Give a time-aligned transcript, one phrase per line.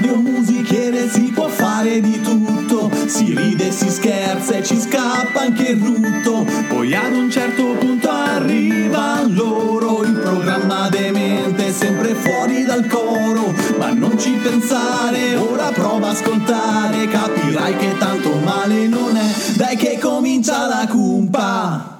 [0.00, 5.72] Radio Musichiere si può fare di tutto, si ride, si scherza e ci scappa anche
[5.72, 6.46] il rutto.
[6.68, 13.54] Poi ad un certo punto arriva loro, il programma demente sempre fuori dal coro.
[13.76, 19.34] Ma non ci pensare, ora prova a ascoltare, capirai che tanto male non è.
[19.54, 21.98] Dai che comincia la cumpa,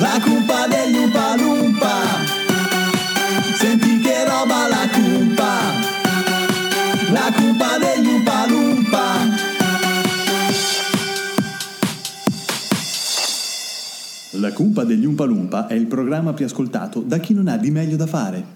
[0.00, 1.36] la cumpa degli Umpa
[14.40, 17.70] La cumpa degli Umpa Lumpa è il programma più ascoltato da chi non ha di
[17.70, 18.46] meglio da fare.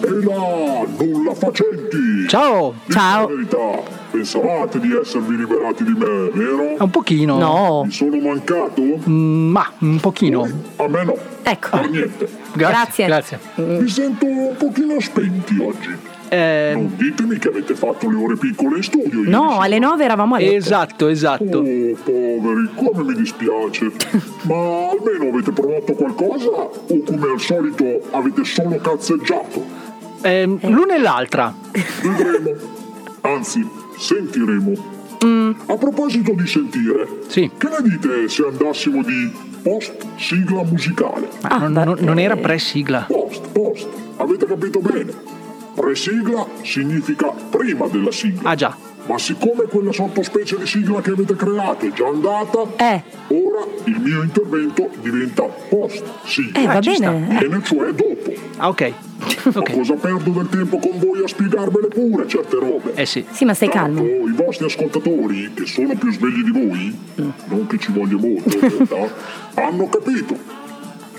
[0.00, 2.26] E là, nulla facenti!
[2.26, 2.74] Ciao!
[2.88, 3.28] Ciao.
[3.28, 6.74] Dite la verità, pensavate di esservi liberati di me, vero?
[6.76, 7.38] Un pochino.
[7.38, 7.82] No.
[7.84, 8.82] Mi sono mancato?
[9.08, 10.42] Mm, ma un pochino.
[10.74, 11.16] A me no.
[11.44, 11.68] Ecco.
[11.76, 12.28] Per niente.
[12.52, 13.06] Grazie.
[13.06, 13.38] Grazie.
[13.54, 13.78] Grazie.
[13.78, 15.96] Mi sento un pochino spenti oggi.
[16.28, 19.20] Eh, Non ditemi che avete fatto le ore piccole in studio.
[19.28, 20.54] No, alle 9 eravamo a letto.
[20.54, 21.58] esatto, esatto.
[21.58, 21.62] Oh,
[22.02, 23.90] poveri, come mi dispiace.
[24.42, 26.48] Ma almeno avete provato qualcosa?
[26.48, 29.64] O come al solito avete solo cazzeggiato?
[30.22, 31.54] Eh, L'una e l'altra.
[32.02, 32.56] Vedremo.
[33.22, 33.66] Anzi,
[33.98, 34.92] sentiremo.
[35.66, 37.50] A proposito di sentire, Sì.
[37.56, 39.32] che ne dite se andassimo di
[39.62, 41.28] post sigla musicale?
[41.48, 43.06] Ma non, non- non era pre-sigla.
[43.08, 45.12] Post, post, avete capito bene.
[45.74, 48.50] Pre-sigla significa prima della sigla.
[48.50, 48.76] Ah già.
[49.06, 53.02] Ma siccome quella sottospecie di sigla che avete creato è già andata, Eh.
[53.28, 56.58] ora il mio intervento diventa post sigla.
[56.60, 57.10] Eh, va sta.
[57.10, 57.36] bene.
[57.38, 58.32] Bene, cioè dopo.
[58.56, 58.92] Ah, ok.
[59.44, 59.72] Ma Ok.
[59.74, 62.94] cosa perdo del tempo con voi a spiegarvele pure certe robe?
[62.94, 63.24] Eh sì.
[63.30, 64.26] Sì, ma stai Tanto calmo.
[64.26, 66.98] I vostri ascoltatori, che sono più svegli di voi,
[67.48, 69.14] non che ci voglia molto in realtà,
[69.60, 70.62] hanno capito.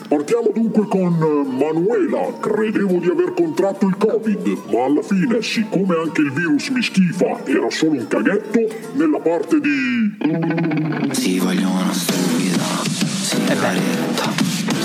[0.07, 2.31] Partiamo dunque con eh, Manuela.
[2.39, 7.43] Credevo di aver contratto il Covid, ma alla fine, siccome anche il virus mi schifa,
[7.45, 8.59] era solo un caghetto,
[8.93, 11.11] nella parte di...
[11.11, 14.31] Si voglio una stupida, sigaretta.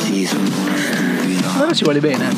[0.05, 2.35] Si sono una stupida, Allora ci vuole bene.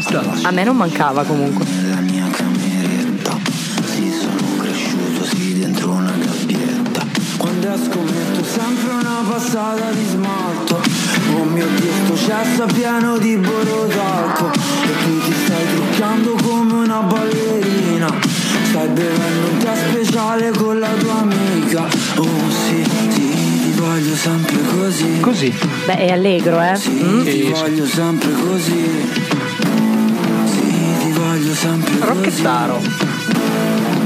[0.00, 0.22] Sta.
[0.42, 1.64] A me non mancava comunque.
[1.64, 3.36] nella mia cameretta.
[3.84, 7.04] Si sono cresciuto, sì, dentro una gabbietta.
[7.36, 10.93] Quando esco metto sempre una passata di smalto.
[11.36, 14.50] Oh mio Dio, sto cesso è pieno di borotalco.
[14.52, 18.08] E tu ti stai truccando come una ballerina.
[18.68, 21.82] Stai bevendo un tè speciale con la tua amica.
[22.16, 23.28] Oh sì, sì,
[23.62, 25.20] ti voglio sempre così.
[25.20, 25.54] Così.
[25.86, 26.76] Beh, è allegro, eh.
[26.76, 27.22] Sì, Mm?
[27.22, 28.84] ti voglio sempre così.
[30.46, 32.06] Sì, ti voglio sempre così.
[32.12, 32.80] Rocchettaro.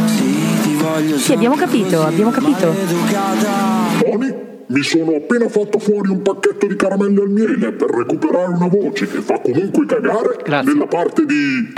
[0.07, 2.09] Sì, ti voglio Sì, abbiamo sempre capito, così.
[2.13, 2.67] abbiamo capito.
[2.69, 3.98] Maleducata.
[4.71, 9.09] Mi sono appena fatto fuori un pacchetto di caramelle al miele per recuperare una voce
[9.09, 10.73] che fa comunque cagare Grazie.
[10.73, 11.73] nella parte di...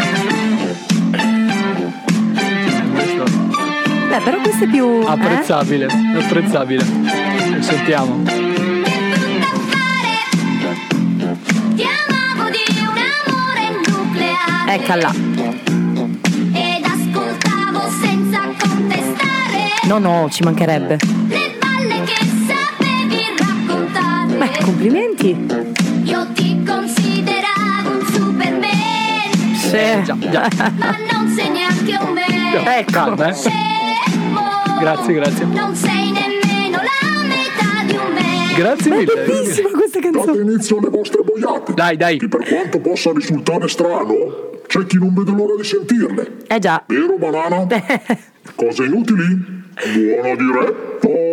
[4.09, 4.85] Beh, però questo è più.
[4.87, 5.05] eh?
[5.07, 5.87] Apprezzabile.
[5.87, 6.85] Apprezzabile.
[7.61, 8.25] Sentiamo.
[11.77, 15.15] Ti amavo di un amore nucleare Ecco là.
[16.53, 20.99] Ed ascoltavo senza contestare No, no, ci mancherebbe.
[24.41, 25.37] Beh, complimenti.
[26.05, 28.73] Io ti consideravo un superman
[29.55, 30.03] Sì.
[30.03, 30.49] Già, già.
[30.79, 32.91] Ma non sei neanche un me Ecco.
[32.93, 33.35] Calma, eh.
[34.81, 35.45] Grazie, grazie.
[35.45, 39.25] Non sei nemmeno la metà di un me Grazie Ma è mille.
[39.27, 40.41] bellissima questa Date canzone.
[40.51, 41.75] inizio alle vostre boiate.
[41.75, 42.19] Dai, dai.
[42.19, 44.15] Che per quanto possa risultare strano,
[44.67, 46.37] c'è chi non vede l'ora di sentirle.
[46.47, 46.83] Eh già.
[46.87, 47.67] Vero, banana?
[48.55, 49.59] Cose inutili?
[49.95, 51.30] Buona diretta!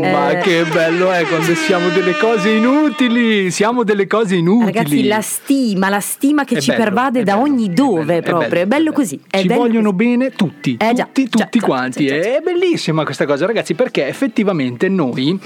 [0.00, 4.72] Ma che bello è quando siamo delle cose inutili, siamo delle cose inutili.
[4.72, 8.04] Ragazzi, la stima, la stima che È ci bello, pervade da bello, ogni è dove
[8.04, 8.48] bello, è proprio.
[8.48, 9.20] bello, È bello così.
[9.30, 10.04] È Ci vogliono così.
[10.08, 12.06] bene tutti, Eh già, tutti, già, tutti già, quanti.
[12.06, 12.36] già, già.
[12.36, 15.38] È bellissima questa cosa, ragazzi, perché effettivamente noi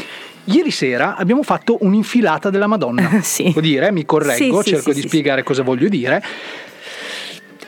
[0.44, 3.06] Ieri sera abbiamo fatto un'infilata della Madonna.
[3.20, 3.50] Sì.
[3.52, 6.22] Può dire, mi correggo, Sì, sì, cerco sì, di spiegare cosa voglio dire.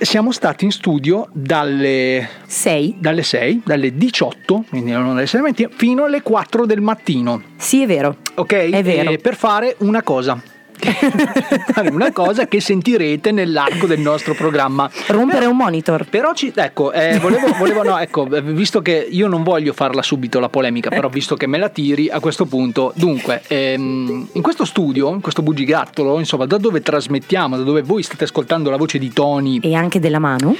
[0.02, 2.96] Siamo stati in studio dalle Sei?
[2.98, 7.42] dalle 6, dalle 18, quindi non dalle 6 del mattino, fino alle 4 del mattino.
[7.56, 8.16] Sì, è vero.
[8.36, 8.52] Ok?
[8.70, 9.10] È vero.
[9.10, 10.40] E per fare una cosa.
[11.72, 14.90] fare una cosa che sentirete nell'arco del nostro programma.
[15.08, 16.06] Rompere un monitor.
[16.08, 20.02] Però ci, ecco, eh, volevo, volevo- no, ecco, eh, visto che io non voglio farla
[20.02, 24.42] subito la polemica, però visto che me la tiri a questo punto, dunque, ehm, in
[24.42, 28.76] questo studio, in questo bugigattolo, insomma, da dove trasmettiamo, da dove voi state ascoltando la
[28.76, 30.56] voce di Tony, E anche della mano.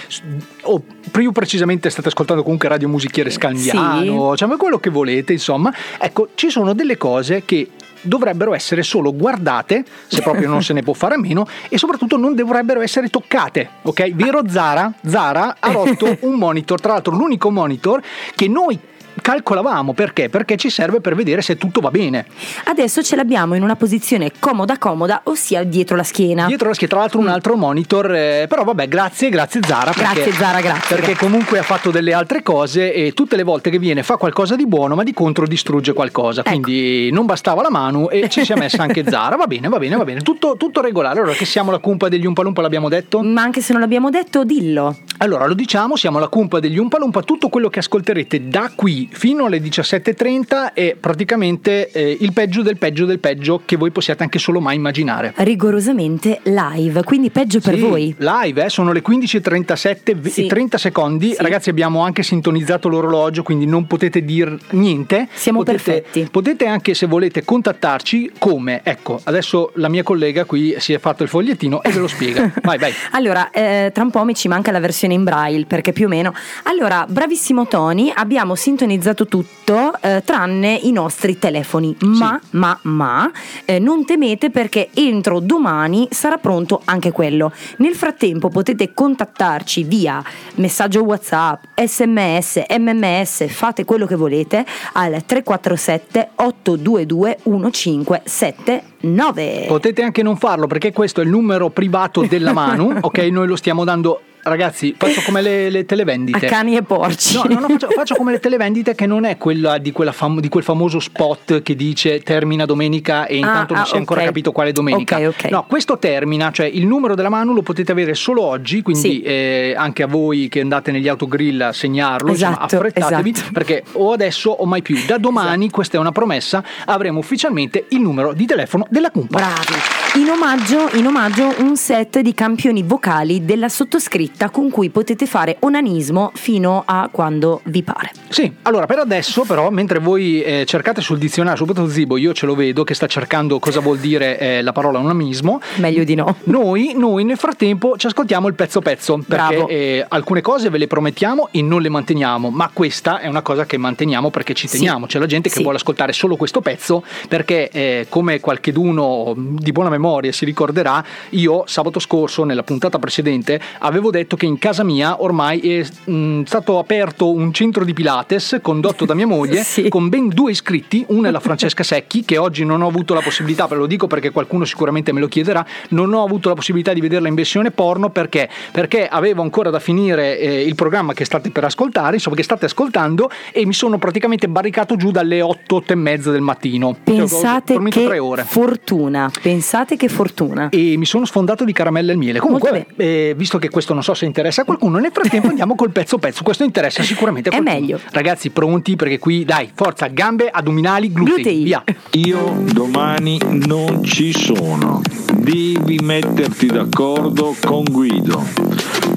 [0.62, 5.72] o più precisamente state ascoltando comunque Radio Musichiere Scandiano, cioè ma quello che volete, insomma,
[5.98, 7.68] ecco, ci sono delle cose che
[8.02, 12.16] dovrebbero essere solo guardate, se proprio non se ne può fare a meno, e soprattutto
[12.16, 14.14] non dovrebbero essere toccate, ok?
[14.14, 14.92] Vero Zara?
[15.06, 18.02] Zara ha rotto un monitor, tra l'altro l'unico monitor
[18.34, 18.78] che noi
[19.20, 20.28] calcolavamo perché?
[20.28, 22.26] Perché ci serve per vedere se tutto va bene.
[22.64, 26.46] Adesso ce l'abbiamo in una posizione comoda comoda, ossia dietro la schiena.
[26.46, 29.92] Dietro la schiena, tra l'altro un altro monitor, eh, però vabbè, grazie, grazie Zara.
[29.92, 31.26] perché- Grazie, Zara, grazie, Perché grazie.
[31.28, 34.66] comunque ha fatto delle altre cose e tutte le volte che viene fa qualcosa di
[34.66, 36.40] buono, ma di contro distrugge qualcosa.
[36.40, 36.50] Ecco.
[36.50, 39.36] Quindi non bastava la mano e ci si è messa anche Zara.
[39.36, 40.20] Va bene, va bene, va bene.
[40.20, 41.18] Tutto, tutto regolare.
[41.20, 43.22] Allora che siamo la cumpa degli Umpalumpa, l'abbiamo detto?
[43.22, 44.96] Ma anche se non l'abbiamo detto, dillo.
[45.18, 47.22] Allora lo diciamo, siamo la cumpa degli Umpalumpa.
[47.22, 52.78] Tutto quello che ascolterete da qui fino alle 17.30 è praticamente eh, il peggio del
[52.78, 55.34] peggio del peggio che voi possiate anche solo mai immaginare.
[55.36, 58.14] Rigorosamente live, quindi peggio per Sì, voi.
[58.16, 60.46] Live, eh, sono le 15.37 v- Sì.
[60.46, 61.32] e 30 secondi.
[61.34, 61.36] Sì.
[61.42, 65.28] Ragazzi, abbiamo anche sintonizzato l'orologio, quindi non potete dire niente.
[65.34, 66.28] Siamo potete, perfetti.
[66.30, 68.80] Potete anche, se volete, contattarci come?
[68.82, 72.50] Ecco, adesso la mia collega qui si è fatto il fogliettino e ve lo spiega.
[72.62, 72.92] Vai, vai.
[73.10, 76.08] Allora, eh, tra un po' mi ci manca la versione in braille perché più o
[76.08, 76.32] meno.
[76.62, 81.96] Allora, bravissimo Tony, abbiamo sintonizzato tutto eh, tranne i nostri telefoni.
[82.00, 83.30] Ma, ma, ma,
[83.64, 87.52] eh, non temete perché entro domani sarà pronto anche quello.
[87.78, 90.22] Nel frattempo potete contattarci via
[90.56, 99.64] messaggio WhatsApp, SMS, MMS, fate quello che volete al 347 822 1579.
[99.66, 103.18] Potete anche non farlo perché questo è il numero privato della Manu, ok?
[103.18, 104.22] Noi lo stiamo dando.
[104.42, 106.46] Ragazzi, faccio come le, le A televendite.
[106.46, 107.36] cani e porci.
[107.36, 110.40] No, no, no, faccio, faccio come le televendite che non è quella di, quella fam-
[110.40, 113.98] di quel famoso spot che dice termina domenica e intanto Ah, non si è ah,
[113.98, 115.16] ancora capito quale domenica.
[115.18, 115.50] Ok, ok.
[115.50, 119.22] No, questo termina, cioè il numero della Manu lo potete avere solo oggi, quindi Sì.
[119.22, 123.50] eh, anche a voi che andate negli autogrill a segnarlo, insomma, Esatto, affrettatevi esatto.
[123.52, 124.96] perché o adesso o mai più.
[125.06, 129.36] Da domani, questa è una promessa, avremo ufficialmente il numero di telefono della Cumpa.
[129.38, 130.22] Bravi.
[130.24, 135.56] In omaggio, in omaggio un set di campioni vocali della sottoscritta con cui potete fare
[135.60, 138.10] onanismo fino a quando vi pare.
[138.28, 142.46] Sì, allora per adesso però, mentre voi eh, cercate sul dizionario, soprattutto Zibo, io ce
[142.46, 146.36] lo vedo che sta cercando cosa vuol dire eh, la parola onanismo, Meglio di no.
[146.44, 149.68] noi, noi nel frattempo ci ascoltiamo il pezzo pezzo, perché Bravo.
[149.68, 153.66] eh, alcune cose ve le promettiamo e non le manteniamo, ma questa è una cosa
[153.66, 154.76] che manteniamo perché ci Sì.
[154.78, 155.62] teniamo, c'è la gente che Sì.
[155.62, 161.64] vuole ascoltare solo questo pezzo perché eh, come qualcheduno di buona memoria si ricorderà, io
[161.66, 166.78] sabato scorso nella puntata precedente avevo detto che in casa mia ormai è mh, stato
[166.78, 169.88] aperto un centro di Pilates condotto da mia moglie Sì.
[169.88, 173.20] con ben due iscritti, una è la Francesca Secchi che oggi non ho avuto la
[173.20, 176.92] possibilità, ve lo dico perché qualcuno sicuramente me lo chiederà, non ho avuto la possibilità
[176.92, 178.48] di vederla in versione porno perché?
[178.72, 182.64] Perché avevo ancora da finire eh, il programma che state per ascoltare, insomma che state
[182.64, 186.96] ascoltando e mi sono praticamente barricato giù dalle 8, 8 e mezza del mattino.
[187.04, 190.68] Cioè, Pensate dormito che fortuna, pensate che fortuna.
[190.70, 192.38] E mi sono sfondato di caramelle al miele.
[192.38, 195.90] Comunque, eh, visto che questo non so se interessa a qualcuno, nel frattempo andiamo col
[195.90, 196.42] pezzo pezzo.
[196.42, 197.80] Questo interessa sicuramente a È qualcuno.
[197.80, 198.00] meglio.
[198.10, 198.96] Ragazzi, pronti?
[198.96, 201.34] Perché qui, dai, forza, gambe, addominali, glutei.
[201.34, 201.62] Glutei.
[201.62, 201.84] Via.
[202.12, 205.00] Io domani non ci sono.
[205.34, 208.44] Devi metterti d'accordo con Guido.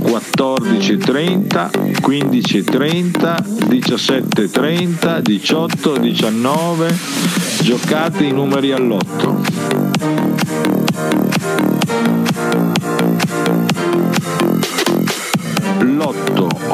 [0.04, 1.70] 14.30,
[2.02, 3.36] 15.30,
[3.70, 6.98] 17.30, 18, 19.
[7.62, 10.63] Giocate i numeri all'otto.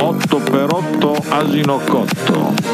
[0.10, 2.69] Lotto, 8 per 8, asino cotto.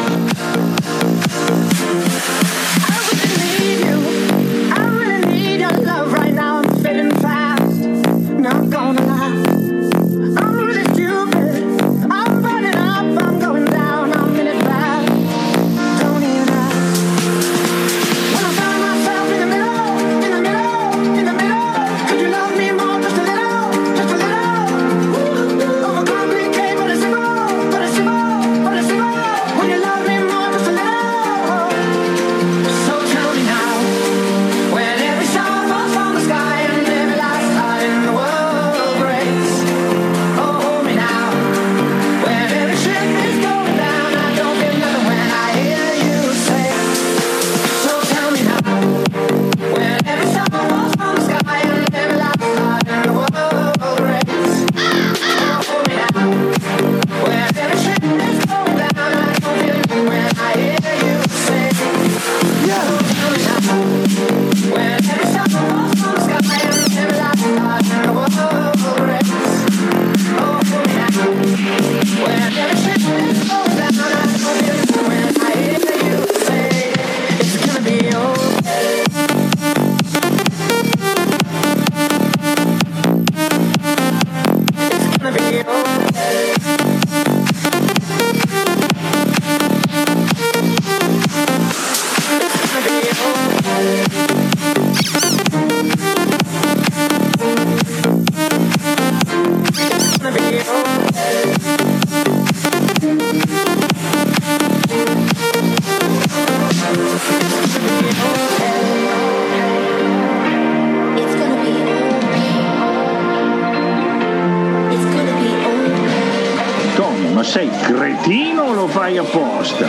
[119.06, 119.88] Fai apposta?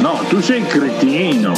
[0.00, 1.52] No, tu sei cretino.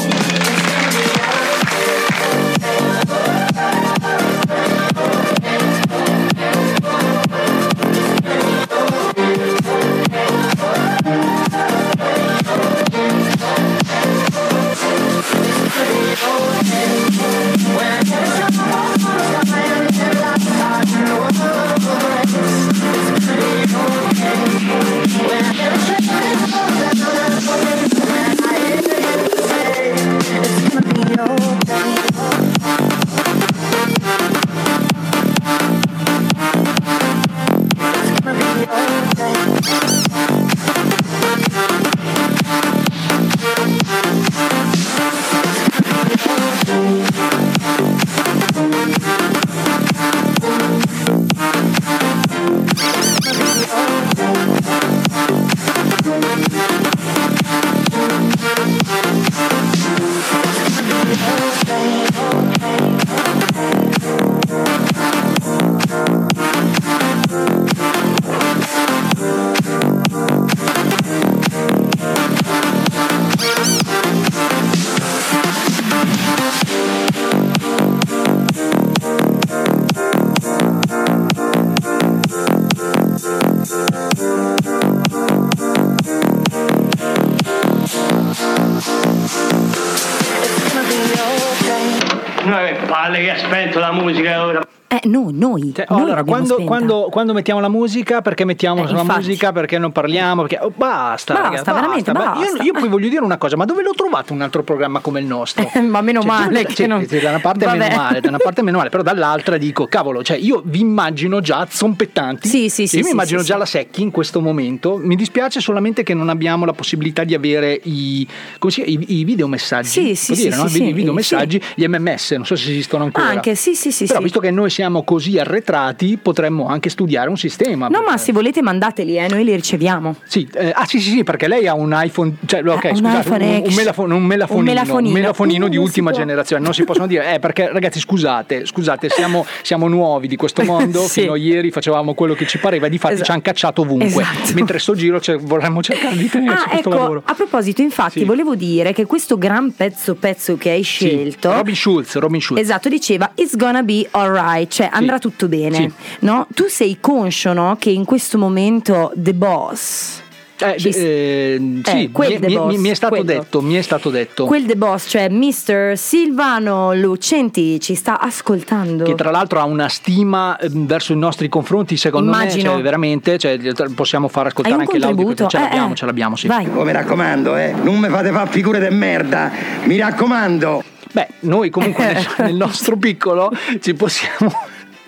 [95.78, 99.52] Cioè, noi allora, quando, quando- quando mettiamo la musica, perché mettiamo Eh, la musica?
[99.52, 100.42] Perché non parliamo?
[100.42, 100.58] Perché...
[100.64, 102.62] oh, basta, Basta, ragazzi, veramente Io- basta.
[102.64, 103.82] Io, poi voglio dire una cosa, ma dove
[104.18, 105.70] trovate un altro programma come il nostro?
[105.88, 107.78] Ma meno Cioè, male che cioè, non- cioè, da una parte Vabbè.
[107.78, 111.40] meno male, da una parte meno male, però dall'altra dico, cavolo, cioè io vi immagino
[111.40, 112.48] già zompettanti.
[112.48, 113.58] Sì, sì, sì, Io mi sì, immagino sì, già sì.
[113.60, 114.96] la Secchi in questo momento.
[114.96, 118.26] Mi dispiace solamente che non abbiamo la possibilità di avere i,
[118.58, 119.88] come si i, i videomessaggi.
[119.88, 120.68] Sì, sì, dire, sì, no?
[120.68, 123.26] sì, I videomessaggi, gli MMS, non so se esistono ancora.
[123.28, 124.06] Anche, sì, sì, sì.
[124.06, 127.88] Però visto che noi siamo così arretrati, potremmo anche studiare un sistema.
[127.88, 130.16] No, ma se volete mandateli, eh, noi li riceviamo.
[130.24, 132.96] Sì, eh, ah sì sì sì perché lei ha un iPhone, cioè ok Eh, un
[132.96, 133.74] scusate, iPhone un, un, X.
[134.14, 135.14] un melafonino, Un melafonino.
[135.14, 136.18] melafonino di ultima può.
[136.18, 140.62] generazione, non si possono dire, eh perché ragazzi scusate, scusate siamo, siamo nuovi di questo
[140.64, 141.20] mondo, Sì.
[141.22, 143.26] fino a ieri facevamo quello che ci pareva e di fatti Esatto.
[143.26, 144.52] ci hanno cacciato ovunque, Esatto.
[144.54, 147.22] mentre sto giro cioè, vorremmo cercare di tenere su Ah, questo ecco, lavoro.
[147.24, 148.24] a proposito, infatti, Sì.
[148.24, 151.52] volevo dire che questo gran pezzo pezzo che hai Sì, scelto.
[151.52, 152.60] Robin Schulz, Robin Schulz.
[152.60, 155.74] Esatto, diceva It's gonna be alright, cioè andrà tutto bene.
[155.76, 155.92] Sì.
[156.20, 156.46] No?
[156.54, 160.22] Tu sei conscio no, che in questo momento The Boss.
[160.60, 163.30] Eh, ci- eh, sì, eh, quel mi, Boss, mi è stato quello.
[163.40, 164.44] detto, mi è stato detto.
[164.44, 165.92] Quel The Boss, cioè Mr.
[165.96, 169.04] Silvano Lucenti, ci sta ascoltando.
[169.04, 172.70] che tra l'altro ha una stima eh, verso i nostri confronti, secondo Immagino.
[172.70, 173.58] me, cioè, veramente, cioè,
[173.94, 175.46] possiamo far ascoltare Hai un anche l'audio contributo?
[175.46, 175.96] perché ce Eh, l'abbiamo, eh.
[175.96, 176.46] ce l'abbiamo, sì.
[176.48, 176.68] Vai.
[176.74, 179.50] Oh, mi raccomando, eh, non mi fate fare figure de merda,
[179.84, 180.82] mi raccomando.
[181.12, 183.50] Beh, noi comunque nel, nel nostro piccolo
[183.80, 184.52] ci possiamo.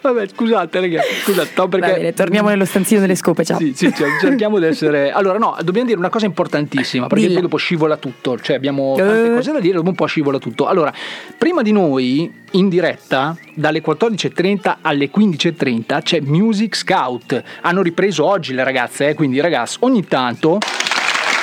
[0.00, 1.90] Vabbè, scusate, ragazzi, scusate, no, perché.
[1.90, 3.58] Va bene, torniamo nello stanzino delle scope, ciao.
[3.58, 5.10] Sì, sì, cer- cerchiamo di essere.
[5.12, 7.34] Allora, no, dobbiamo dire una cosa importantissima, perché Dilla.
[7.40, 8.38] poi dopo scivola tutto.
[8.38, 9.34] Cioè, abbiamo tante Eh.
[9.34, 10.66] cose da dire, dopo un po' scivola tutto.
[10.66, 10.92] Allora,
[11.36, 17.42] prima di noi, in diretta, dalle 14.30 alle 15.30, c'è Music Scout.
[17.60, 20.58] Hanno ripreso oggi le ragazze, eh, quindi, ragazzi, ogni tanto.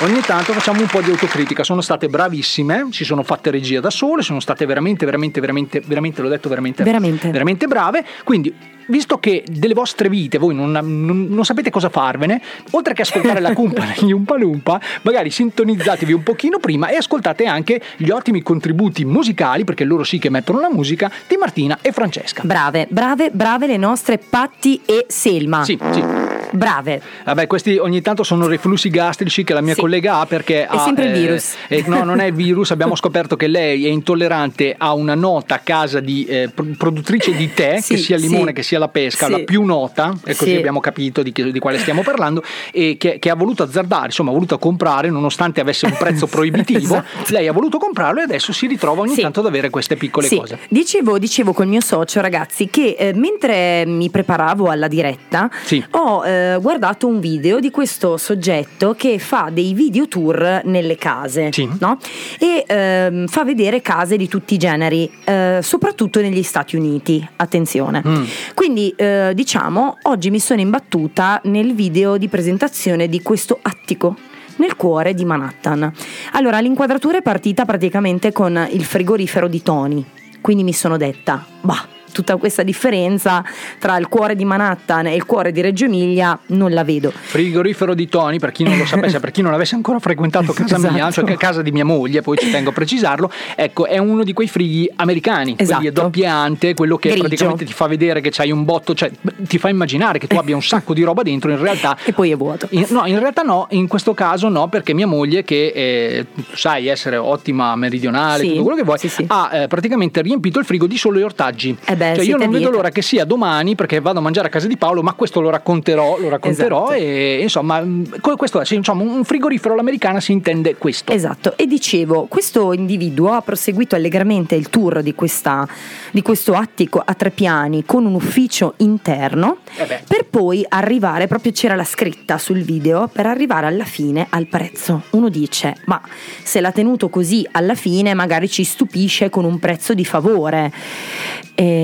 [0.01, 3.89] Ogni tanto facciamo un po' di autocritica, sono state bravissime, si sono fatte regia da
[3.89, 7.31] sole, sono state veramente, veramente, veramente, veramente, l'ho detto veramente, Veramente.
[7.31, 8.05] veramente brave.
[8.23, 8.53] Quindi,
[8.89, 12.39] visto che delle vostre vite voi non, non- non sapete cosa farvene,
[12.71, 17.45] oltre che ascoltare la cumpa degli Umpa Lumpa, magari sintonizzatevi un pochino prima e ascoltate
[17.45, 21.91] anche gli ottimi contributi musicali, perché loro sì che mettono la musica, di Martina e
[21.91, 22.43] Francesca.
[22.45, 25.63] Brave, brave, brave le nostre Patti e Selma.
[25.63, 26.26] Sì, sì.
[26.51, 27.01] Brave.
[27.25, 29.81] Vabbè, questi ogni tanto sono reflussi gastrici che la mia Sì.
[29.81, 30.79] collega ha perché ha.
[30.79, 31.53] sempre il eh, virus.
[31.67, 32.71] eh, no, non è il virus.
[32.71, 37.53] Abbiamo scoperto che lei è intollerante a una nota casa di eh, pro- produttrice di
[37.53, 38.53] tè, Sì, che sia il limone sì.
[38.53, 40.57] che sia la pesca, la più nota, e così Sì.
[40.57, 44.29] abbiamo capito di, che- di quale stiamo parlando, e che, che ha voluto azzardare, insomma,
[44.29, 46.77] ha voluto comprare nonostante avesse un prezzo proibitivo.
[46.95, 47.05] Esatto.
[47.33, 50.59] Lei ha voluto comprarlo e adesso si ritrova ogni tanto ad avere queste piccole cose.
[50.69, 55.49] Dicevo, dicevo col mio socio, ragazzi, che eh, mentre mi preparavo alla diretta,
[55.91, 61.51] ho eh, guardato un video di questo soggetto che fa dei video tour nelle case,
[61.51, 61.67] Sì.
[61.79, 61.97] no?
[62.39, 67.27] E ehm, fa vedere case di tutti i generi, eh, soprattutto negli Stati Uniti.
[67.37, 68.03] Attenzione.
[68.05, 68.23] Mm.
[68.53, 74.15] Quindi, eh, diciamo, oggi mi sono imbattuta nel video di presentazione di questo attico
[74.57, 75.91] nel cuore di Manhattan.
[76.33, 80.03] Allora, l'inquadratura è partita praticamente con il frigorifero di Tony.
[80.41, 83.43] Quindi mi sono detta, bah, tutta questa differenza
[83.79, 87.11] tra il cuore di Manhattan e il cuore di Reggio Emilia non la vedo.
[87.11, 90.77] Frigorifero di Tony, per chi non lo sapesse, per chi non avesse ancora frequentato casa
[90.77, 91.25] mia, Esatto.
[91.27, 94.47] cioè casa di mia moglie, poi ci tengo a precisarlo, ecco, è uno di quei
[94.47, 96.01] frighi americani, quelli Esatto.
[96.01, 97.23] doppia ante, quello che Grigio.
[97.25, 100.55] praticamente ti fa vedere che c'hai un botto, cioè ti fa immaginare che tu abbia
[100.55, 101.97] un sacco di roba dentro, in realtà...
[102.07, 102.67] E poi è vuoto.
[102.71, 106.87] In- no, in realtà no, in questo caso no, perché mia moglie, che eh, sai
[106.87, 109.25] essere ottima meridionale, Sì, tutto quello che vuoi, sì, sì.
[109.27, 111.75] ha eh, praticamente riempito il frigo di solo gli ortaggi.
[111.85, 114.49] Eh beh, cioè, io non vedo l'ora che sia domani, perché vado a mangiare a
[114.49, 116.93] casa di Paolo, ma questo lo racconterò, lo racconterò Esatto.
[116.93, 117.83] e insomma,
[118.21, 121.11] que- questo è, insomma, un frigorifero all'americana si intende questo.
[121.11, 125.67] Esatto, e dicevo, questo individuo ha proseguito allegramente il tour di, questa,
[126.11, 131.51] di questo attico a tre piani con un ufficio interno Eh per poi arrivare, proprio
[131.51, 135.03] c'era la scritta sul video, per arrivare alla fine al prezzo.
[135.11, 136.01] Uno dice, ma
[136.43, 140.71] se l'ha tenuto così alla fine magari ci stupisce con un prezzo di favore.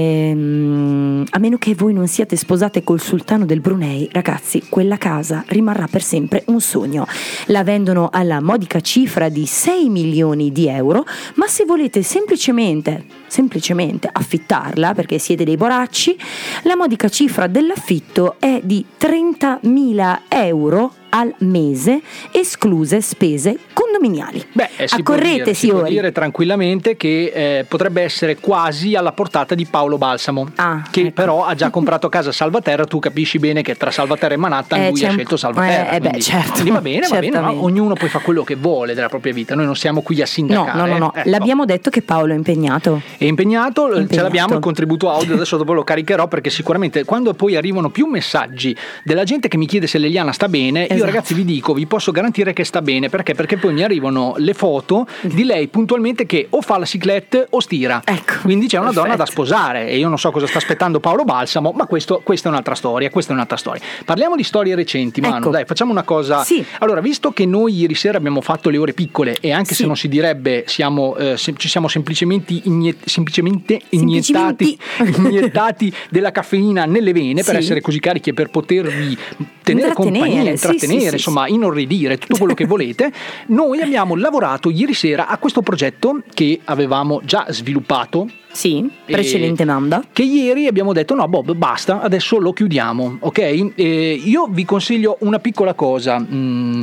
[0.03, 5.43] Ehm, a meno che voi non siate sposate col sultano del Brunei, ragazzi, quella casa
[5.47, 7.07] rimarrà per sempre un sogno.
[7.47, 14.07] La vendono alla modica cifra di 6 milioni di euro, ma se volete semplicemente, semplicemente
[14.11, 16.15] affittarla, perché siete dei boracci,
[16.63, 24.43] la modica cifra dell'affitto è di 30.000 euro al mese, escluse spese condominiali.
[24.51, 28.95] Beh, eh, si può Accorrete, dire, si può dire tranquillamente che eh, potrebbe essere quasi
[28.95, 31.11] alla portata di Paolo Balsamo, Ah, che ecco.
[31.11, 32.85] però ha già comprato casa a Salvaterra.
[32.85, 35.91] Tu capisci bene che tra Salvaterra e Manhattan Eh, lui ha un- scelto Salvaterra.
[35.91, 38.43] eh, eh, beh, quindi, certo, quindi va bene, va bene, ma ognuno poi fa quello
[38.43, 39.53] che vuole della propria vita.
[39.53, 40.77] Noi non siamo qui a No, sindacare.
[40.79, 41.13] no, no, no.
[41.13, 41.19] eh.
[41.19, 41.29] Ecco.
[41.29, 43.03] l'abbiamo detto che Paolo è impegnato.
[43.23, 44.23] È impegnato, ce Impegnato.
[44.23, 48.75] l'abbiamo il contributo audio, adesso dopo lo caricherò perché sicuramente quando poi arrivano più messaggi
[49.03, 51.05] della gente che mi chiede se Leliana sta bene, io Esatto.
[51.05, 53.33] ragazzi vi dico, vi posso garantire che sta bene, perché?
[53.33, 57.59] Perché poi mi arrivano le foto di lei puntualmente che o fa la ciclette o
[57.59, 58.01] stira.
[58.03, 59.31] Ecco, Quindi c'è una donna da perfetto.
[59.45, 62.75] sposare e io non so cosa sta aspettando Paolo Balsamo, ma questo, questa è un'altra
[62.75, 63.81] storia, questa è un'altra storia.
[64.03, 65.49] Parliamo di storie recenti, Manu, Ecco.
[65.49, 66.43] dai, facciamo una cosa.
[66.43, 66.63] Sì.
[66.79, 69.85] Allora, visto che noi ieri sera abbiamo fatto le ore piccole e anche se Sì.
[69.85, 74.77] non si direbbe siamo, eh, se- ci siamo semplicemente, inie- semplicemente iniettati,
[75.17, 77.59] iniettati della caffeina nelle vene per Sì.
[77.61, 79.15] essere così carichi e per potervi
[79.63, 83.11] tenere compagnia, intrattenere, sì, insomma, inorridire, tutto quello che volete.
[83.47, 89.63] Noi abbiamo lavorato ieri sera a questo progetto che avevamo già sviluppato Sì, E- precedente
[89.65, 90.03] manda.
[90.11, 95.17] che ieri abbiamo detto no Bob basta adesso lo chiudiamo ok Eh, io vi consiglio
[95.21, 96.81] una piccola cosa mm,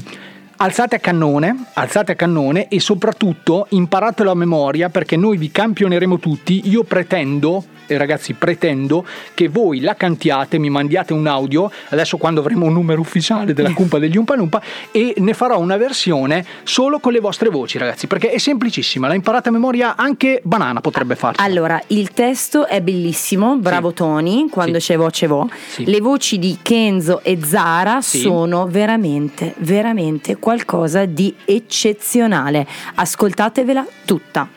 [0.62, 6.18] alzate a cannone alzate a cannone e soprattutto imparatelo a memoria perché noi vi campioneremo
[6.18, 6.68] tutti.
[6.68, 7.64] Io pretendo
[7.98, 13.00] ragazzi pretendo che voi la cantiate mi mandiate un audio adesso quando avremo un numero
[13.00, 17.48] ufficiale della cumpa degli Umpa Lumpa e ne farò una versione solo con le vostre
[17.48, 22.12] voci ragazzi perché è semplicissima la imparate a memoria anche Banana potrebbe farci Allora, il
[22.12, 24.88] testo è bellissimo, bravo Tony, quando Sì.
[24.92, 25.48] c'è voce vo.
[25.68, 25.84] Sì.
[25.84, 28.18] Le voci di Kenzo e Zara Sì.
[28.20, 32.66] sono veramente, veramente qualcosa di eccezionale.
[32.94, 34.48] Ascoltatevela tutta.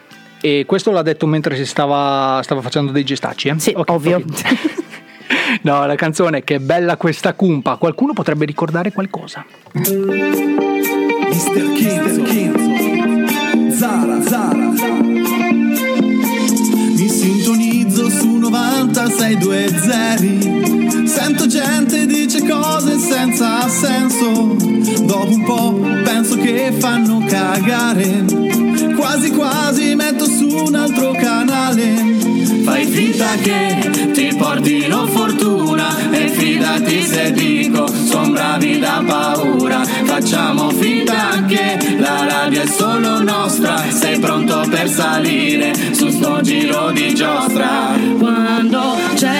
[0.45, 3.57] E questo l'ha detto mentre si stava, stava facendo dei gestacci, eh?
[3.59, 4.17] Sì, Ok, ovvio.
[4.17, 4.81] ok.
[5.63, 7.77] no, la canzone che bella questa cumpa.
[7.77, 9.45] Qualcuno potrebbe ricordare qualcosa.
[9.71, 11.71] Mr.
[11.77, 14.73] Kenzo, Kenzo, Zara, Zara.
[16.97, 20.82] Mi sintonizzo su 9620.
[21.13, 24.55] Sento gente dice cose senza senso.
[25.05, 28.25] Dopo un po' penso che fanno cagare.
[28.95, 31.93] Quasi quasi metto su un altro canale.
[32.63, 39.83] Fai finta che ti portino fortuna e fidati se dico son bravi da paura.
[39.83, 43.83] Facciamo finta che la radio è solo nostra.
[43.89, 47.97] Sei pronto per salire su sto giro di giostra?
[48.17, 49.32] Quando c'è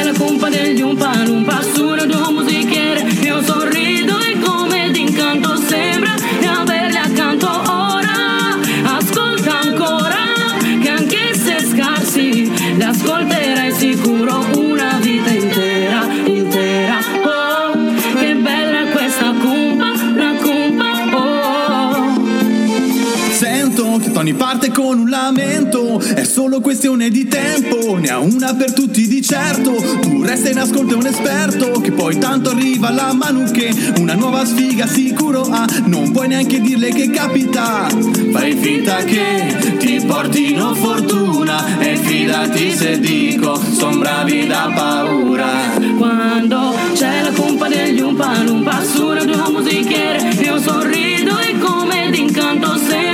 [24.24, 29.06] Tony parte con un lamento, è solo questione di tempo, ne ha una per tutti
[29.06, 29.74] di certo.
[30.00, 34.46] Tu resta in ascolto un esperto, che poi tanto arriva la Manu che una nuova
[34.46, 37.90] sfiga sicuro ha, non puoi neanche dirle che capita.
[38.32, 45.50] Fai finta che ti portino fortuna e fidati se dico, son bravi da paura.
[45.98, 52.78] Quando c'è la cumpa degli Umpa Lumpa su radio musichiere Io sorrido e come d'incanto
[52.78, 53.13] sembra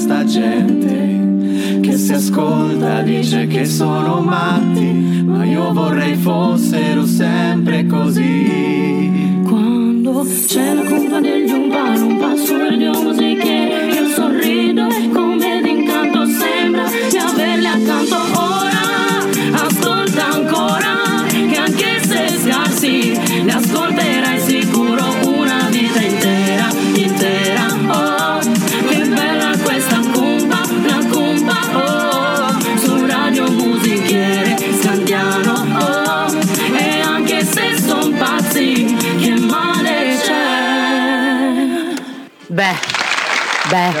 [0.00, 9.42] sta gente che si ascolta dice che sono matti, ma io vorrei fossero sempre così.
[9.44, 16.84] Quando c'è la colpa degli umpa lumpa su radio musiche Io sorrido come d'incanto sembra
[17.10, 24.29] di averli accanto ora Ascolta ancora che anche se scarsi Li ascolterai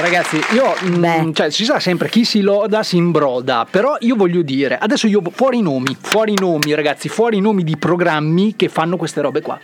[0.00, 4.40] Ragazzi, io mm, cioè, ci sa sempre chi si loda si imbroda, però io voglio
[4.40, 8.56] dire, adesso io fuori i nomi, fuori i nomi, ragazzi, fuori i nomi di programmi
[8.56, 9.60] che fanno queste robe qua.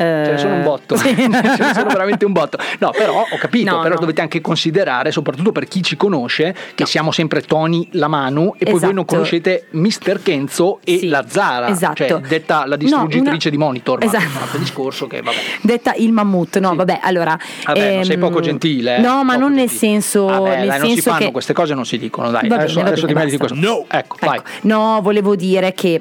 [0.00, 2.56] Ce ne sono un botto, ce ne sono veramente un botto.
[2.78, 4.00] No, però ho capito, No, però no.
[4.00, 8.64] dovete anche considerare, soprattutto per chi ci conosce, che siamo sempre Tony la Manu e
[8.64, 9.04] poi voi non Esatto.
[9.04, 10.20] conoscete Mr.
[10.22, 12.06] Kenzo e la Zara, esatto.
[12.06, 14.24] cioè detta la No, distruggitrice una- di monitor, ma Esatto.
[14.36, 15.36] un altro discorso che vabbè.
[15.62, 17.38] Detta il mammut, no, vabbè, allora.
[17.66, 18.96] Vabbè, non sei ehm, poco gentile.
[18.96, 19.00] eh.
[19.00, 20.24] No, ma non nel senso.
[20.26, 21.32] Vabbè, nel dai, non si senso fanno che.
[21.32, 22.42] queste cose, non si dicono, dai.
[22.48, 23.56] Va bene, adesso adesso ti metti di questo.
[23.58, 24.40] No, ecco, vai.
[24.62, 26.00] No, volevo dire che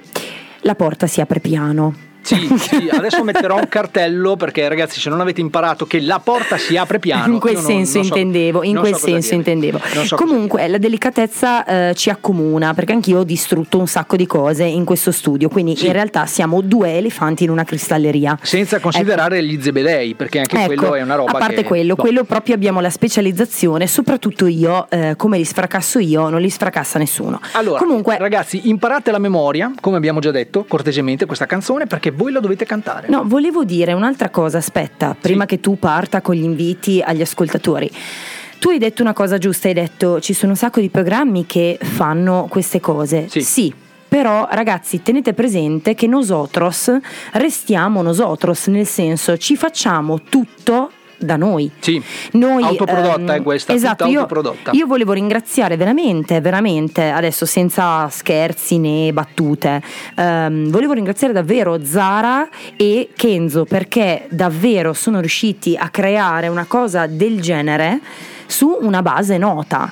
[0.61, 2.07] la porta si apre piano.
[2.21, 6.57] Sì, sì, adesso metterò un cartello perché ragazzi se non avete imparato che la porta
[6.57, 9.79] si apre piano in quel non- senso non so- intendevo, in quel so senso intendevo.
[10.03, 14.63] So Comunque la delicatezza eh, ci accomuna perché anch'io ho distrutto un sacco di cose
[14.65, 18.37] in questo studio, quindi in realtà siamo due elefanti in una cristalleria.
[18.41, 21.95] senza considerare gli zebedei perché anche Ecco, quello è una roba a parte che quello,
[21.95, 22.01] boh.
[22.01, 26.99] quello proprio abbiamo la specializzazione, soprattutto io, eh, come li sfracasso io, non li sfracassa
[26.99, 27.39] nessuno.
[27.53, 32.31] Allora, Comunque, ragazzi, imparate la memoria, come abbiamo già detto, cortesemente questa canzone perché voi
[32.31, 33.07] la dovete cantare.
[33.09, 37.89] No, volevo dire un'altra cosa, aspetta, prima che tu parta con gli inviti agli ascoltatori.
[38.59, 41.79] Tu hai detto una cosa giusta, hai detto ci sono un sacco di programmi che
[41.81, 43.27] fanno queste cose.
[43.29, 43.73] Sì.
[44.09, 46.91] Però ragazzi tenete presente che nosotros
[47.33, 51.69] restiamo nosotros, nel senso ci facciamo tutto da noi.
[51.79, 52.01] Sì.
[52.33, 54.71] Noi, autoprodotta ehm, è questa, esatto, io, autoprodotta.
[54.73, 59.81] io volevo ringraziare veramente, veramente, adesso senza scherzi né battute,
[60.15, 67.05] ehm, volevo ringraziare davvero Zara e Kenzo perché davvero sono riusciti a creare una cosa
[67.07, 67.99] del genere
[68.45, 69.91] su una base nota.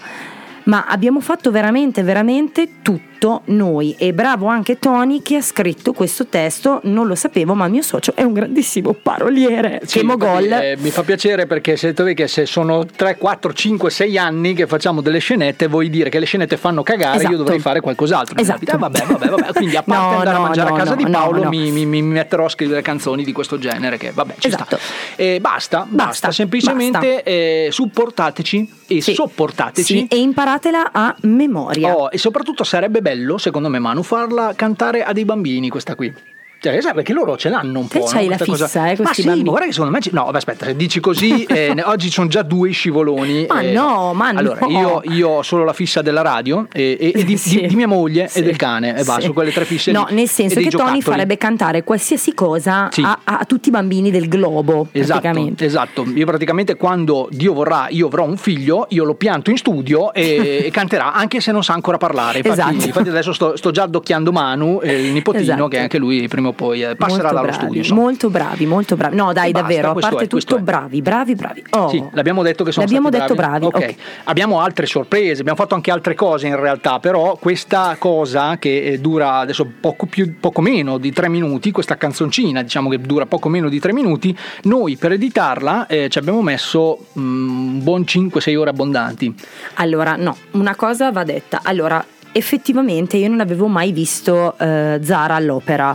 [0.68, 3.96] Ma abbiamo fatto veramente, veramente tutto noi.
[3.98, 6.82] E bravo anche Tony che ha scritto questo testo.
[6.84, 9.82] Non lo sapevo, ma il mio socio è un grandissimo paroliere.
[9.86, 10.44] Sì, mogol.
[10.44, 14.18] infatti, eh, mi fa piacere perché se tu che se sono 3, 4, 5, 6
[14.18, 17.32] anni che facciamo delle scenette, vuoi dire che le scenette fanno cagare, Esatto.
[17.32, 18.38] io dovrei fare qualcos'altro.
[18.38, 18.70] Esatto.
[18.72, 19.54] Eh, vabbè, vabbè, vabbè.
[19.54, 21.48] Quindi a parte No, andare no, a mangiare no, a casa di Paolo.
[21.50, 24.78] Mi, mi- mi metterò a scrivere canzoni di questo genere che vabbè, ci Esatto.
[24.78, 25.16] sta.
[25.16, 29.84] E basta, basta, semplicemente eh, supportateci e sopportateci.
[29.84, 30.18] Sì, e
[30.58, 31.96] imparatela a memoria.
[31.96, 36.14] Oh, e soprattutto sarebbe bello, secondo me, Manu, farla cantare a dei bambini questa qui.
[36.60, 38.06] Cioè, sai, perché loro ce l'hanno un Te po'.
[38.06, 38.32] c'hai no?
[38.32, 38.80] la fissa, cosa.
[38.90, 39.50] eh, questi Ma sì, bambini.
[39.50, 40.00] guarda che secondo me.
[40.12, 43.46] No, vabbè, aspetta, se dici così, eh, oggi sono già due scivoloni.
[43.48, 44.70] Ma eh, no, ma Allora, no.
[44.70, 47.62] io, io ho solo la fissa della radio e, e- e di, Sì.
[47.62, 48.40] di- di mia moglie Sì.
[48.40, 49.30] e del cane, e basta, Sì.
[49.34, 49.92] quelle tre fisse.
[49.92, 50.16] No, lì.
[50.16, 54.88] nel senso che Tony farebbe cantare qualsiasi cosa a, a tutti i bambini del globo,
[54.92, 55.66] Esatto, praticamente.
[55.66, 60.14] esatto, io praticamente quando Dio vorrà io avrò un figlio, io lo pianto in studio
[60.14, 62.40] e, e canterà anche se non sa ancora parlare.
[62.40, 62.86] Infatti, Esatto.
[62.88, 65.68] infatti adesso sto, sto già addocchiando Manu, eh, il nipotino, Esatto.
[65.68, 67.80] che anche lui prima o poi eh, passerà molto dallo bravi, studio.
[67.82, 68.02] insomma.
[68.02, 69.16] molto bravi, molto bravi.
[69.16, 71.64] No, dai, basta, davvero, a parte è, tutto, bravi, bravi, bravi.
[71.70, 73.76] Oh, Sì, l'abbiamo detto che sono L'abbiamo detto bravi, Ok.
[73.76, 73.96] ok.
[74.26, 79.00] Abbiamo altre sorprese, abbiamo fatto anche altre cose in realtà, però questa cosa che eh,
[79.00, 83.48] dura adesso poco, più, poco meno di tre minuti, questa canzoncina diciamo che dura poco
[83.48, 88.58] meno di tre minuti, noi per editarla eh, ci abbiamo messo mm, un buon 5-6
[88.58, 89.34] ore abbondanti.
[89.76, 91.60] Allora, no, una cosa va detta.
[91.64, 92.04] Allora,
[92.38, 95.94] effettivamente io non avevo mai visto eh, Zara all'opera.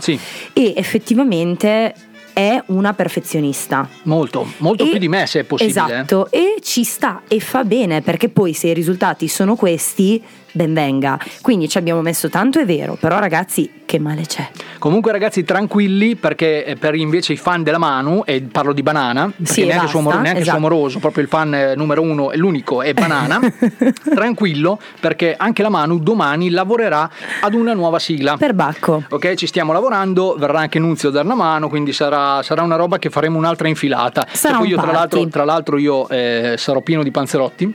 [0.52, 1.94] E effettivamente
[2.32, 3.86] è una perfezionista.
[4.04, 5.78] Molto, molto E- più di me se è possibile.
[5.78, 5.82] eh.
[5.84, 10.72] Esatto, e ci sta e fa bene perché poi se i risultati sono questi, ben
[10.72, 11.18] venga.
[11.42, 14.48] Quindi ci abbiamo messo tanto, è vero, però ragazzi, che male c'è?
[14.82, 19.30] Comunque ragazzi tranquilli perché eh, per invece i fan della Manu, e parlo di Banana,
[19.40, 20.44] Sì, neanche, basta, suo, neanche esatto.
[20.44, 23.38] suo amoroso, proprio il fan eh, numero uno e l'unico è Banana,
[24.12, 27.08] tranquillo perché anche la Manu domani lavorerà
[27.42, 28.36] ad una nuova sigla.
[28.36, 29.04] Per Bacco.
[29.10, 32.74] Ok, ci stiamo lavorando, verrà anche Nunzio a dare una mano, quindi sarà, sarà una
[32.76, 34.26] roba che faremo un'altra infilata.
[34.32, 37.72] Sarà un io tra l'altro, tra l'altro io eh, sarò pieno di panzerotti.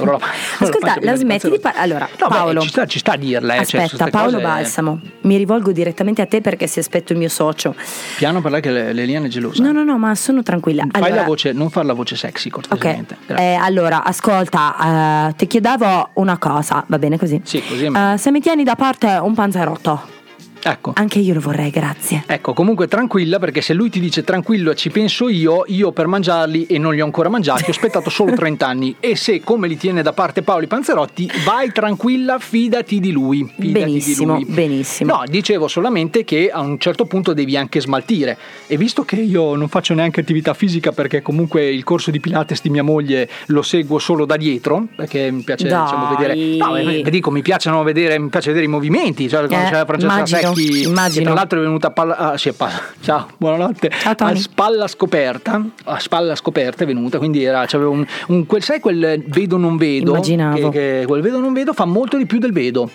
[0.00, 0.18] La-
[0.58, 1.84] Ascolta, la smetti di parlare.
[1.84, 2.60] Allora, No, beh, Paolo.
[2.62, 3.54] ci sta, ci sta a dirla.
[3.54, 6.78] eh, cioè, Aspetta, ste Paolo cose- Balsamo, mi rivolgo rivolgo direttamente a te perché si
[6.78, 7.74] aspetto il mio socio.
[8.16, 9.62] Piano per lei che le- Leliana è gelosa.
[9.62, 10.86] No, no, no, ma sono tranquilla.
[10.90, 13.16] Fai Allora- la voce, non far la voce sexy, cortesemente.
[13.26, 13.44] Grazie.
[13.44, 17.40] Eh, allora, ascolta, eh, ti chiedevo una cosa, va bene così?
[17.44, 17.84] Sì, così.
[17.86, 20.16] Eh, se mi tieni da parte un panzerotto.
[20.62, 20.92] Ecco.
[20.94, 22.24] Anche io lo vorrei, grazie.
[22.26, 26.66] Ecco, comunque tranquilla perché se lui ti dice tranquillo ci penso io, io per mangiarli
[26.66, 29.76] e non li ho ancora mangiati ho aspettato solo 30 anni e se come li
[29.76, 33.50] tiene da parte Paoli Panzerotti, vai tranquilla, fidati di lui.
[33.58, 34.52] Fidati Benissimo, di lui.
[34.54, 35.12] benissimo.
[35.16, 39.54] No, dicevo solamente che a un certo punto devi anche smaltire e visto che io
[39.54, 43.62] non faccio neanche attività fisica perché comunque il corso di Pilates di mia moglie lo
[43.62, 48.18] seguo solo da dietro perché mi piace diciamo, vedere no, eh, dico mi piacciono vedere
[48.18, 51.18] mi piace vedere i movimenti cioè quando Eh, c'è Francesca immagino, Secchi immagino.
[51.18, 54.32] che tra l'altro è venuta a palla ah, sì, a palla- ciao buonanotte Tony.
[54.32, 58.80] a spalla scoperta a spalla scoperta è venuta quindi era c'aveva un, un- quel, sai
[58.80, 60.68] quel vedo non vedo Immaginavo.
[60.70, 62.90] che, che quel vedo non vedo fa molto di più del vedo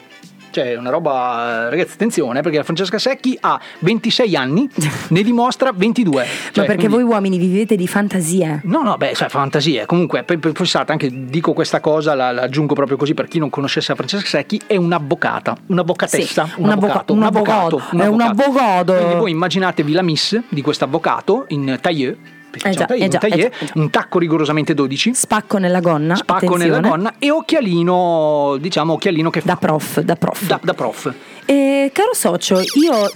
[0.54, 4.70] cioè, una roba, ragazzi, attenzione, perché la Francesca Secchi ha 26 anni,
[5.10, 6.22] ne dimostra 22.
[6.22, 8.62] Ma Cioè, perché quindi- voi uomini vivete di fantasia?
[8.63, 9.86] No, no, beh, sai, fantasia.
[9.86, 13.88] Comunque, pensate, anche dico questa cosa, la, la aggiungo proprio così per chi non conoscesse
[13.89, 18.22] la Francesca Secchi, è un'avvocata, un'avvocatessa, Sì, un un avvoca- avvocato, un avvocato, è un
[18.22, 18.94] avvocato.
[18.94, 22.16] Quindi voi immaginatevi la miss di questo avvocato in tailleur,
[22.54, 23.72] perché Eh un già, tailleur, eh già, un, tailleur, eh già, eh già.
[23.76, 26.16] un tacco rigorosamente 12, Spacco nella gonna.
[26.16, 26.88] spacco nella attenzione.
[26.89, 30.46] gonna e occhialino, diciamo occhialino che Da prof, da prof.
[30.46, 31.13] da, da prof.
[31.46, 33.12] Eh, caro socio, io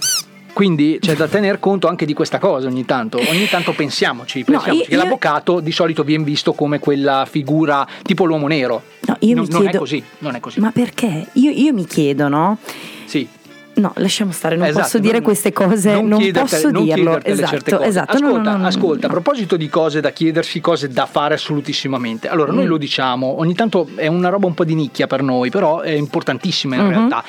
[0.52, 3.16] Quindi c'è da tener conto anche di questa cosa ogni tanto.
[3.28, 7.86] Ogni tanto pensiamoci, No, pensiamoci io- che l'avvocato di solito viene visto come quella figura
[8.02, 8.82] tipo l'uomo nero.
[9.06, 10.58] No, io non, mi non è chiedo- così, non è così.
[10.58, 11.28] Ma perché?
[11.34, 12.58] Io, io mi chiedo, no?
[13.04, 13.28] Sì.
[13.78, 17.20] No, lasciamo stare, non Esatto, posso dire non- queste cose, non, chiedertele- posso non dirlo.
[17.22, 18.12] Esatto, esatto.
[18.16, 22.28] Ascolta, no, no, ascolta, a proposito di cose da chiedersi, cose da fare assolutissimamente.
[22.28, 22.68] Allora, noi Mm.
[22.68, 25.90] lo diciamo, ogni tanto è una roba un po' di nicchia per noi, però è
[25.90, 26.88] importantissima in Mhm.
[26.88, 27.24] realtà.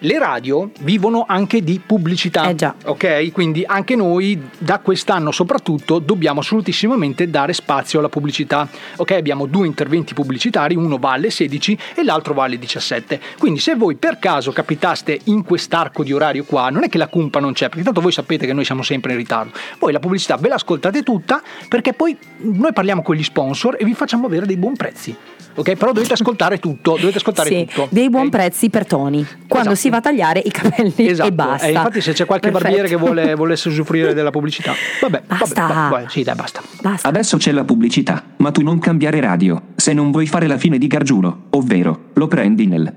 [0.00, 2.74] Le radio vivono anche di pubblicità, Eh già.
[2.84, 3.32] ok?
[3.32, 8.68] Quindi anche noi da quest'anno soprattutto dobbiamo assolutissimamente dare spazio alla pubblicità.
[8.96, 13.18] Ok, abbiamo due interventi pubblicitari, uno va alle 16 e l'altro va alle 17.
[13.38, 17.08] Quindi se voi per caso capitaste in quest'arco di orario qua, non è che la
[17.08, 19.52] cumpa non c'è, perché tanto voi sapete che noi siamo sempre in ritardo.
[19.78, 23.94] Voi la pubblicità ve l'ascoltate tutta perché poi noi parliamo con gli sponsor e vi
[23.94, 25.16] facciamo avere dei buoni prezzi.
[25.56, 27.88] Ok, però dovete ascoltare tutto, dovete ascoltare Sì, tutto.
[27.90, 28.30] dei buon ok?
[28.30, 29.74] prezzi per Tony quando Esatto.
[29.74, 31.66] si va a tagliare i capelli Esatto, e basta.
[31.66, 32.72] eh, infatti se c'è qualche Perfetto.
[32.72, 35.62] barbiere che vuole, volesse usufruire della pubblicità, vabbè, Basta.
[35.66, 36.62] vabbè, va- vai, sì, dai, basta.
[36.82, 37.08] Basta.
[37.08, 40.78] Adesso c'è la pubblicità, ma tu non cambiare radio, se non vuoi fare la fine
[40.78, 42.94] di Gargiulo, ovvero, lo prendi nel...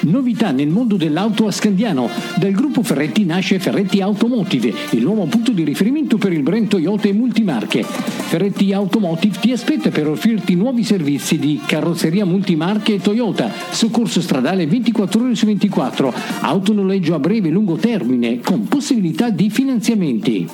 [0.00, 2.08] Novità nel mondo dell'auto a Scandiano.
[2.36, 7.08] Dal gruppo Ferretti nasce Ferretti Automotive, il nuovo punto di riferimento per il brand Toyota
[7.08, 7.82] e multimarche.
[7.82, 14.66] Ferretti Automotive ti aspetta per offrirti nuovi servizi di carrozzeria multimarche e Toyota, soccorso stradale
[14.66, 20.48] 24 ore su 24, autonoleggio a breve e lungo termine con possibilità di finanziamenti.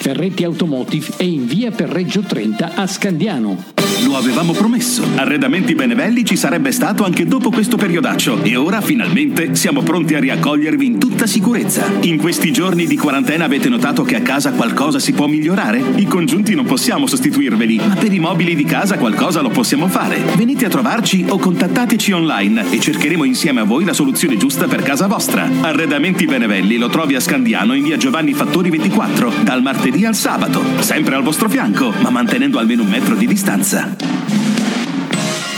[0.00, 3.79] Ferretti Automotive è in via per Reggio 30 a Scandiano.
[4.04, 5.04] Lo avevamo promesso.
[5.16, 10.20] Arredamenti Benevelli ci sarebbe stato anche dopo questo periodaccio e ora finalmente siamo pronti a
[10.20, 11.86] riaccogliervi in tutta sicurezza.
[12.02, 15.82] In questi giorni di quarantena avete notato che a casa qualcosa si può migliorare?
[15.96, 20.18] I congiunti non possiamo sostituirveli, ma per i mobili di casa qualcosa lo possiamo fare.
[20.36, 24.82] Venite a trovarci o contattateci online e cercheremo insieme a voi la soluzione giusta per
[24.82, 25.48] casa vostra.
[25.60, 30.62] Arredamenti Benevelli lo trovi a Scandiano in via Giovanni Fattori 24, dal martedì al sabato,
[30.78, 33.79] sempre al vostro fianco, ma mantenendo almeno un metro di distanza.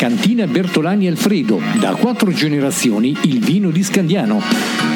[0.03, 4.43] Cantina Bertolani Alfredo, da quattro generazioni il vino di Scandiano.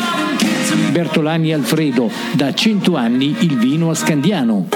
[0.93, 4.69] Bertolani Alfredo, da 100 anni il vino a Scandiano.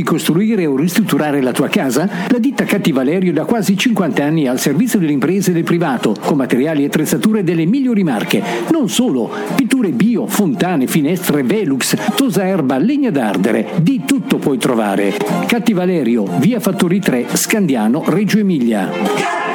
[0.00, 2.08] Devi costruire o ristrutturare la tua casa?
[2.28, 5.62] La ditta Catti Valerio da quasi 50 anni è al servizio delle imprese e del
[5.62, 8.42] privato, con materiali e attrezzature delle migliori marche.
[8.70, 15.14] Non solo, pitture bio, fontane, finestre, Velux, tosa erba, legna d'ardere, di tutto puoi trovare.
[15.46, 19.49] Catti Valerio, via Fattori 3, Scandiano, Reggio Emilia.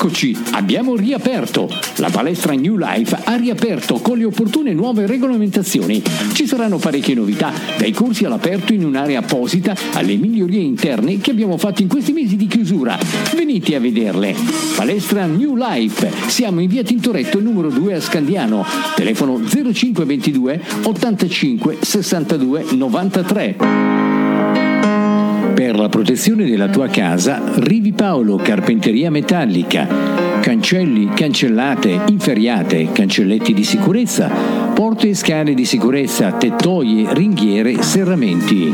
[0.00, 1.68] Eccoci, abbiamo riaperto.
[1.96, 6.00] La palestra New Life ha riaperto con le opportune nuove regolamentazioni.
[6.34, 11.58] Ci saranno parecchie novità, dai corsi all'aperto in un'area apposita alle migliorie interne che abbiamo
[11.58, 12.96] fatto in questi mesi di chiusura.
[13.34, 14.36] Venite a vederle.
[14.76, 16.08] Palestra New Life.
[16.28, 18.64] Siamo in via Tintoretto numero 2 a Scandiano.
[18.94, 24.07] Telefono 0522 85 62 93.
[25.58, 30.27] Per la protezione della tua casa, Rivi Paolo Carpenteria Metallica.
[30.48, 34.30] Cancelli, cancellate, inferriate, cancelletti di sicurezza,
[34.72, 38.72] porte e scale di sicurezza, tettoie, ringhiere, serramenti.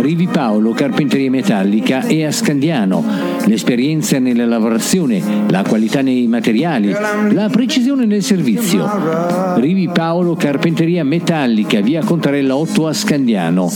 [0.00, 3.04] Rivi Paolo Carpenteria Metallica è a Scandiano.
[3.46, 8.88] L'esperienza nella lavorazione, la qualità nei materiali, la precisione nel servizio.
[9.56, 13.68] Rivi Paolo Carpenteria Metallica, via Contarella 8 a Scandiano.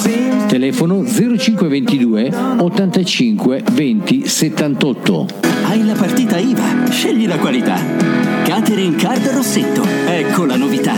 [0.47, 5.58] Telefono 0522 85 20 78.
[5.69, 7.79] Hai la partita IVA, scegli la qualità.
[8.43, 10.95] Catering Card Rossetto, ecco la novità.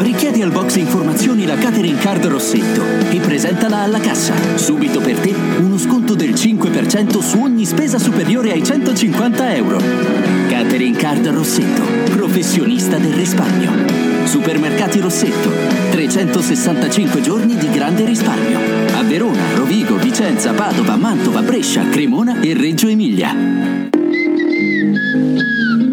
[0.00, 4.32] Richiedi al box informazioni la Catering Card Rossetto e presentala alla cassa.
[4.54, 9.78] Subito per te uno sconto del 5% su ogni spesa superiore ai 150 euro.
[10.48, 13.70] Catering Card Rossetto, professionista del risparmio.
[14.24, 15.50] Supermercati Rossetto,
[15.90, 18.58] 365 giorni di grande risparmio.
[18.96, 23.97] A Verona, Rovigo, Vicenza, Padova, Mantova, Brescia, Cremona e Reggio Emilia.
[25.10, 25.87] Chi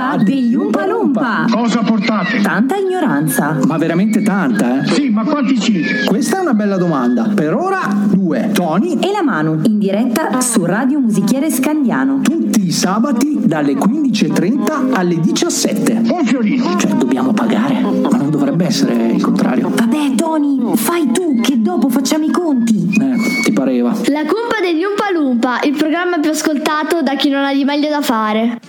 [0.00, 1.44] La cumpa degli Umpalumpa.
[1.50, 2.40] Cosa portate?
[2.40, 3.58] Tanta ignoranza.
[3.66, 4.86] Ma veramente tanta, eh?
[4.86, 6.04] Sì, ma quanti siete?
[6.06, 7.30] Questa è una bella domanda.
[7.34, 8.48] Per ora due.
[8.54, 12.20] Tony E la Manu in diretta su Radio Musichiere Scandiano.
[12.22, 16.00] tutti i sabati dalle 15.30 alle 17.
[16.10, 16.76] Un fiorino.
[16.78, 19.68] Cioè dobbiamo pagare, ma non dovrebbe essere il contrario.
[19.68, 22.88] Vabbè, Tony, fai tu che dopo facciamo i conti.
[22.98, 23.90] Eh, ti pareva.
[24.06, 28.00] La cumpa degli Umpalumpa, il programma più ascoltato da chi non ha di meglio da
[28.00, 28.60] fare.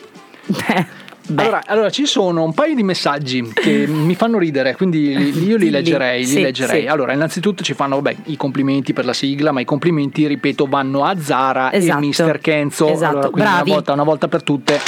[1.36, 5.12] Allora, allora, ci sono un paio di messaggi che mi fanno ridere, quindi
[5.46, 6.26] io li leggerei.
[6.26, 6.82] Sì, li leggerei.
[6.82, 6.88] sì.
[6.88, 11.04] Allora, innanzitutto ci fanno vabbè, i complimenti per la sigla, ma i complimenti, ripeto, vanno
[11.06, 12.04] a Zara Esatto.
[12.04, 12.39] e Mr.
[12.39, 12.88] Kenzo.
[12.88, 13.70] Esatto, Allora, quindi bravi.
[13.70, 14.80] Una volta, una volta per tutte.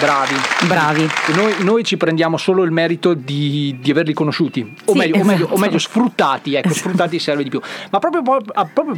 [0.00, 0.34] Bravi.
[0.66, 1.08] Bravi.
[1.34, 5.24] Noi, noi ci prendiamo solo il merito di, di averli conosciuti, o, Sì, meglio, o,
[5.24, 5.60] meglio, o esatto.
[5.60, 7.60] meglio, sfruttati, ecco, sfruttati serve di più.
[7.90, 8.96] Ma proprio, a- proprio,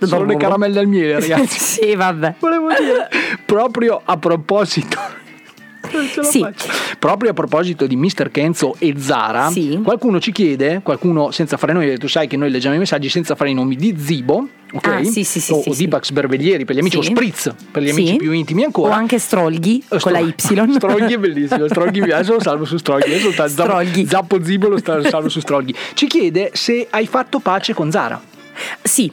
[0.00, 1.58] sono le caramelle al miele, ragazzi.
[1.58, 2.34] sì, vabbè.
[2.38, 3.08] Volevo dire,
[3.44, 5.22] proprio a proposito.
[6.22, 6.44] Sì.
[6.98, 8.30] Proprio a proposito di Mr.
[8.30, 9.50] Kenzo e Zara,
[9.82, 13.34] qualcuno ci chiede, qualcuno senza fare noi, tu sai che noi leggiamo i messaggi senza
[13.34, 14.86] fare i nomi di Zibo, ok?
[14.86, 15.84] Ah, sì, sì, sì, o, sì, o sì.
[15.84, 17.10] di Pax Berveglieri per gli amici, Sì.
[17.10, 17.92] o Spritz per gli Sì.
[17.92, 18.92] amici più intimi ancora.
[18.92, 20.34] O anche Strolghi con la Y.
[20.36, 20.76] Stroghi
[21.14, 22.98] è bellissimo, Stroghi adesso lo salvo su sta-
[23.48, 24.06] Stroghi.
[24.06, 25.74] Zappo Zibo lo salvo su Stroghi.
[25.94, 28.20] Ci chiede se hai fatto pace con Zara.
[28.82, 29.10] Sì.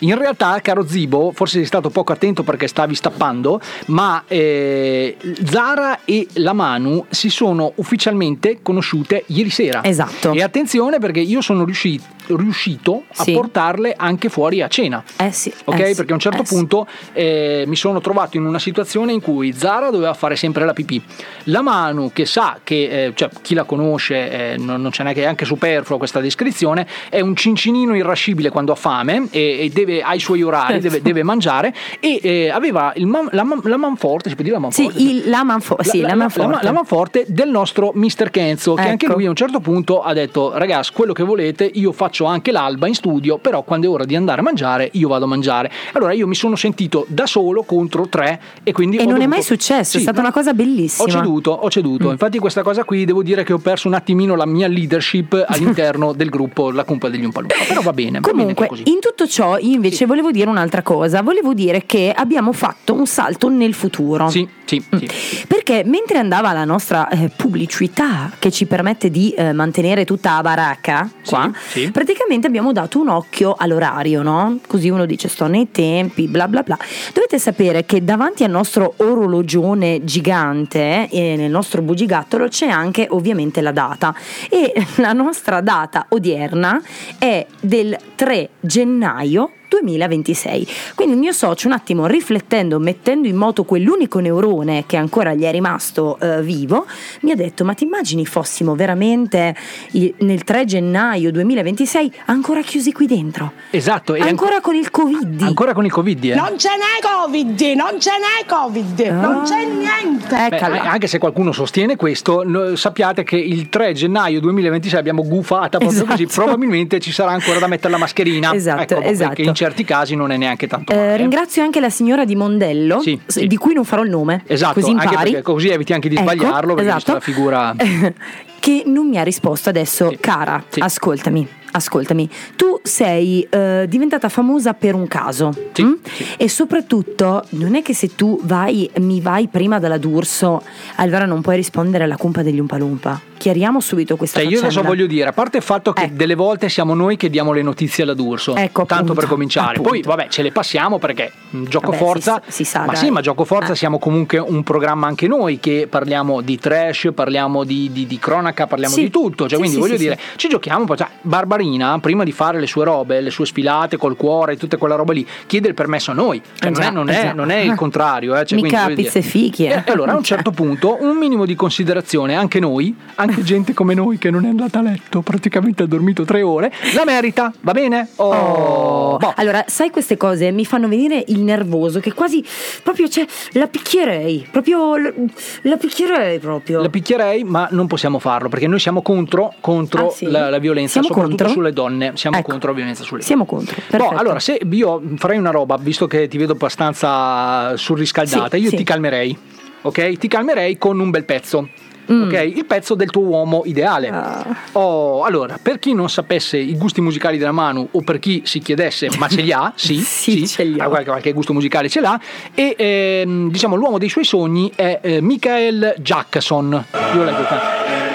[0.00, 6.00] In realtà, caro Zibo, forse sei stato poco attento perché stavi stappando, ma eh, Zara
[6.04, 9.82] e la Manu si sono ufficialmente conosciute ieri sera.
[9.84, 10.32] Esatto.
[10.32, 13.32] E attenzione perché io sono riusci- riuscito a Sì.
[13.32, 15.02] portarle anche fuori a cena.
[15.16, 15.52] Eh sì.
[15.64, 16.54] Ok, eh sì, perché a un certo eh sì.
[16.54, 20.72] punto eh, mi sono trovato in una situazione in cui Zara doveva fare sempre la
[20.72, 21.02] pipì.
[21.44, 25.26] La Manu, che sa che, eh, cioè chi la conosce, eh, non, non c'è neanche
[25.26, 30.14] anche superflua questa descrizione, è un cincinino irascibile quando ha fame e, e deve, ha
[30.14, 34.28] i suoi orari, deve, deve mangiare e eh, aveva il man- la, man- la manforte,
[34.28, 34.98] si può dire la manforte?
[34.98, 36.64] Sì, il, la, manfo- sì, la, manforte.
[36.64, 38.30] la manforte del nostro Mr.
[38.30, 39.14] Kenzo, che anche Ecco.
[39.14, 42.86] lui a un certo punto ha detto: Ragazzi, quello che volete, io faccio anche l'alba
[42.86, 45.70] in studio, però quando è ora di andare a mangiare, io vado a mangiare.
[45.92, 48.96] Allora io mi sono sentito da solo contro tre e quindi.
[48.96, 51.04] E non è dovuto- mai successo, Sì, è stata una cosa bellissima.
[51.08, 52.08] Ho ceduto, ho ceduto.
[52.08, 52.12] Mm.
[52.12, 56.12] Infatti, questa cosa qui devo dire che ho perso un attimino la mia leadership all'interno
[56.12, 57.54] del gruppo La Cumpa degli Umpalumpa.
[57.66, 61.22] Però va bene, va bene Comunque, in tutto ciò, io invece volevo dire un'altra cosa.
[61.22, 64.28] Volevo dire che abbiamo fatto un salto nel futuro.
[64.28, 65.08] Sì, sì, sì.
[65.46, 70.40] Perché mentre andava la nostra eh, pubblicità che ci permette di eh, mantenere tutta la
[70.42, 71.90] baracca qua, sì.
[71.90, 74.58] praticamente abbiamo dato un occhio all'orario, no?
[74.66, 76.78] Così uno dice sto nei tempi, bla bla bla.
[77.12, 83.60] Dovete sapere che davanti al nostro orologione gigante e nel nostro bugigattolo c'è anche ovviamente
[83.60, 84.14] la data
[84.48, 86.80] e la nostra data odierna
[87.18, 89.43] è del 3 gennaio
[89.80, 90.66] 2026.
[90.94, 95.42] Quindi il mio socio, un attimo riflettendo, mettendo in moto quell'unico neurone che ancora gli
[95.42, 96.86] è rimasto eh, vivo,
[97.20, 99.54] mi ha detto: Ma ti immagini fossimo veramente
[99.92, 103.52] il- nel 3 gennaio 2026 ancora chiusi qui dentro?
[103.70, 105.42] Esatto, e Ancora con il Covid.
[105.42, 106.34] ancora con il Covid, eh?
[106.34, 110.46] Non ce n'è Covid, non ce n'è Covid, non c'è niente.
[110.50, 115.22] Beh, a- anche se qualcuno sostiene questo, no- sappiate che il 3 gennaio 2026 abbiamo
[115.24, 116.10] gufata proprio Esatto.
[116.10, 118.52] così, probabilmente ci sarà ancora da mettere la mascherina.
[118.54, 119.34] Esatto, Ecco, esatto.
[119.64, 121.16] Certi casi non è neanche tanto Eh, male.
[121.16, 123.46] ringrazio anche la signora di Mondello, Sì, sì.
[123.46, 125.30] di cui non farò il nome, Esatto, così anche impari.
[125.30, 127.12] perché così eviti anche di Ecco, sbagliarlo, perché esatto.
[127.14, 127.74] la figura...
[128.60, 131.48] che non mi ha risposto adesso, cara, ascoltami.
[131.72, 135.50] Ascoltami, tu sei eh, diventata famosa per un caso
[135.82, 135.92] mm?
[136.36, 140.62] e soprattutto non è che se tu vai, mi vai prima dalla D'Urso,
[140.96, 143.20] allora non puoi rispondere alla cumpa degli Umpalumpa.
[143.44, 144.78] Chiariamo subito questa Cioè, io faccenda.
[144.80, 147.60] adesso voglio dire, a parte il fatto che delle volte siamo noi che diamo le
[147.60, 149.80] notizie alla D'Urso, Ecco, tanto appunto, per cominciare.
[149.82, 152.40] Poi, vabbè, ce le passiamo perché mh, gioco Vabbè, forza.
[152.46, 152.96] si- si sa, ma dai.
[152.96, 153.76] sì, ma gioco forza Eh.
[153.76, 158.66] siamo comunque un programma anche noi che parliamo di trash, parliamo di, di- di cronaca,
[158.66, 159.02] parliamo Sì.
[159.02, 159.42] di tutto.
[159.46, 160.96] Cioè, Sì, quindi sì, voglio dire, ci giochiamo.
[160.96, 164.94] Cioè, Barbarina, prima di fare le sue robe, le sue sfilate col cuore, tutte quella
[164.94, 166.40] roba lì, chiede il permesso a noi.
[166.58, 167.32] Cioè, Eh non, è, già, non, è, già.
[167.34, 168.34] non è il contrario.
[168.38, 168.46] Eh.
[168.46, 169.66] Cioè, Mica quindi, pizze fichi.
[169.66, 169.82] eh.
[169.84, 173.94] e allora a un certo punto un minimo di considerazione, anche noi, anche gente come
[173.94, 177.72] noi che non è andata a letto, praticamente ha dormito tre ore, la merita, va
[177.72, 178.08] bene?
[178.16, 179.32] Oh, boh.
[179.36, 182.44] Allora, sai queste cose mi fanno venire il nervoso che quasi
[182.82, 186.80] proprio c'è la picchierei, proprio la, picchierei proprio.
[186.82, 190.26] La picchierei, ma non possiamo farlo perché noi siamo contro, contro Ah, sì?
[190.30, 191.52] la, la violenza, Siamo soprattutto contro?
[191.54, 192.12] sulle donne.
[192.14, 192.50] Siamo Ecco.
[192.50, 193.66] contro la violenza sulle Siamo donne.
[193.66, 193.96] contro.
[193.98, 198.70] Boh, allora, se io farei una roba, visto che ti vedo abbastanza surriscaldata, Sì, io
[198.70, 198.76] sì.
[198.76, 199.36] ti calmerei,
[199.82, 200.18] ok?
[200.18, 201.68] Ti calmerei con un bel pezzo.
[202.12, 202.22] Mm.
[202.22, 204.08] Ok, il pezzo del tuo uomo ideale.
[204.08, 204.56] Ah.
[204.72, 208.58] Oh, allora, per chi non sapesse i gusti musicali della Manu o per chi si
[208.60, 209.72] chiedesse, ma ce li ha?
[209.84, 212.18] Sì, sì, ha qualche, qualche gusto musicale ce l'ha.
[212.54, 216.84] E ehm, diciamo l'uomo dei suoi sogni è eh, Michael Jackson.
[217.14, 218.13] Io leggo qua.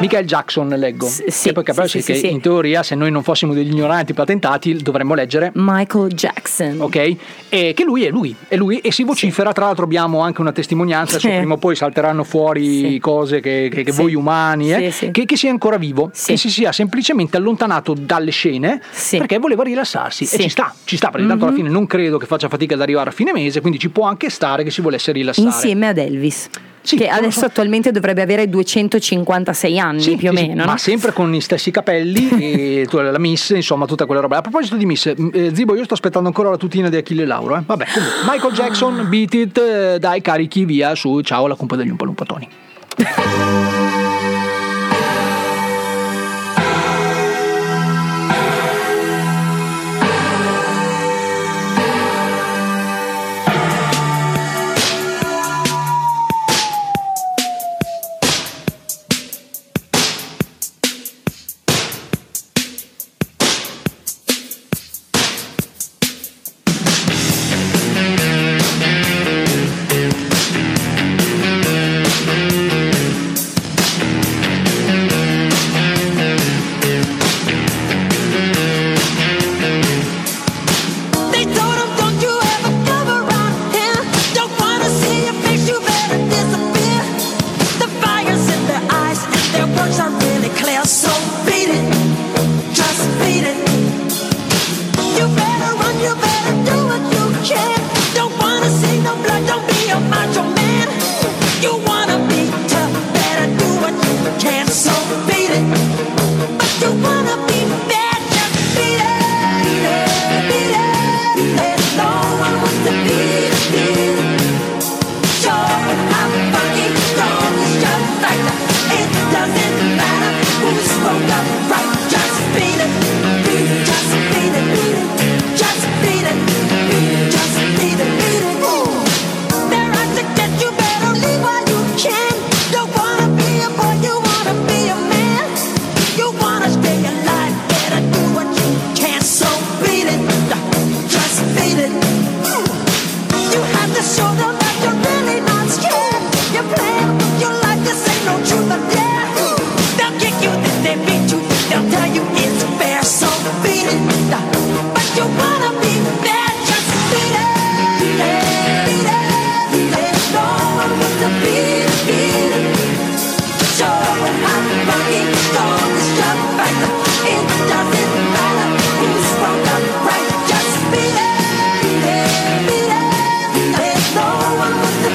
[0.00, 1.06] Michael Jackson leggo.
[1.06, 4.14] sì, e poi capisci sì, sì, che in teoria se noi non fossimo degli ignoranti
[4.14, 6.80] patentati dovremmo leggere Michael Jackson.
[6.80, 7.16] ok?
[7.48, 10.52] E che lui è lui, è lui e si vocifera, tra l'altro abbiamo anche una
[10.52, 11.28] testimonianza, Sì.
[11.28, 14.92] prima o poi salteranno fuori cose che, che- che voi umani, eh.
[15.10, 18.80] Che, che sia ancora vivo, che si sia semplicemente allontanato dalle scene
[19.10, 21.58] perché voleva rilassarsi e ci sta, ci sta, perché tanto alla Mhm.
[21.60, 24.30] fine non credo che faccia fatica ad arrivare a fine mese, quindi ci può anche
[24.30, 25.46] stare che si volesse rilassare.
[25.46, 26.48] Insieme ad Elvis.
[26.82, 30.64] Che adesso attualmente dovrebbe avere 256 anni Sì, più o sì, sì, meno.
[30.64, 30.76] ma no?
[30.78, 34.38] sempre con gli stessi capelli la miss, insomma, tutta quella roba.
[34.38, 37.56] A proposito di miss, eh, Zibo, io sto aspettando ancora la tutina di Achille Lauro.
[37.56, 37.62] Eh?
[37.64, 41.90] Vabbè, comunque, Michael Jackson, Beat It, eh, dai, carichi via su ciao la cumpa degli
[41.90, 42.48] Umpalumpatoni.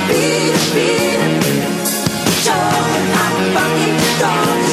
[0.07, 1.43] beat it, beat beat it.
[2.43, 3.07] Choking
[3.53, 4.64] fucking dog.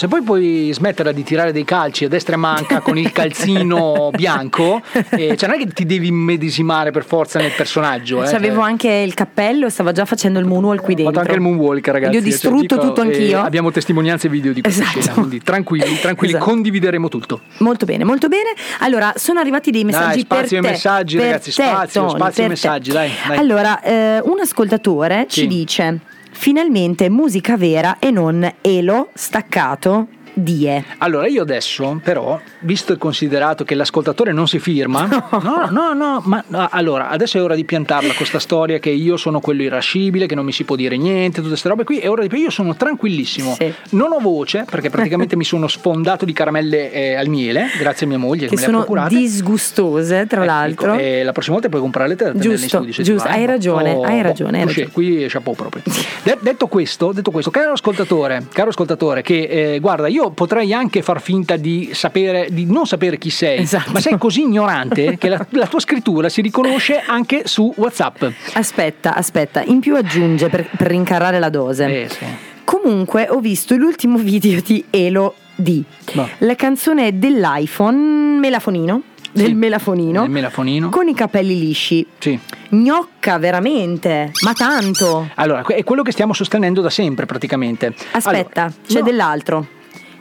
[0.00, 4.08] Se poi puoi smettere di tirare dei calci a destra e manca con il calzino
[4.16, 4.80] bianco,
[5.10, 8.22] eh, cioè non è che ti devi immedesimare per forza nel personaggio.
[8.22, 11.12] Eh, Cioè, avevo anche il cappello e stava già facendo il moonwalk qui Ho dentro.
[11.12, 12.12] fatto anche il moonwalk, ragazzi.
[12.14, 13.40] Gli ho cioè, distrutto dico, tutto eh, anch'io.
[13.42, 15.00] abbiamo testimonianze video di questa Esatto.
[15.00, 16.50] scena, quindi tranquilli, tranquilli, Esatto.
[16.50, 17.40] condivideremo tutto.
[17.58, 18.50] Molto bene, molto bene.
[18.78, 22.48] Allora, sono arrivati dei messaggi Dai, spazio ai messaggi, ragazzi, te, spazio, Tony, spazio ai
[22.48, 23.36] messaggi, dai, dai.
[23.36, 25.40] Allora, eh, un ascoltatore Sì.
[25.42, 25.98] ci dice:
[26.40, 30.84] finalmente musica vera e non elo staccato die.
[30.98, 35.06] Allora, io adesso, però, visto e considerato che l'ascoltatore non si firma,
[35.42, 39.16] no, no, no, ma no, allora, adesso è ora di piantarla questa storia che io
[39.16, 42.08] sono quello irascibile, che non mi si può dire niente, tutte queste robe qui, è
[42.10, 43.56] ora di io sono tranquillissimo.
[43.90, 48.08] Non ho voce, perché praticamente mi sono sfondato di caramelle eh, al miele, grazie a
[48.08, 49.14] mia moglie che, Che me le ha sono procurate.
[49.14, 50.94] disgustose, tra l'altro.
[50.94, 53.46] E la prossima volta puoi comprare le te Giusto, studio, giusto, hai eh.
[53.46, 54.92] ragione, Oh, hai boh, ragione, hai usci- ragione.
[54.92, 55.82] Qui chapeau proprio.
[56.22, 61.00] De- detto, questo, detto questo, caro ascoltatore, caro ascoltatore, che eh, guarda, io potrei anche
[61.00, 63.92] far finta di sapere, di non sapere chi sei, Esatto.
[63.92, 68.24] ma sei così ignorante che la, la tua scrittura si riconosce anche su WhatsApp.
[68.52, 72.02] Aspetta, aspetta, in più aggiunge per, per rincarare la dose.
[72.02, 72.24] Eh, sì.
[72.64, 76.28] Comunque ho visto l'ultimo video di Elo D, No.
[76.38, 79.02] la canzone dell'iPhone melafonino,
[79.32, 80.88] del melafonino, Il melafonino.
[80.88, 82.04] con i capelli lisci.
[82.18, 82.38] Sì.
[82.70, 85.28] Gnocca veramente, ma tanto.
[85.34, 87.94] Allora, è quello che stiamo sostenendo da sempre praticamente.
[88.12, 89.04] Aspetta, c'è no.
[89.04, 89.66] dell'altro.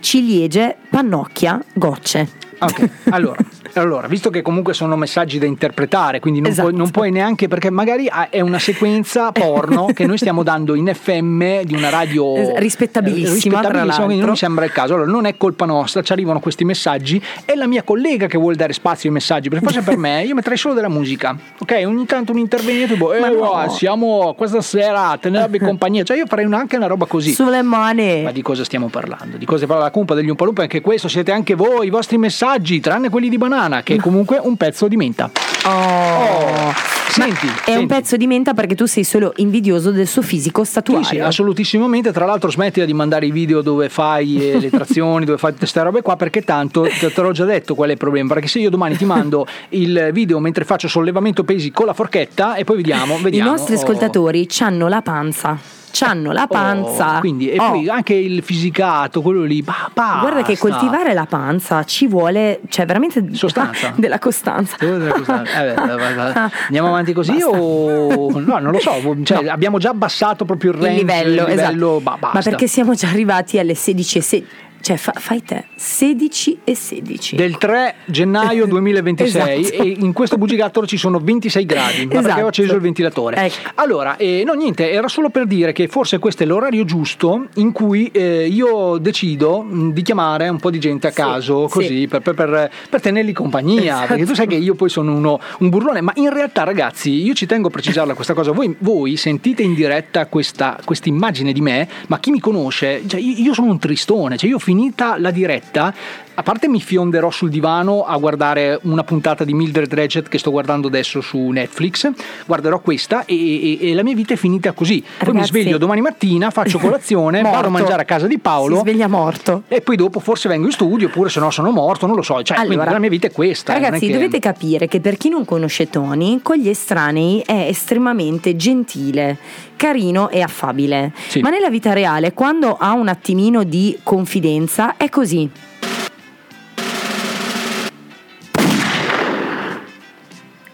[0.02, 2.28] Ciliegie, pannocchia, gocce.
[2.60, 3.38] Ok, allora,
[3.74, 6.68] allora, visto che comunque sono messaggi da interpretare, quindi non, Esatto.
[6.68, 10.76] puoi, non puoi neanche, perché magari ah, è una sequenza porno che noi stiamo dando
[10.76, 14.94] in FM di una radio rispettabilissima, eh, tra quindi non mi sembra il caso.
[14.96, 18.56] Allora, non è colpa nostra, ci arrivano questi messaggi, è la mia collega che vuole
[18.56, 21.84] dare spazio ai messaggi, perché forse per me io metterei solo della musica, ok?
[21.86, 23.28] Ogni tanto un intervento, tipo, eh, no.
[23.28, 27.34] wow, siamo questa sera a tenervi compagnia, cioè io farei anche una roba così.
[27.34, 28.24] Sulle mani.
[28.24, 29.38] Ma di cosa stiamo parlando?
[29.38, 30.64] Di cosa parla la cumpa degli Umpalumpa?
[30.64, 34.40] Anche questo siete anche voi, i vostri messaggi, tranne quelli di banana, che è comunque
[34.42, 35.30] un pezzo di menta.
[35.66, 36.98] Oh.
[37.10, 40.70] Senti, È un pezzo di menta perché tu sei solo invidioso del suo fisico Sì,
[40.70, 41.08] statuario.
[41.08, 42.12] sì, assolutissimamente.
[42.12, 45.82] Tra l'altro, smettila di mandare i video dove fai eh, le trazioni, dove fai queste
[45.82, 48.34] robe qua, perché tanto te, l'ho già detto qual è il problema.
[48.34, 52.56] Perché se io domani ti mando il video mentre faccio sollevamento pesi con la forchetta
[52.56, 53.18] e poi vediamo.
[53.18, 53.80] I vediamo nostri oh.
[53.80, 55.79] ascoltatori c'hanno la panza.
[55.92, 57.18] C'hanno la panza.
[57.18, 57.72] Oh, quindi, e Oh.
[57.72, 59.62] poi anche il fisicato, quello lì.
[59.62, 60.20] ba- basta.
[60.22, 63.94] Guarda che coltivare la panza ci vuole, cioè veramente Sostanza.
[63.98, 64.76] della costanza.
[64.80, 65.14] Eh, beh,
[66.68, 68.58] Andiamo avanti così o no?
[68.60, 68.92] Non lo so.
[69.24, 72.00] Cioè, Abbiamo già abbassato proprio il Il range, livello, il livello, esatto.
[72.02, 72.50] ba- Ma basta.
[72.50, 74.48] perché siamo già arrivati alle 16 e 16.
[74.82, 77.36] Cioè, fa- fai te 16 e 16.
[77.36, 79.84] del 3 gennaio 2026 Esatto.
[79.84, 82.44] e in questo bugigattolo ci sono 26 gradi ma perché Esatto.
[82.44, 83.70] ho acceso il ventilatore Ecco.
[83.76, 87.72] allora eh, no niente era solo per dire che forse questo è l'orario giusto in
[87.72, 91.74] cui eh, io decido mh, di chiamare un po' di gente a caso sì.
[91.74, 94.08] così per, per- per- per tenerli compagnia Esatto.
[94.08, 97.34] perché tu sai che io poi sono uno, un burlone ma in realtà ragazzi io
[97.34, 101.88] ci tengo a precisarla questa cosa voi, voi sentite in diretta questa immagine di me
[102.08, 105.92] ma chi mi conosce cioè, io, io sono un tristone cioè io finita la diretta
[106.40, 110.52] a parte mi fionderò sul divano a guardare una puntata di Mildred Regget che sto
[110.52, 112.10] guardando adesso su Netflix
[112.46, 115.48] guarderò questa e, e- e la mia vita è finita così poi mi Ragazzi.
[115.50, 119.64] sveglio domani mattina faccio colazione vado a mangiare a casa di Paolo Si sveglia morto.
[119.68, 122.42] e poi dopo forse vengo in studio oppure se no sono morto non lo so
[122.42, 125.02] cioè, quindi Allora, la mia vita è questa non è Ragazzi, che- dovete capire che
[125.02, 129.38] per chi non conosce Tony, con gli estranei è estremamente gentile,
[129.76, 131.12] carino e affabile.
[131.28, 131.40] Sì.
[131.42, 135.50] Ma nella vita reale, quando ha un attimino di confidenza, è così.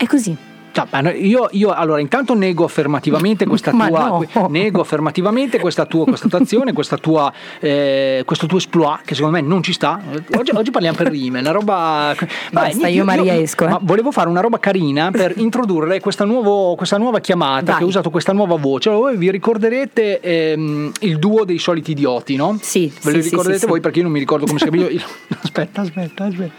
[0.06, 0.55] È così.
[1.02, 4.48] No, io, io, allora intanto nego affermativamente questa Ma tua no.
[4.50, 9.38] nego affermativamente questa tua questa tua azione, questa tua, eh, questo tuo esploit che secondo
[9.38, 10.02] me non ci sta.
[10.38, 12.16] Oggi, oggi parliamo per rime, una roba.
[12.52, 13.70] Basta, io Maria esco, eh.
[13.70, 17.78] ma volevo fare una roba carina per introdurre questa, nuovo- questa nuova chiamata Vai.
[17.78, 18.90] che ha usato questa nuova voce.
[18.90, 22.58] Allora, voi vi ricorderete ehm, il duo dei soliti idioti, no?
[22.62, 23.82] Sì, Ve lo sì, ricorderete sì, voi sì.
[23.82, 24.84] perché io non mi ricordo come si chiama.
[24.84, 25.04] Io- io-
[25.42, 26.54] Aspetta, aspetta, aspetta.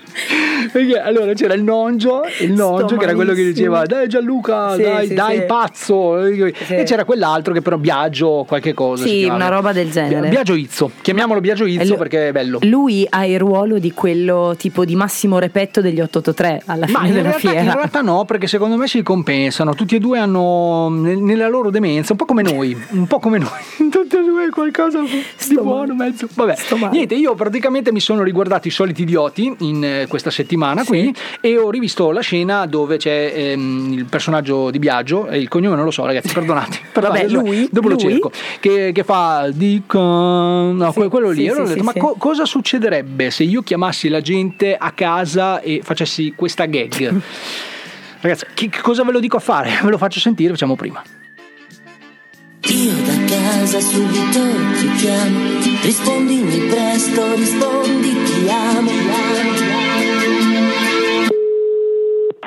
[0.73, 4.83] Perché allora c'era il nongio, il nongio che era quello che diceva dai Gianluca, Sì,
[4.83, 5.43] dai, sì, dai sì.
[5.45, 6.19] pazzo.
[6.25, 6.53] E
[6.85, 9.05] c'era quell'altro che però Biagio qualche cosa.
[9.07, 10.29] Sì, una roba del genere.
[10.29, 12.59] Biagio Izzo, chiamiamolo Biagio Izzo Lu- perché è bello.
[12.63, 17.09] Lui ha il ruolo di quello tipo di Massimo Repetto degli 883 alla Ma fine
[17.09, 17.73] in della realtà, in fiera.
[17.75, 19.75] realtà no, perché secondo me si compensano.
[19.75, 23.39] Tutti e due hanno nel- nella loro demenza, un po' come noi, un po' come
[23.39, 23.51] noi.
[23.91, 26.29] Tutti e due qualcosa di buono, mezzo.
[26.35, 26.55] Vabbè,
[26.91, 31.13] niente, io praticamente mi sono riguardato i soliti idioti in eh, questa settimana settimana qui
[31.41, 35.77] e ho rivisto la scena dove c'è ehm, il personaggio di Biagio, e il cognome
[35.77, 36.79] non lo so ragazzi, perdonate.
[36.93, 38.03] perdonate, Vabbè, lui- dopo lo lui?
[38.13, 38.31] cerco,
[38.61, 41.43] che, che fa dico, no, que- quello lì.
[41.43, 41.99] sì, Allora ho sì, detto, sì, ma sì.
[41.99, 47.15] co- cosa succederebbe se io chiamassi la gente a casa e facessi questa gag?
[48.21, 49.79] Ragazzi, che, che cosa ve lo dico a fare?
[49.83, 51.03] Ve lo faccio sentire, facciamo prima.
[52.69, 54.41] Io da casa subito
[54.81, 55.39] ti chiamo,
[55.83, 59.26] rispondimi presto, rispondi ti amo.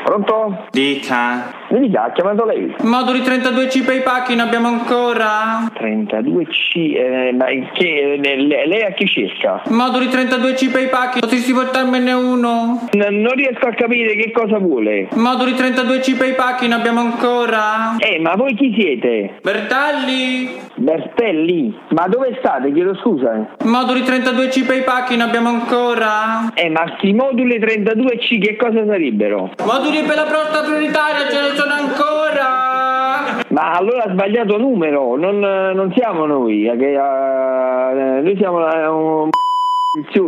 [0.05, 0.67] Pronto?
[0.71, 1.58] Dica.
[1.71, 2.73] Mi dica, ha chiamato lei?
[2.81, 5.69] Moduli 32C per i pacchi ne abbiamo ancora?
[5.77, 9.61] 32C, eh, ma che, eh, le- lei a chi cerca?
[9.69, 12.87] Moduli 32C per i pacchi, potresti portarmene uno?
[12.91, 15.09] N- non riesco a capire che cosa vuole.
[15.13, 17.97] Moduli 32C per i pacchi ne abbiamo ancora?
[17.99, 19.35] Eh, ma voi chi siete?
[19.43, 20.49] Bertalli?
[20.73, 21.77] Bertelli?
[21.89, 22.73] Ma dove state?
[22.73, 23.45] Chiedo scusa.
[23.65, 26.51] Moduli 32C per i pacchi ne abbiamo ancora?
[26.55, 29.51] Eh, ma sti moduli 32C che cosa sarebbero?
[29.63, 33.43] Moduli per la prostata prioritaria ne sono ancora?
[33.49, 38.89] Ma allora ha sbagliato numero, non, non siamo noi, eh, che, eh, noi siamo la,
[38.91, 39.29] un...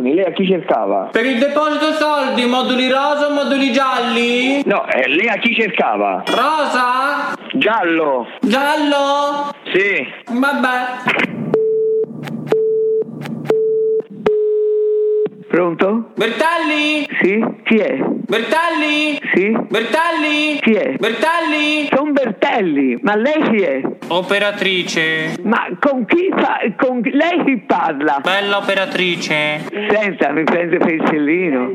[0.01, 1.09] lei a chi cercava?
[1.11, 4.61] Per il deposito soldi, moduli rosa o moduli gialli?
[4.65, 6.23] No, eh, lei a chi cercava?
[6.25, 7.34] Rosa?
[7.53, 8.27] Giallo.
[8.41, 9.53] Giallo?
[9.71, 10.05] Sì.
[10.34, 11.59] Vabbè.
[15.52, 16.12] Pronto?
[16.16, 17.06] Bertalli?
[17.22, 17.43] Sì?
[17.66, 17.97] Chi è?
[17.99, 19.20] Bertalli?
[19.34, 19.52] Sì?
[19.68, 20.60] Bertalli?
[20.62, 20.95] Chi è?
[20.97, 21.89] Bertalli?
[21.93, 23.82] Sono Bertelli, ma lei chi è?
[24.08, 25.36] Operatrice.
[25.43, 26.60] Ma con chi fa...
[26.78, 28.20] con lei chi parla?
[28.24, 29.60] Bella operatrice.
[29.89, 31.70] Senta, mi prende per il sellino.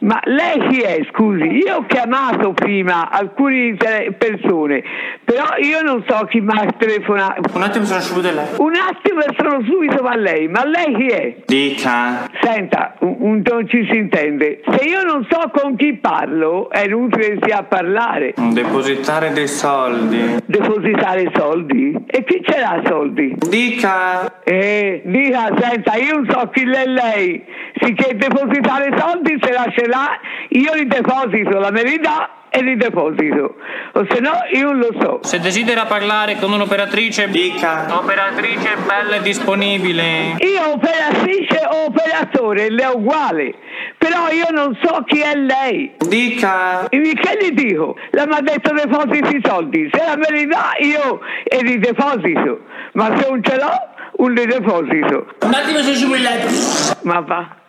[0.00, 1.44] Ma lei chi è, scusi?
[1.44, 3.74] Io ho chiamato prima alcune
[4.18, 4.82] persone,
[5.24, 7.40] però io non so chi mi ha telefonato.
[7.54, 8.46] Un attimo sono subito lei.
[8.58, 11.36] Un attimo e sono subito ma lei, ma lei chi è?
[11.46, 12.28] Dica.
[12.42, 14.60] Senta, un- un- non ci si intende.
[14.66, 18.34] Se io non so con chi parlo, è inutile sia parlare.
[18.36, 20.36] Depositare dei soldi.
[20.46, 21.94] Depositare soldi?
[22.06, 23.34] E chi ce l'ha soldi?
[23.48, 24.42] Dica.
[24.42, 27.44] Eh, dica, senta, io non so chi è lei.
[27.80, 30.08] Sicché depositare soldi se la ce l'ha,
[30.50, 33.56] io li deposito, la dà e li deposito.
[33.94, 35.18] O se no, io lo so.
[35.22, 37.86] Se desidera parlare con un'operatrice, dica.
[37.98, 40.36] Operatrice bella e disponibile.
[40.38, 43.54] Io operatrice o operatore, le è uguale.
[43.98, 45.94] Però io non so chi è lei.
[46.06, 46.88] Dica.
[46.88, 47.96] E Che gli dico?
[48.10, 49.90] La mi ha detto depositi i soldi.
[49.92, 52.60] Se la me li dà io e li deposito.
[52.92, 53.72] Ma se non ce l'ho,
[54.18, 55.26] non li deposito.
[55.42, 57.00] Un attimo sono su lei.
[57.02, 57.62] Ma va.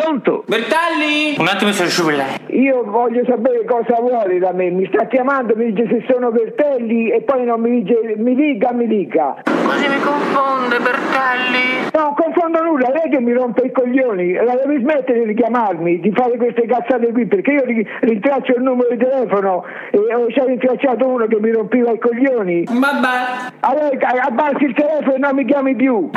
[0.00, 0.44] Pronto?
[0.46, 1.34] Bertalli?
[1.38, 2.36] Un attimo sono su lei.
[2.50, 4.70] Io voglio sapere cosa vuole da me.
[4.70, 8.72] Mi sta chiamando, mi dice se sono Bertelli e poi non mi dice mi dica,
[8.72, 9.42] mi dica.
[9.42, 11.90] Così mi confonde, Bertelli.
[11.92, 14.34] No, non confondo nulla, lei che mi rompe i coglioni.
[14.34, 18.62] La devi smettere di chiamarmi, di fare queste cazzate qui, perché io ri- rintraccio il
[18.62, 22.64] numero di telefono e ho già rintracciato uno che mi rompeva i coglioni.
[22.70, 23.52] Vabbè.
[23.60, 23.88] Allora
[24.22, 26.08] abbassi il telefono e non mi chiami più.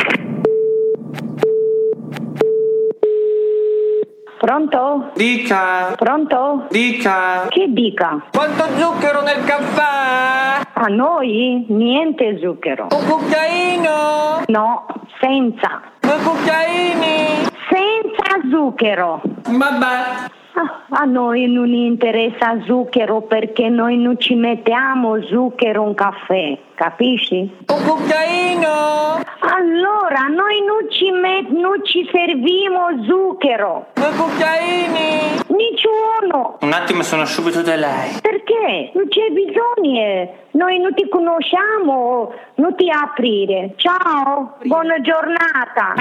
[4.45, 5.11] Pronto?
[5.13, 5.93] Dica.
[5.95, 6.65] Pronto?
[6.71, 7.45] Dica.
[7.47, 8.23] Che dica?
[8.33, 10.65] Quanto zucchero nel caffè?
[10.73, 12.87] A noi niente zucchero.
[12.89, 14.41] Un cucchiaino?
[14.47, 14.85] No,
[15.19, 15.81] senza.
[15.99, 17.45] Due cucchiaini?
[17.69, 19.21] Senza zucchero.
[19.47, 20.29] Vabbè.
[20.53, 27.37] Ah, A noi non interessa zucchero perché noi non ci mettiamo zucchero in caffè, capisci?
[27.67, 29.21] Un cucchiaino?
[29.39, 33.87] Allora, noi non ci, met- non ci serviamo zucchero.
[33.93, 35.39] Due cucchiaini?
[35.47, 36.57] Nessuno.
[36.61, 38.17] Un attimo sono subito da lei.
[38.21, 38.91] Perché?
[38.95, 40.39] Non c'è bisogno.
[40.51, 43.73] Noi non ti conosciamo, non ti aprire.
[43.77, 45.93] Ciao, buona giornata.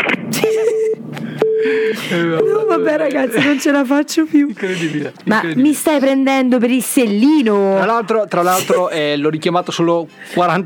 [2.13, 4.49] No, vabbè ragazzi, non ce la faccio più.
[4.49, 5.13] Incredibile.
[5.27, 5.69] Ma incredibile.
[5.69, 7.75] mi stai prendendo per il sellino?
[7.77, 10.09] Tra l'altro, tra l'altro eh, l'ho richiamato solo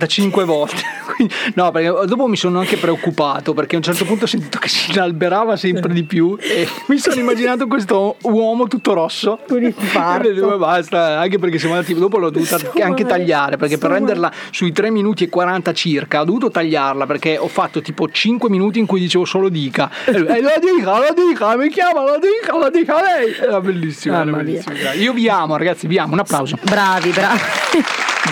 [0.04, 0.82] 45 volte.
[1.14, 4.58] Quindi- no, perché dopo mi sono anche preoccupato perché a un certo punto ho sentito
[4.58, 9.40] che si inalberava sempre di più e mi sono immaginato questo uomo tutto rosso.
[9.48, 10.28] Un infarto.
[10.28, 14.32] E dove basta, anche perché siamo andati, dopo l'ho dovuta anche tagliare perché per renderla
[14.50, 18.78] sui 3 minuti e 40 circa ho dovuto tagliarla perché ho fatto tipo 5 minuti
[18.78, 19.90] in cui dicevo solo dica.
[20.06, 23.32] E lui, "Eh, lo dica, lo dica, mi chiama, lo dica, lo dica lei.
[23.34, 24.20] Era bellissimo.
[24.20, 24.74] era bellissimo.
[24.98, 26.58] Io vi amo ragazzi, vi amo, un applauso.
[26.62, 27.40] Bravi, bravi.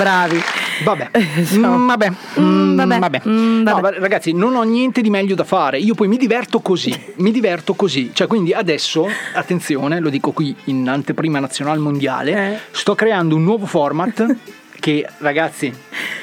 [0.03, 0.41] Bravi.
[0.85, 1.11] Vabbè,
[1.55, 2.99] Mm, vabbè, Mm, vabbè.
[2.99, 3.21] vabbè.
[3.29, 3.81] Mm, No, vabbè.
[3.81, 5.79] ma ragazzi, non ho niente di meglio da fare.
[5.79, 6.93] Io poi mi diverto così.
[7.17, 8.11] Mi diverto così.
[8.13, 13.67] Cioè, quindi adesso, attenzione, lo dico qui in anteprima nazionale mondiale, sto creando un nuovo
[13.67, 14.37] format
[14.83, 15.72] che ragazzi,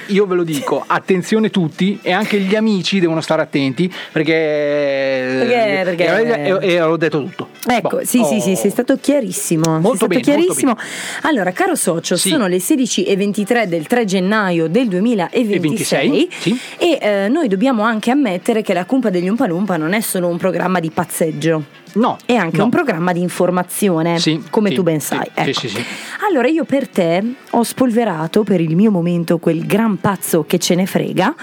[0.07, 4.34] io ve lo dico, attenzione tutti e anche gli amici devono stare attenti perché...
[5.39, 7.47] Perché- perché- E, e- e ho detto tutto.
[7.66, 8.03] Ecco, Boh.
[8.03, 8.55] sì, sì, sì, Oh.
[8.55, 9.80] sei stato chiarissimo.
[9.80, 10.78] Molto bene, stato molto chiarissimo.
[11.22, 15.60] Allora, caro socio, sono le 16 e 23 del 3 gennaio del 2026
[16.10, 16.60] 26, sì.
[16.78, 20.38] e eh, noi dobbiamo anche ammettere che la Cumpa degli Umpalumpa non è solo un
[20.38, 21.64] programma di pazzeggio.
[21.94, 22.18] No.
[22.26, 22.66] È anche no.
[22.66, 25.30] un programma di informazione, Sì, come sì, tu ben sai.
[25.54, 25.80] sì, Ecco.
[26.30, 30.76] Allora io per te ho spolverato per il mio momento quel gran pazzo che ce
[30.76, 31.34] ne frega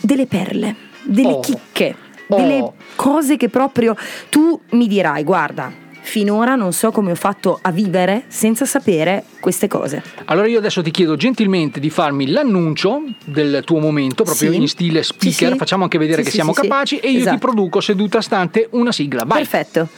[0.00, 1.40] delle perle, delle Oh.
[1.40, 1.94] chicche,
[2.28, 2.36] Oh.
[2.36, 3.94] delle cose che proprio
[4.30, 5.70] tu mi dirai, guarda,
[6.06, 10.02] finora non so come ho fatto a vivere senza sapere queste cose.
[10.26, 14.56] Allora io adesso ti chiedo gentilmente di farmi l'annuncio del tuo momento, proprio Sì.
[14.58, 15.58] in stile speaker, Sì, sì.
[15.58, 17.34] facciamo anche vedere che siamo capaci e io Esatto.
[17.34, 19.24] ti produco seduta stante una sigla.
[19.24, 19.38] Vai.
[19.38, 19.88] Perfetto.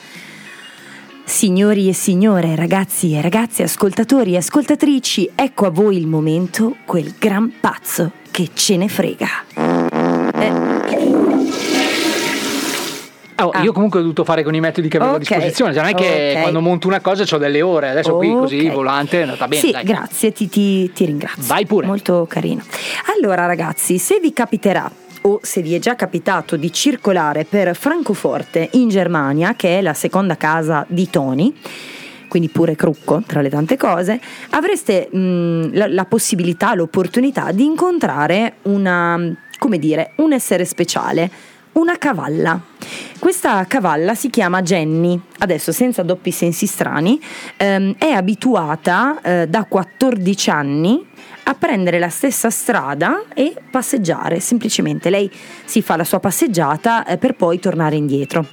[1.24, 7.14] Signori e signore, ragazzi e ragazze, ascoltatori e ascoltatrici, ecco a voi il momento, quel
[7.18, 9.85] gran pazzo che ce ne frega.
[13.38, 15.16] Oh, Io comunque ho dovuto fare con i metodi che avevo Ah.
[15.16, 15.22] Ok.
[15.30, 16.40] a disposizione, cioè non è che Ok.
[16.40, 19.60] quando monto una cosa ho delle ore, adesso qui così volante è andata bene.
[19.60, 19.84] Sì, dai.
[19.84, 21.42] grazie, ti, ti- ti ringrazio.
[21.44, 21.86] Vai pure.
[21.86, 22.62] Molto carino.
[23.16, 24.90] Allora, ragazzi, se vi capiterà
[25.22, 29.92] o se vi è già capitato di circolare per Francoforte in Germania, che è la
[29.94, 31.52] seconda casa di Tony,
[32.28, 34.18] quindi pure Crucco tra le tante cose,
[34.50, 39.18] avreste mh, la, la possibilità, l'opportunità di incontrare una,
[39.58, 41.30] come dire, un essere speciale,
[41.76, 42.60] una cavalla.
[43.18, 47.20] Questa cavalla si chiama Jenny, adesso senza doppi sensi strani,
[47.56, 51.06] ehm, è abituata eh, da 14 anni
[51.44, 55.30] a prendere la stessa strada e passeggiare, semplicemente lei
[55.64, 58.46] si fa la sua passeggiata eh, per poi tornare indietro.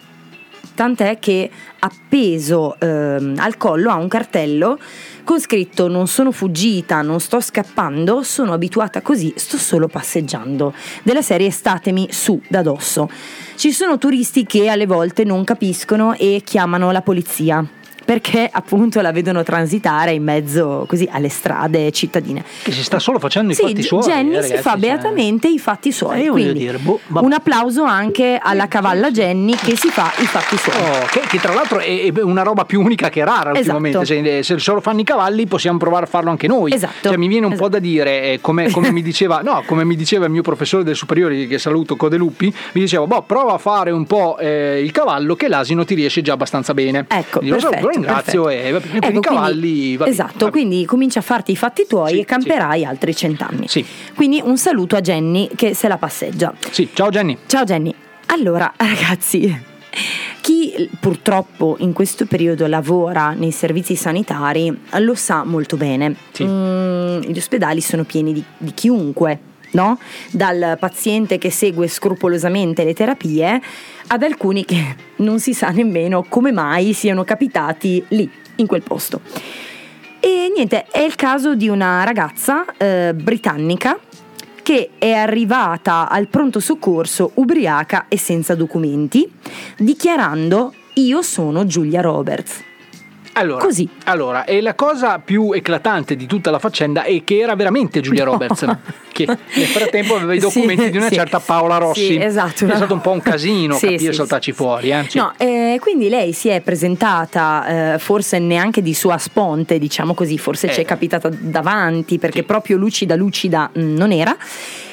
[0.76, 1.50] Tant'è che
[1.80, 4.80] appeso ehm, al collo ha un cartello
[5.24, 10.74] con scritto non sono fuggita, non sto scappando, sono abituata così, sto solo passeggiando.
[11.04, 13.10] Della serie statemi su da dosso.
[13.56, 17.66] Ci sono turisti che alle volte non capiscono e chiamano la polizia.
[18.06, 22.44] Perché appunto la vedono transitare in mezzo così alle strade cittadine.
[22.64, 24.02] Che si sta solo facendo i Sì, fatti suoi.
[24.04, 24.80] Jenny eh, si fa cioè.
[24.80, 26.26] beatamente i fatti suoi.
[26.26, 30.58] Eh, quindi dire, boh, un applauso anche alla cavalla Jenny che si fa i fatti
[30.58, 30.76] suoi.
[30.76, 33.78] Oh, che, che tra l'altro è, è una roba più unica che rara Esatto.
[33.78, 34.06] ultimamente.
[34.06, 36.74] Se, se solo fanno i cavalli, possiamo provare a farlo anche noi.
[36.74, 37.08] Esatto.
[37.10, 39.96] Cioè, mi viene un po' da dire, eh, come, come mi diceva, no, come mi
[39.96, 43.92] diceva il mio professore del superiore, che saluto Codeluppi, mi diceva, boh, prova a fare
[43.92, 47.06] un po' eh, il cavallo, che l'asino ti riesce già abbastanza bene.
[47.08, 48.68] Ecco, Quindi, perfetto, ringrazio perfetto.
[48.68, 52.20] e bene, per Ecco, i cavalli quindi- esatto, quindi comincia a farti i fatti tuoi
[52.20, 53.68] e camperai altri cent'anni.
[54.16, 56.54] Quindi un saluto a Jenny che se la passeggia.
[56.72, 57.38] Sì, ciao Jenny.
[57.46, 57.94] Ciao Jenny.
[58.28, 59.72] Allora, ragazzi,
[60.42, 66.16] chi purtroppo in questo periodo lavora nei servizi sanitari lo sa molto bene.
[66.42, 69.40] Mm, gli ospedali sono pieni di, di chiunque.
[69.74, 70.00] No?
[70.32, 73.62] Dal paziente che segue scrupolosamente le terapie
[74.08, 79.22] ad alcuni che non si sa nemmeno come mai siano capitati lì, in quel posto.
[80.20, 84.00] E niente, è il caso di una ragazza eh, britannica
[84.64, 89.30] che è arrivata al pronto soccorso ubriaca e senza documenti,
[89.78, 92.64] dichiarando io sono Giulia Roberts.
[93.36, 93.90] Allora, Così.
[94.06, 98.24] Allora, e la cosa più eclatante di tutta la faccenda è che era veramente Giulia
[98.24, 98.64] Roberts,
[99.12, 101.16] che nel frattempo aveva i documenti Sì, di una sì.
[101.16, 102.06] certa Paola Rossi.
[102.06, 104.92] Sì, esatto, È stato un po' un casino Sì, capire sì, saltarci fuori.
[104.92, 105.08] Eh?
[105.14, 110.38] No, eh, quindi lei si è presentata, eh, forse neanche di sua sponte, diciamo così,
[110.38, 110.84] forse ci Eh.
[110.84, 114.36] è capitata davanti perché proprio lucida lucida mh, non era.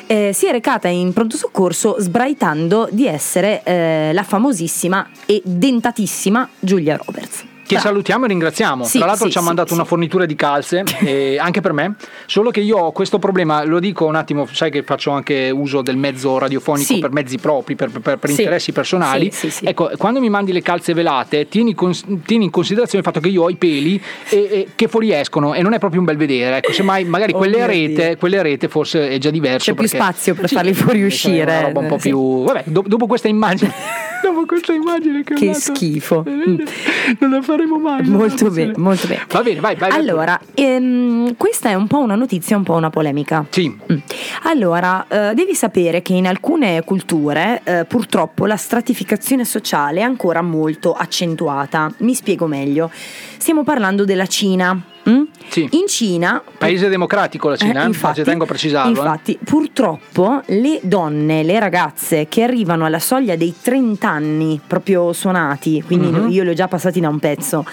[0.07, 6.49] Eh, si è recata in pronto soccorso sbraitando di essere eh, la famosissima e dentatissima
[6.59, 7.45] Giulia Roberts.
[7.75, 8.85] Che salutiamo e ringraziamo.
[8.85, 9.75] Sì, Tra l'altro sì, ci ha sì, mandato sì.
[9.75, 11.95] una fornitura di calze, eh, anche per me.
[12.27, 15.83] Solo che io ho questo problema, lo dico un attimo, sai che faccio anche uso
[15.83, 16.99] del mezzo radiofonico Sì.
[16.99, 18.41] per mezzi propri, per, per- per Sì.
[18.41, 19.31] interessi personali.
[19.31, 19.65] Sì, sì, sì.
[19.67, 23.29] Ecco, quando mi mandi le calze velate, tieni, cons- tieni in considerazione il fatto che
[23.33, 26.57] io ho i peli e, e che fuoriescono e non è proprio un bel vedere.
[26.59, 28.17] Ecco, semmai magari Oh quelle Dio.
[28.19, 29.71] quelle arete forse è già diverso.
[29.71, 31.43] C'è più perché- spazio per Sì, farli fuoriuscire.
[31.43, 32.09] Una roba un po' Sì.
[32.09, 32.45] più.
[32.45, 33.73] Vabbè, do- dopo questa immagine.
[34.23, 36.23] dopo questa immagine che, Che schifo.
[36.27, 38.03] non la faremo mai.
[38.09, 39.27] Molto bene, molto bene.
[39.29, 39.91] Va bene, vai, vai.
[39.91, 43.45] Allora, ehm, questa è un po' una notizia, un po' una polemica.
[43.51, 43.69] Sì.
[43.69, 43.99] Mm.
[44.45, 50.41] Allora, eh, devi sapere che in alcune culture eh, purtroppo la stratificazione sociale è ancora
[50.43, 51.93] molto accentuata.
[51.99, 52.91] Mi spiego meglio.
[53.37, 54.83] Stiamo parlando della Cina.
[55.11, 55.23] Mm?
[55.49, 55.69] Sì.
[55.73, 58.89] In Cina Paese democratico la Cina, eh, eh, infatti, tengo a precisarlo.
[58.95, 59.05] eh.
[59.05, 65.83] Infatti, purtroppo le donne, le ragazze che arrivano alla soglia dei 30 anni proprio suonati,
[65.83, 66.29] quindi Mhm.
[66.31, 67.65] io li ho già passati da un pezzo,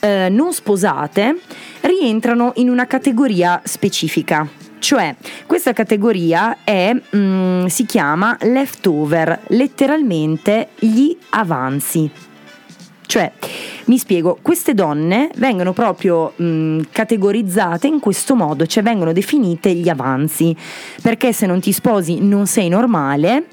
[0.00, 1.38] eh, non sposate,
[1.80, 4.46] rientrano in una categoria specifica.
[4.84, 5.14] cioè
[5.46, 12.10] questa categoria è, mm, si chiama leftover, letteralmente gli avanzi.
[13.06, 13.30] Cioè,
[13.86, 19.88] mi spiego, queste donne vengono proprio mh, categorizzate in questo modo, cioè vengono definite gli
[19.88, 20.56] avanzi,
[21.02, 23.44] perché se non ti sposi non sei normale.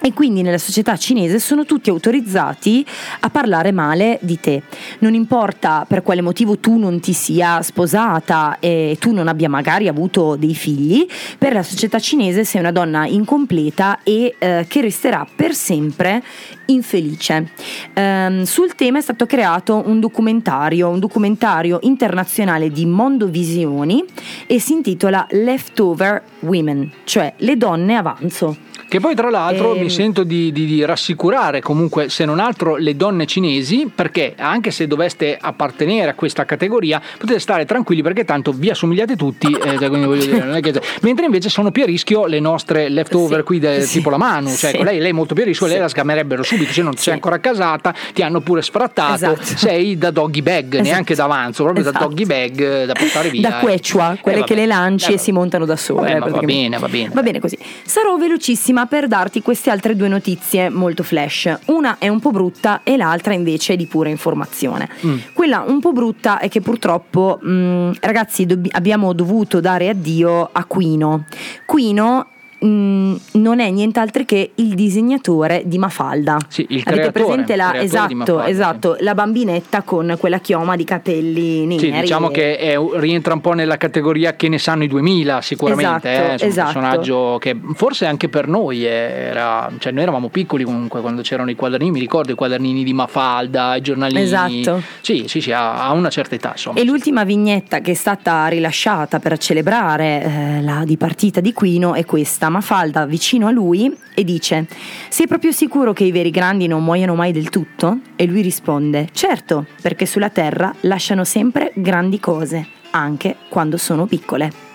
[0.00, 2.86] E quindi nella società cinese sono tutti autorizzati
[3.20, 4.62] a parlare male di te.
[5.00, 9.88] Non importa per quale motivo tu non ti sia sposata e tu non abbia magari
[9.88, 15.26] avuto dei figli, per la società cinese sei una donna incompleta e eh, che resterà
[15.34, 16.22] per sempre
[16.66, 17.50] infelice.
[17.94, 24.04] Ehm, sul tema è stato creato un documentario, un documentario internazionale di Mondovisioni
[24.46, 28.56] e si intitola Leftover Women, cioè le donne avanzo.
[28.88, 29.82] Che poi tra l'altro Ehm.
[29.82, 34.70] mi sento di, di- di rassicurare comunque se non altro le donne cinesi perché anche
[34.70, 39.78] se doveste appartenere a questa categoria potete stare tranquilli perché tanto vi assomigliate tutti eh,
[39.78, 43.98] cioè, dire, che- mentre invece sono più a rischio le nostre leftover qui de- sì,
[43.98, 44.76] tipo la Manu cioè sì.
[44.76, 45.72] con lei, lei è molto più a rischio Sì.
[45.72, 49.42] lei la scamerebbero subito se non sei ancora casata ti hanno pure sfrattato Esatto.
[49.42, 50.82] sei da doggy bag Esatto.
[50.88, 52.06] neanche d'avanzo proprio da Esatto.
[52.08, 54.48] doggy bag eh, da portare via Da quechua, Eh, quelle vabbè.
[54.50, 56.18] che le lanci Eh, e si montano da sole.
[56.18, 57.56] vabbè, va bene va bene Va bene così.
[57.84, 61.58] Sarò velocissima per darti queste altre due notizie molto flash.
[61.66, 64.88] Una è un po' brutta e l'altra invece è di pura informazione.
[65.06, 65.18] Mm.
[65.32, 70.64] Quella un po' brutta è che purtroppo, mh, ragazzi, dobbi- abbiamo dovuto dare addio a
[70.64, 71.24] Quino.
[71.64, 72.26] Quino
[72.58, 76.36] mh, non è nient'altro che il disegnatore di Mafalda.
[76.48, 78.50] Sì, il Avete creatore, presente la, esatto, Mafalda, sì.
[78.50, 81.78] esatto, la bambinetta con quella chioma di capelli neri.
[81.80, 85.40] Sì, diciamo e- che è- rientra un po' nella categoria che ne sanno i 2000
[85.40, 86.66] sicuramente, Esatto, eh, insomma, esatto.
[86.66, 91.50] un personaggio che forse anche per noi era, cioè noi eravamo piccoli comunque quando c'erano
[91.50, 94.20] i quadernini, mi ricordo i quadernini di Mafalda, i giornalini.
[94.20, 94.82] Esatto.
[95.00, 96.78] Sì, sì, sì, ha, ha una certa età insomma.
[96.78, 102.04] E l'ultima vignetta che è stata rilasciata per celebrare eh, la dipartita di Quino è
[102.04, 104.66] questa, Mafalda vicino a lui e dice
[105.08, 107.98] sei proprio sicuro che i veri grandi non muoiono mai del tutto?
[108.16, 114.66] E lui risponde certo, perché sulla terra lasciano sempre grandi cose, anche quando sono piccole.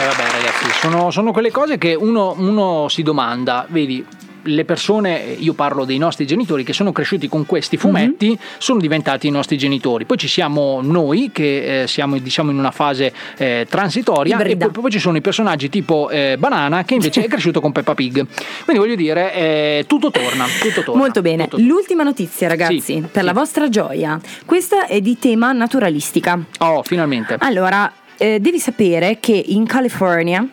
[0.00, 4.04] Eh, vabbè ragazzi, sono, sono quelle cose che uno, uno si domanda, vedi,
[4.44, 8.36] le persone, io parlo dei nostri genitori che sono cresciuti con questi fumetti, Mhm.
[8.58, 10.04] sono diventati i nostri genitori.
[10.04, 14.68] Poi ci siamo noi che eh, siamo diciamo in una fase eh, transitoria e Ibrida.
[14.68, 17.94] poi, poi ci sono i personaggi tipo eh, Banana che invece è cresciuto con Peppa
[17.94, 18.26] Pig.
[18.64, 21.00] Quindi voglio dire, eh, tutto torna, tutto torna.
[21.00, 26.38] Molto bene, l'ultima notizia ragazzi, Sì, per la vostra gioia, questa è di tema naturalistica.
[26.58, 27.36] Oh, finalmente.
[27.38, 30.46] Allora, eh, devi sapere che in California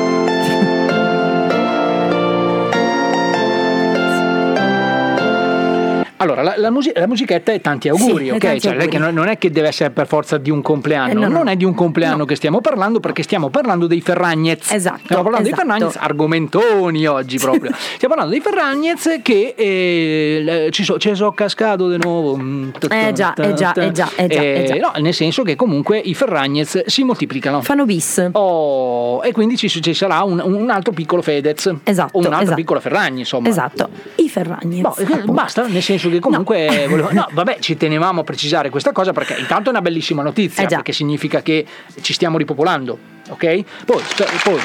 [6.22, 8.38] Allora, la, la musi- la musichetta è tanti auguri, Sì, ok?
[8.40, 8.88] tanti Cioè, non è auguri.
[8.90, 11.38] che non, non è che deve essere per forza di un compleanno, Eh, no, no.
[11.38, 14.72] non è di un compleanno che stiamo parlando perché stiamo parlando dei Ferragnez.
[14.72, 15.64] Esatto, Stiamo parlando esatto.
[15.66, 17.72] dei Ferragnez, argomentoni oggi proprio.
[17.74, 22.36] stiamo parlando dei Ferragnez che eh, ci, so, ci so cascato di nuovo.
[22.36, 24.76] mm, Eh già, eh già, eh già, eh già, eh già.
[24.76, 27.62] no, nel senso che comunque i Ferragnez si moltiplicano.
[27.62, 28.30] Fanno bis.
[28.34, 31.74] Oh, e quindi ci, ci sarà un, un altro piccolo Fedez.
[31.84, 32.56] Esatto, O un'altra esatto.
[32.56, 33.48] piccola Ferragni, insomma.
[33.48, 34.82] Esatto, i Ferragnez.
[34.82, 38.92] No, eh, basta, nel senso che comunque volevo- no, vabbè, ci tenevamo a precisare questa
[38.92, 41.66] cosa perché intanto è una bellissima notizia, Eh perché significa che
[42.02, 42.98] ci stiamo ripopolando,
[43.30, 43.64] ok?
[43.86, 44.60] Poi, spe- poi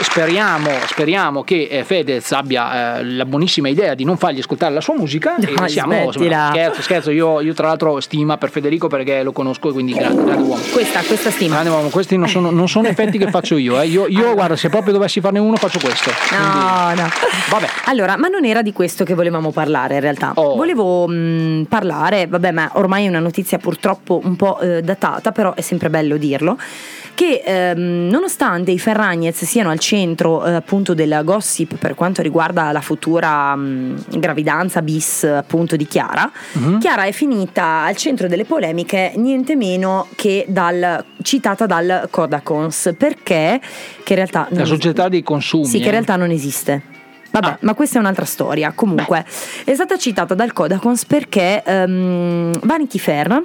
[0.00, 4.80] speriamo, speriamo che eh, Fedez abbia eh, la buonissima idea di non fargli ascoltare la
[4.80, 5.36] sua musica.
[5.38, 6.48] No, siamo, smettila.
[6.50, 10.24] scherzo, scherzo, io, io tra l'altro stima per Federico perché lo conosco e quindi grande,
[10.24, 10.62] grande uomo.
[10.72, 11.54] Questa, questa stima.
[11.54, 13.80] Grande uomo, questi non sono, non sono effetti che faccio io.
[13.80, 13.86] eh.
[13.86, 16.10] Io, io, guarda, se proprio dovessi farne uno faccio questo.
[16.30, 17.08] No, no.
[17.50, 17.66] Vabbè.
[17.86, 20.32] Allora, ma non era di questo che volevamo parlare in realtà.
[20.34, 20.56] Oh.
[20.56, 25.54] Volevo mh, parlare, vabbè, ma ormai è una notizia purtroppo un po' eh, datata, però
[25.54, 26.56] è sempre bello dirlo.
[27.16, 32.70] Che ehm, nonostante i Ferragnez siano al centro eh, appunto della gossip per quanto riguarda
[32.72, 36.78] la futura mh, gravidanza bis appunto di Chiara, Mhm.
[36.78, 43.60] Chiara è finita al centro delle polemiche niente meno che dal, citata dal Kodakons perché
[44.04, 45.64] che in realtà La società dei consumi.
[45.64, 45.92] sì, che in eh.
[45.92, 46.82] realtà non esiste.
[47.30, 48.72] Vabbè, ma questa è un'altra storia.
[48.74, 49.24] Comunque,
[49.64, 53.42] è stata citata dal Kodakons perché ehm, Vanity Fair.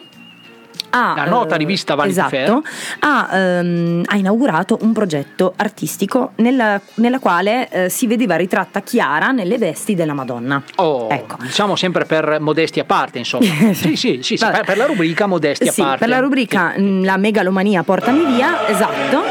[0.91, 2.61] Ha, La nota eh, rivista Vanity esatto, Fair.
[2.99, 9.31] Ha, ehm, ha inaugurato un progetto artistico nella, nella quale eh, si vedeva ritratta Chiara
[9.31, 10.61] nelle vesti della Madonna.
[10.75, 11.37] Oh, Ecco.
[11.39, 13.45] diciamo sempre per modesti a parte, insomma.
[13.73, 15.97] sì, sì, sì, sì, per, per la rubrica modesti a Sì, parte.
[15.99, 19.23] per la rubrica mm, La megalomania portami via, esatto.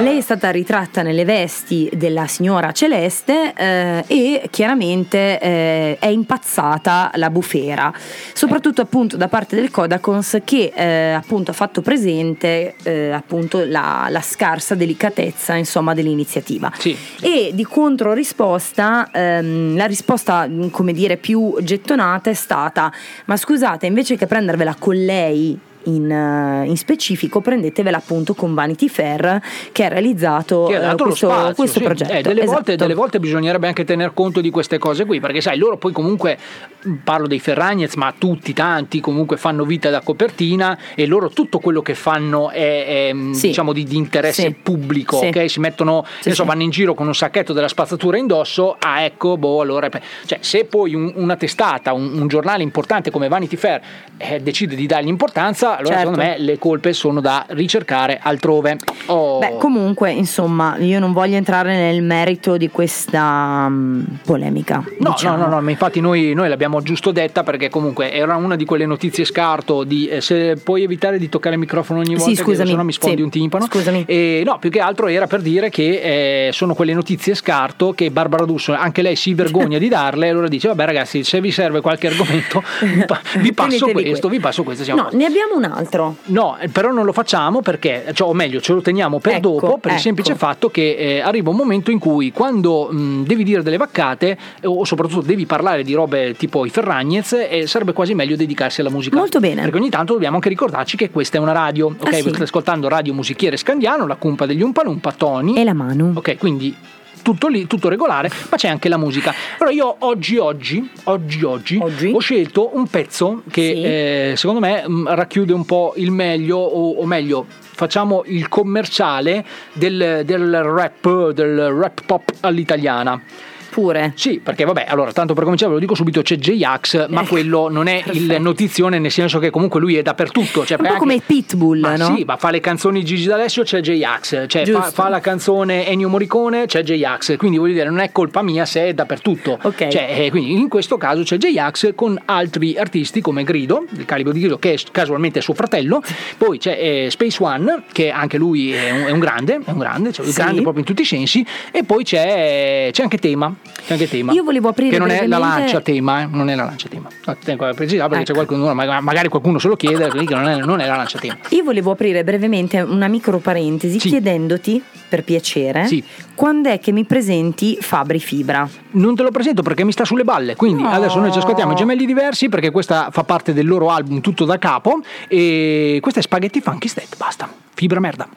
[0.00, 7.10] Lei è stata ritratta nelle vesti della signora Celeste eh, e chiaramente eh, è impazzata
[7.14, 7.92] la bufera,
[8.32, 14.06] soprattutto appunto da parte del Kodakons che eh, appunto ha fatto presente eh, appunto la,
[14.10, 16.72] la scarsa delicatezza insomma dell'iniziativa.
[16.76, 16.96] Sì.
[17.20, 22.92] E di controrisposta, ehm, la risposta come dire più gettonata è stata:
[23.26, 25.58] ma scusate, invece che prendervela con lei.
[25.88, 29.40] In, eh, in specifico prendetevela appunto con Vanity Fair
[29.72, 31.84] che ha realizzato Che ha eh, questo, spazio, questo sì.
[31.84, 32.12] progetto.
[32.12, 32.76] Eh, delle, volte, Esatto.
[32.76, 36.36] delle volte bisognerebbe anche tener conto di queste cose qui, perché sai, loro poi comunque,
[36.82, 41.58] mh, parlo dei Ferragnez, ma tutti, tanti, comunque fanno vita da copertina e loro tutto
[41.58, 43.46] quello che fanno è, è, mh, Sì.
[43.48, 44.54] diciamo di, di interesse Sì.
[44.62, 45.26] pubblico, Sì.
[45.28, 45.48] ok?
[45.48, 46.48] Si mettono, Sì, ne so, sì.
[46.48, 49.88] vanno in giro con un sacchetto della spazzatura indosso, ah ecco, boh, allora...
[50.26, 53.80] Cioè, se poi un- una testata, un, un giornale importante come Vanity Fair
[54.18, 56.10] eh, decide di dargli importanza, allora Certo.
[56.12, 58.76] secondo me le colpe sono da ricercare altrove.
[59.06, 59.38] Oh.
[59.38, 64.82] Beh, comunque, insomma, io non voglio entrare nel merito di questa mm, polemica.
[64.98, 65.36] No, diciamo.
[65.36, 68.64] no, no, no, ma infatti noi, noi l'abbiamo giusto detta perché comunque era una di
[68.64, 72.42] quelle notizie scarto di eh, se puoi evitare di toccare il microfono ogni Sì, volta
[72.42, 73.64] scusami, che se no mi sfondi sì, un timpano.
[73.66, 74.04] scusami.
[74.06, 78.10] E, no, più che altro era per dire che eh, sono quelle notizie scarto che
[78.10, 81.50] Barbara D'Urso, anche lei si vergogna di darle e allora dice vabbè ragazzi se vi
[81.50, 84.84] serve qualche argomento vi, pa- vi passo questo, que- vi passo questo.
[84.84, 86.16] siamo No, ne abbiamo un altro.
[86.26, 89.40] No, eh, però non lo facciamo perché, cioè, o meglio, ce lo teniamo per Ecco,
[89.48, 90.00] dopo, per il ecco.
[90.02, 94.36] semplice fatto che eh, arriva un momento in cui quando mh, devi dire delle vaccate
[94.60, 98.80] eh, o soprattutto devi parlare di robe tipo i Ferragnez, eh, sarebbe quasi meglio dedicarsi
[98.80, 99.16] alla musica.
[99.16, 99.62] Molto bene.
[99.62, 101.86] Perché ogni tanto dobbiamo anche ricordarci che questa è una radio.
[101.88, 102.42] Ok, Ah, sì.
[102.42, 105.54] ascoltando Radio Musichiere Scandiano, la cumpa degli Umpalumpa, Tony.
[105.56, 106.12] E la mano.
[106.14, 106.74] Ok, quindi
[107.22, 109.34] tutto lì, tutto regolare, ma c'è anche la musica.
[109.58, 111.80] Allora io oggi, oggi, oggi, oggi,
[112.12, 116.92] ho scelto un pezzo che eh, secondo me mh, racchiude un po' il meglio, o,
[116.92, 123.22] o meglio, facciamo il commerciale del, del rap, del rap pop all'italiana.
[123.70, 124.12] Pure.
[124.16, 127.28] Sì, perché vabbè, allora, tanto per cominciare ve lo dico subito, c'è J-Ax, ma Ecco,
[127.30, 130.64] quello non è il notizione, nel senso che comunque lui è dappertutto.
[130.64, 132.14] Cioè, Un po' anche- come Pitbull, ma no?
[132.16, 136.08] sì, ma fa le canzoni Gigi D'Alessio c'è J-Ax, cioè fa, fa la canzone Ennio
[136.08, 139.58] Morricone c'è J-Ax, quindi voglio dire non è colpa mia se è dappertutto.
[139.62, 139.88] Ok.
[139.88, 144.32] Cioè, eh, quindi in questo caso c'è J-Ax con altri artisti come Grido, il calibro
[144.32, 146.02] di Grido che è casualmente suo fratello,
[146.36, 149.78] poi c'è eh, Space One che anche lui è un, è un grande, è un
[149.78, 150.32] grande, cioè Sì.
[150.32, 153.52] grande proprio in tutti i sensi, e poi c'è, c'è anche Tema,
[153.86, 154.32] c'è anche Tema.
[154.32, 156.88] Io volevo aprire che non è la brevemente- lancia tema, eh, non è la lancia
[156.88, 157.08] tema.
[157.24, 158.38] No, Tengo a precisare perché Ecco.
[158.40, 160.96] c'è qualcuno, ma- magari qualcuno se lo chiede, quindi che non è, non è la
[160.96, 161.36] lancia tema.
[161.50, 166.04] Io volevo aprire brevemente una micro parentesi chiedendoti, per piacere, Sì.
[166.34, 168.68] quando è che mi presenti Fabri Fibra?
[168.90, 170.90] Non te lo presento perché mi sta sulle balle, quindi No.
[170.90, 174.44] adesso noi ci ascoltiamo i gemelli diversi perché questa fa parte del loro album tutto
[174.44, 177.48] da capo e questa è Spaghetti Funky State, basta.
[177.74, 178.28] Fibra merda.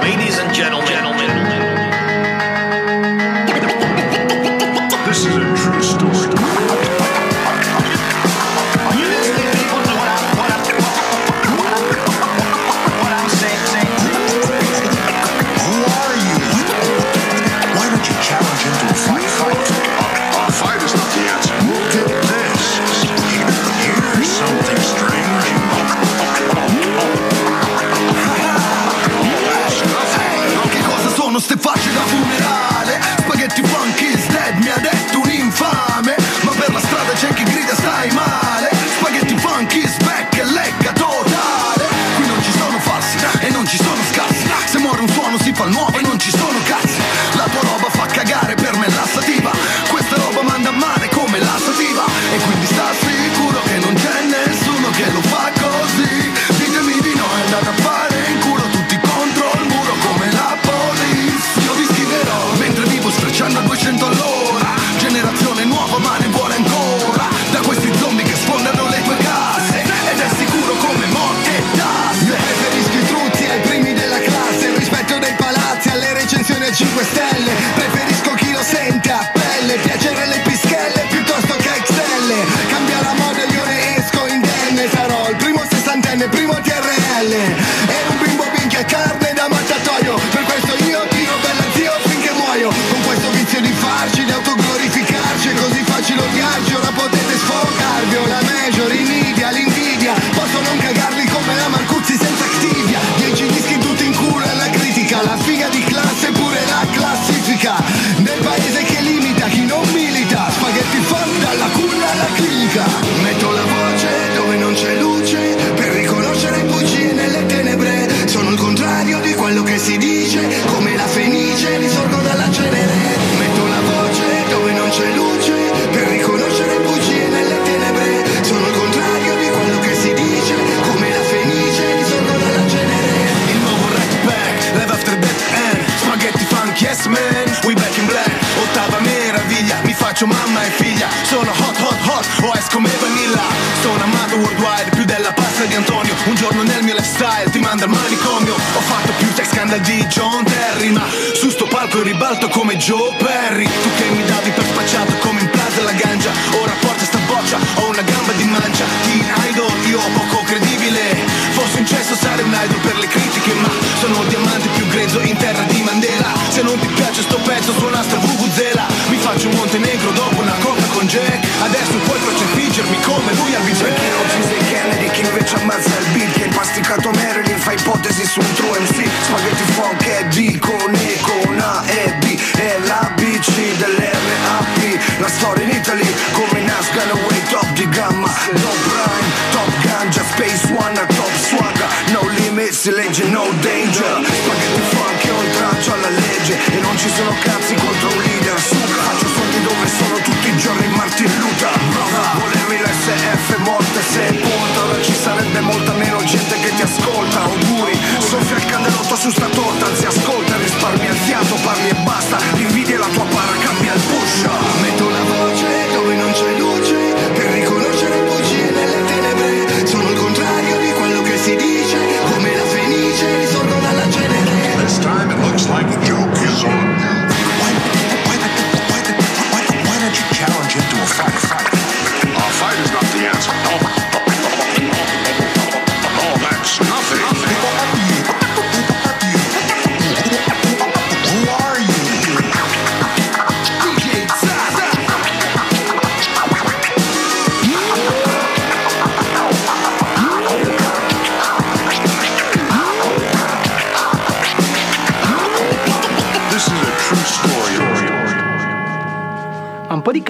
[0.00, 0.93] Ladies and gentlemen,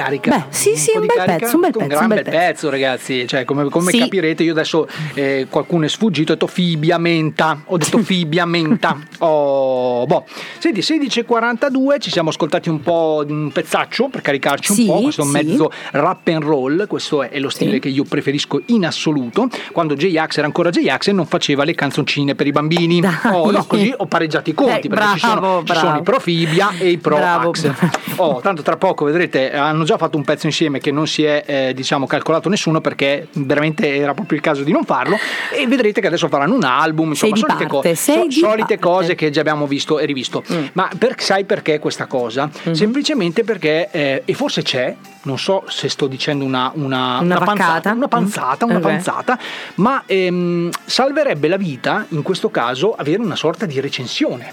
[0.04, 0.30] carica.
[0.36, 2.22] Beh, sì, sì, un di bel carica, pezzo, un bel un pezzo, gran un bel
[2.22, 3.26] bel pezzo, ragazzi.
[3.26, 3.98] Cioè, come, come Sì.
[3.98, 7.62] capirete, io adesso eh, qualcuno è sfuggito, ho detto fibbia menta.
[7.66, 8.96] Ho detto fibbia menta.
[9.24, 10.24] Oh, boh.
[10.58, 15.00] Senti, 16.42, ci siamo ascoltati un po' un pezzaccio per caricarci un Sì, po'.
[15.00, 15.44] Questo è un sì.
[15.44, 19.48] mezzo rap and roll, questo è lo stile che io preferisco in assoluto.
[19.72, 23.02] Quando J-Ax era ancora J-Ax e non faceva le canzoncine per i bambini.
[23.32, 25.98] Oh, no, così ho pareggiato i conti Eh, perché ci, sono, bravo, ci sono bravo.
[25.98, 27.70] i pro fibbia e i pro Bravo, ax.
[28.16, 31.42] Oh, tanto tra poco vedrete, hanno già fatto un pezzo insieme che non si è
[31.46, 35.16] eh, diciamo calcolato nessuno perché veramente era proprio il caso di non farlo
[35.52, 37.80] e vedrete che adesso faranno un album, insomma, solite, parte, co-
[38.26, 40.42] di solite cose che già abbiamo visto e rivisto.
[40.52, 40.64] Mm.
[40.72, 42.50] Ma per- sai perché questa cosa?
[42.64, 42.72] Mhm.
[42.72, 47.54] Semplicemente perché, eh, e forse c'è, non so se sto dicendo una, una, Una panzata,
[47.72, 47.92] vaccata?
[47.92, 48.82] una panzata, una Ok.
[48.82, 49.38] panzata,
[49.76, 54.52] ma ehm, salverebbe la vita in questo caso avere una sorta di recensione.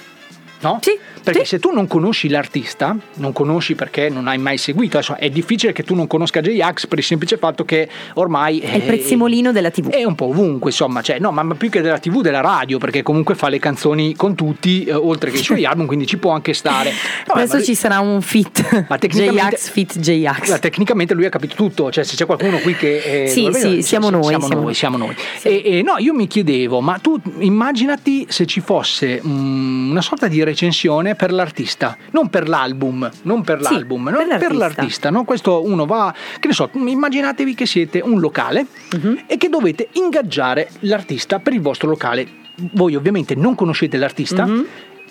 [0.63, 0.77] No?
[1.23, 5.29] Perché se tu non conosci l'artista, non conosci perché non hai mai seguito, adesso è
[5.29, 9.51] difficile che tu non conosca J-Ax per il semplice fatto che ormai È il prezzemolino
[9.51, 9.89] della TV.
[9.89, 13.03] È un po' ovunque, insomma, cioè, no, ma più che della TV, della radio, perché
[13.03, 16.31] comunque fa le canzoni con tutti, eh, oltre che i suoi album, quindi ci può
[16.31, 16.91] anche stare.
[17.27, 18.85] Vabbè, Adesso ma- ci sarà un fit.
[18.89, 20.49] ma tecnicamente, J-Ax fit J-Ax.
[20.49, 23.23] ma tecnicamente lui ha capito tutto, cioè se c'è qualcuno qui che...
[23.23, 25.15] eh, Sì, sì, siamo noi, Siamo siamo noi, siamo noi.
[25.43, 30.27] E, e no, io mi chiedevo, ma tu immaginati se ci fosse mm, una sorta
[30.27, 34.17] di recensione per l'artista, non per l'album, non per Sì, l'album, no?
[34.17, 34.57] per per l'artista.
[34.57, 35.09] l'artista.
[35.09, 35.23] no?
[35.23, 38.65] Questo uno va, che ne so, immaginatevi che siete un locale
[38.95, 39.23] Mhm.
[39.27, 42.27] e che dovete ingaggiare l'artista per il vostro locale.
[42.73, 44.65] Voi ovviamente non conoscete l'artista Mhm.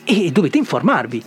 [0.05, 1.23] e dovete informarvi.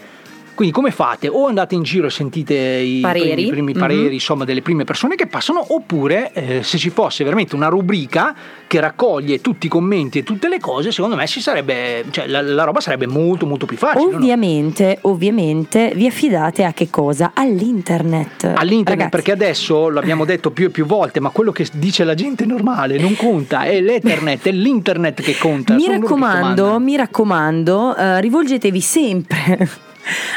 [0.55, 1.27] Quindi come fate?
[1.27, 3.31] O andate in giro e sentite i Pareri.
[3.33, 3.79] primi, primi Mhm.
[3.79, 8.35] pareri insomma, delle prime persone che passano, oppure eh, se ci fosse veramente una rubrica
[8.67, 12.41] che raccoglie tutti i commenti e tutte le cose, secondo me si sarebbe, cioè, la,
[12.41, 14.11] la roba sarebbe molto molto più facile.
[14.11, 14.17] no?
[14.17, 17.31] Ovviamente, ovviamente vi affidate a che cosa?
[17.33, 18.43] All'internet.
[18.55, 22.13] All'internet, Ragazzi, perché adesso l'abbiamo detto più e più volte, ma quello che dice la
[22.15, 25.73] gente normale non conta, è l'Ethernet, è l'internet che conta.
[25.73, 29.69] mi raccomando, mi raccomando, eh, rivolgetevi sempre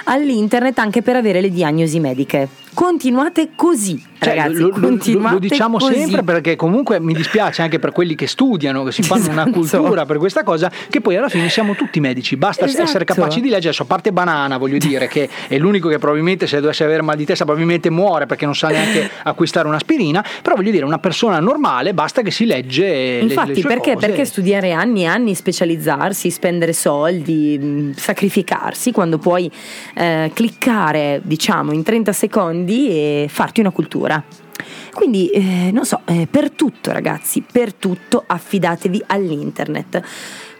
[0.05, 2.49] all'internet anche per avere le diagnosi mediche.
[2.77, 4.61] Continuate così, Cioè, ragazzi.
[4.61, 5.94] lo, continuate lo diciamo così.
[5.94, 9.51] sempre perché comunque mi dispiace anche per quelli che studiano, che si fanno una Esatto.
[9.78, 12.82] cultura per questa cosa, che poi alla fine siamo tutti medici, basta Esatto.
[12.82, 16.47] essere capaci di leggere, adesso, a parte Banana voglio dire che è l'unico che probabilmente
[16.47, 20.55] se dovesse avere mal di testa probabilmente muore perché non sa neanche acquistare un'aspirina, però
[20.55, 24.07] voglio dire una persona normale basta che si legge le- Infatti, le sue perché, cose.
[24.07, 29.51] perché studiare anni e anni, specializzarsi, spendere soldi, sacrificarsi quando puoi
[29.94, 34.23] eh, cliccare, diciamo, in 30 secondi e farti una cultura.
[34.93, 40.03] Quindi, eh, non so, eh, per tutto ragazzi, per tutto affidatevi all'internet.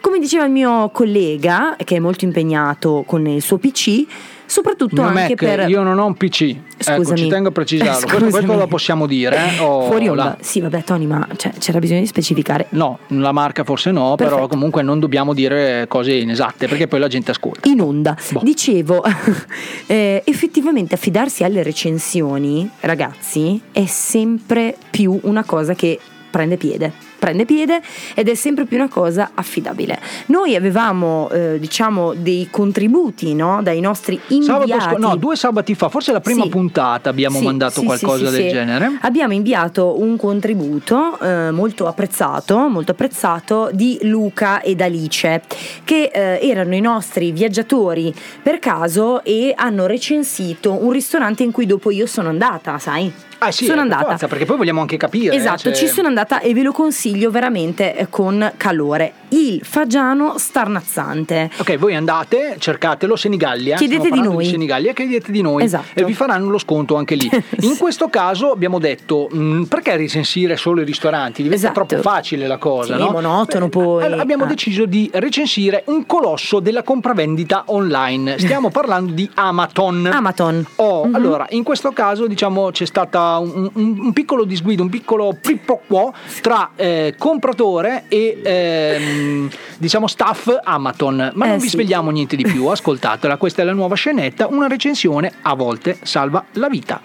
[0.01, 4.05] Come diceva il mio collega, che è molto impegnato con il suo PC,
[4.47, 6.43] soprattutto mio anche Mac, per io non ho un PC.
[6.79, 7.19] Ecco, Scusami.
[7.19, 8.07] ci tengo a precisarlo.
[8.07, 9.37] Questo, questo lo possiamo dire.
[9.37, 9.59] eh?
[9.61, 10.25] Oh, fuori onda.
[10.25, 10.37] là.
[10.41, 12.67] Sì, vabbè, Tony, ma cioè, c'era bisogno di specificare.
[12.71, 14.49] No, la marca forse no, però Perfetto.
[14.49, 17.69] comunque non dobbiamo dire cose inesatte perché poi la gente ascolta.
[17.69, 18.17] In onda.
[18.31, 18.41] Boh.
[18.43, 19.03] Dicevo,
[19.87, 25.99] eh, effettivamente affidarsi alle recensioni, ragazzi, è sempre più una cosa che
[26.31, 26.93] prende piede.
[27.19, 27.81] Prende piede
[28.15, 29.99] ed è sempre più una cosa affidabile.
[30.27, 33.61] Noi avevamo, eh, diciamo, dei contributi no?
[33.63, 34.71] dai nostri inviati.
[34.71, 36.49] Sabato no, due sabati fa, forse la prima Sì.
[36.51, 38.99] puntata abbiamo Sì, mandato sì, qualcosa del genere.
[39.01, 45.43] Abbiamo inviato un contributo eh, molto apprezzato, molto apprezzato di Luca ed Alice,
[45.85, 48.13] che eh, erano i nostri viaggiatori
[48.43, 53.13] per caso e hanno recensito un ristorante in cui dopo io sono andata, sai?
[53.39, 54.05] Ah sì, sono eh, andata.
[54.05, 55.35] forza, perché poi vogliamo anche capire.
[55.35, 59.13] eh, Esatto, se- ci sono andata e ve lo consiglio veramente eh, con calore.
[59.29, 61.51] Il Fagiano Starnazzante.
[61.59, 63.77] Ok, voi andate, cercatelo, Senigallia.
[63.77, 64.45] Chiedete di noi.
[64.47, 65.99] Senigallia, chiedete di noi Esatto.
[66.01, 67.29] e vi faranno lo sconto anche lì.
[67.63, 71.43] In questo caso abbiamo detto, mh, perché recensire solo i ristoranti?
[71.43, 71.85] Diventa Esatto.
[71.87, 73.11] troppo facile la cosa, Sì, no?
[73.11, 74.05] monotono poi.
[74.05, 74.49] Allora, abbiamo Ah.
[74.49, 78.39] deciso di recensire un colosso della compravendita online.
[78.39, 80.07] Stiamo parlando di Amaton.
[80.07, 80.67] Amaton.
[80.77, 81.15] Oh, Mhm.
[81.15, 85.81] allora, in questo caso, diciamo, c'è stata un, un- un piccolo disguido, un piccolo prippo
[85.87, 91.33] quo tra eh, compratore e ehm, diciamo staff Amaton.
[91.35, 91.71] Ma Eh, non vi sì.
[91.71, 96.45] svegliamo niente di più, ascoltatela, questa è la nuova scenetta, una recensione a volte salva
[96.53, 97.01] la vita.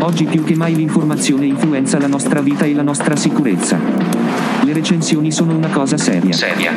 [0.00, 3.78] Oggi più che mai l'informazione influenza la nostra vita e la nostra sicurezza.
[4.62, 6.32] Le recensioni sono una cosa seria.
[6.32, 6.72] Seria.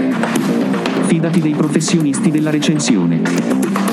[1.05, 3.90] Fidati dei professionisti della recensione.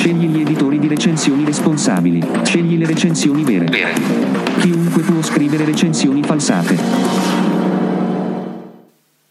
[0.00, 2.26] Scegli gli editori di recensioni responsabili.
[2.42, 3.66] Scegli le recensioni vere.
[4.60, 7.39] Chiunque può scrivere recensioni falsate.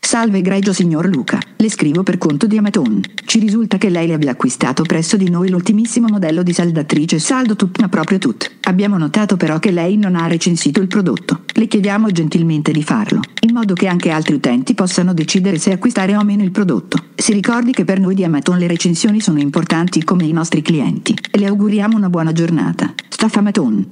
[0.09, 2.99] Salve egregio signor Luca, le scrivo per conto di Amaton.
[3.25, 7.79] Ci risulta che lei abbia acquistato presso di noi l'ultimissimo modello di saldatrice saldo tut
[7.79, 8.49] ma proprio tut.
[8.61, 11.41] Abbiamo notato però che lei non ha recensito il prodotto.
[11.53, 16.15] Le chiediamo gentilmente di farlo, in modo che anche altri utenti possano decidere se acquistare
[16.15, 17.03] o meno il prodotto.
[17.13, 21.15] Si ricordi che per noi di Amaton le recensioni sono importanti come i nostri clienti.
[21.33, 22.91] Le auguriamo una buona giornata.
[23.09, 23.91] Staff Amaton.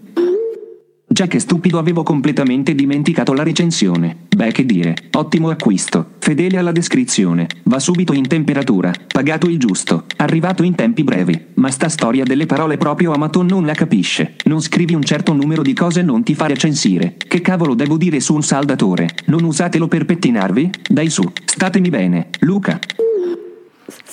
[1.09, 4.25] Già che stupido avevo completamente dimenticato la recensione.
[4.27, 10.03] Beh che dire, ottimo acquisto, fedele alla descrizione, va subito in temperatura, pagato il giusto,
[10.17, 14.35] arrivato in tempi brevi, ma sta storia delle parole proprio Amaton non la capisce.
[14.43, 17.15] Non scrivi un certo numero di cose e non ti fa recensire.
[17.17, 19.07] Che cavolo devo dire su un saldatore?
[19.27, 20.69] Non usatelo per pettinarvi?
[20.89, 22.79] Dai su, statemi bene, Luca.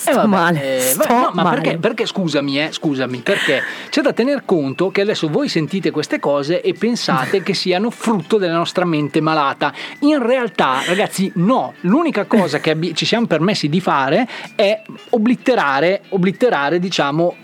[0.07, 1.61] Eh, vabbè, male, eh, sto no, ma male.
[1.61, 6.21] perché, perché, scusami, eh, scusami, perché c'è da tener conto che adesso voi sentite queste
[6.21, 9.73] cose e pensate che siano frutto della nostra mente malata.
[10.01, 14.81] In realtà, ragazzi, no, l'unica cosa che abbi- ci siamo permessi di fare è
[15.11, 17.37] oblitterare, oblitterare, diciamo.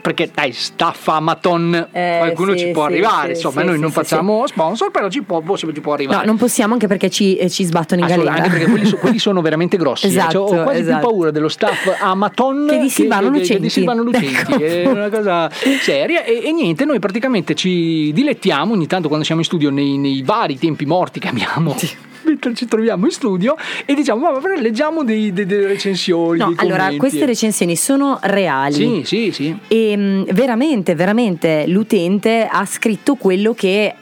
[0.00, 3.26] Perché dai, staffa Amaton, qualcuno sì, ci può sì, arrivare.
[3.34, 6.20] sì, Insomma, sì, noi sì, non sì, facciamo sponsor, però ci può, ci può arrivare.
[6.20, 8.32] No, non possiamo anche perché ci, eh, ci sbattono in galera.
[8.32, 10.06] anche perché quelli, so- quelli sono veramente grossi.
[10.06, 10.08] eh.
[10.08, 10.98] Esatto, Cioè, ho quasi esatto.
[11.00, 13.62] più paura dello staff Amaton Che di Silvano che- che- Lucenti.
[13.62, 14.52] di Silvano Lucenti.
[14.52, 14.58] Ecco.
[14.58, 15.50] È una cosa
[15.80, 16.24] seria.
[16.24, 20.22] E, e niente, noi praticamente ci dilettiamo ogni tanto quando siamo in studio nei, nei
[20.22, 21.74] vari tempi morti che abbiamo.
[22.30, 26.38] Mentre ci troviamo in studio e diciamo, ma leggiamo dei- dei- delle recensioni.
[26.38, 28.74] No, allora queste recensioni sono reali.
[28.74, 29.56] Sì, sì, sì.
[29.68, 33.94] E mh, veramente, veramente l'utente ha scritto quello che,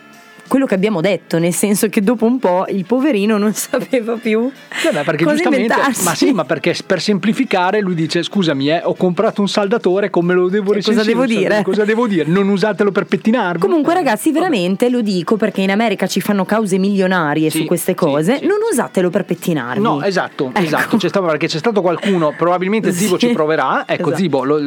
[0.49, 4.51] quello che abbiamo detto, nel senso che dopo un po' il poverino non sapeva più
[4.85, 6.05] Vabbè, perché cosa giustamente, inventarsi.
[6.05, 10.35] ma sì, ma perché per semplificare lui dice: Scusami, eh, ho comprato un saldatore, come
[10.35, 11.05] lo devo E cosa recensire?
[11.07, 11.55] devo un saldatore?
[11.55, 11.63] dire?
[11.65, 12.25] Cosa devo dire?
[12.29, 13.61] Non usatelo per pettinarvi.
[13.61, 17.95] Comunque ragazzi veramente lo dico perché in America ci fanno cause milionarie Sì, su queste
[17.95, 19.83] cose, non usatelo per pettinarvi.
[19.83, 20.61] No, esatto, Ecco.
[20.61, 20.97] esatto.
[20.97, 23.27] C'è stato, perché c'è stato qualcuno, probabilmente Zibo Sì.
[23.29, 23.85] ci proverà.
[23.87, 24.17] Ecco, Esatto.
[24.17, 24.59] Zibo, lo-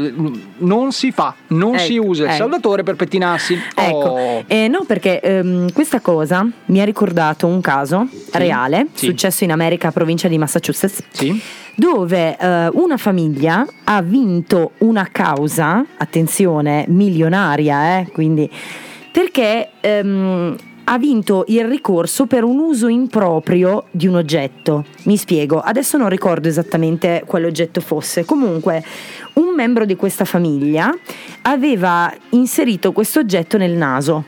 [0.58, 2.38] non si fa, non si Ecco, usa il ecco.
[2.38, 3.58] saldatore per pettinarsi.
[3.76, 4.44] Ecco, Oh.
[4.48, 9.06] eh, no perché ehm, questa cosa mi ha ricordato un caso reale Sì.
[9.08, 11.40] successo in America, provincia di Massachusetts, Sì.
[11.76, 18.50] dove eh, una famiglia ha vinto una causa, attenzione, milionaria, eh, quindi
[19.12, 24.86] perché ehm, ha vinto il ricorso per un uso improprio di un oggetto.
[25.04, 28.26] Mi spiego, adesso non ricordo esattamente quale oggetto fosse.
[28.26, 28.84] Comunque,
[29.34, 30.94] un membro di questa famiglia
[31.44, 34.26] aveva inserito questo oggetto nel naso.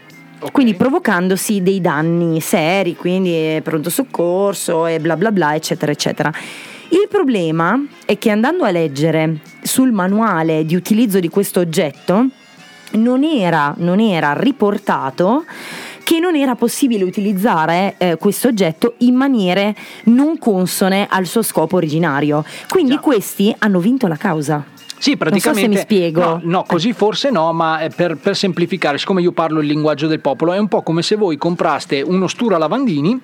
[0.51, 6.31] Quindi provocandosi dei danni seri, quindi pronto soccorso e bla bla bla, eccetera, eccetera.
[6.89, 12.27] Il problema è che andando a leggere sul manuale di utilizzo di questo oggetto,
[12.91, 15.45] non era, non era riportato
[16.03, 19.75] che non era possibile utilizzare eh, questo oggetto in maniere
[20.05, 22.43] non consone al suo scopo originario.
[22.67, 24.63] Quindi questi hanno vinto la causa.
[25.03, 25.67] Sì, praticamente.
[25.67, 26.21] Non so se mi spiego.
[26.21, 30.07] No, no, così forse no, ma eh, per, per semplificare, siccome io parlo il linguaggio
[30.07, 33.19] del popolo, è un po' come se voi compraste uno stura lavandini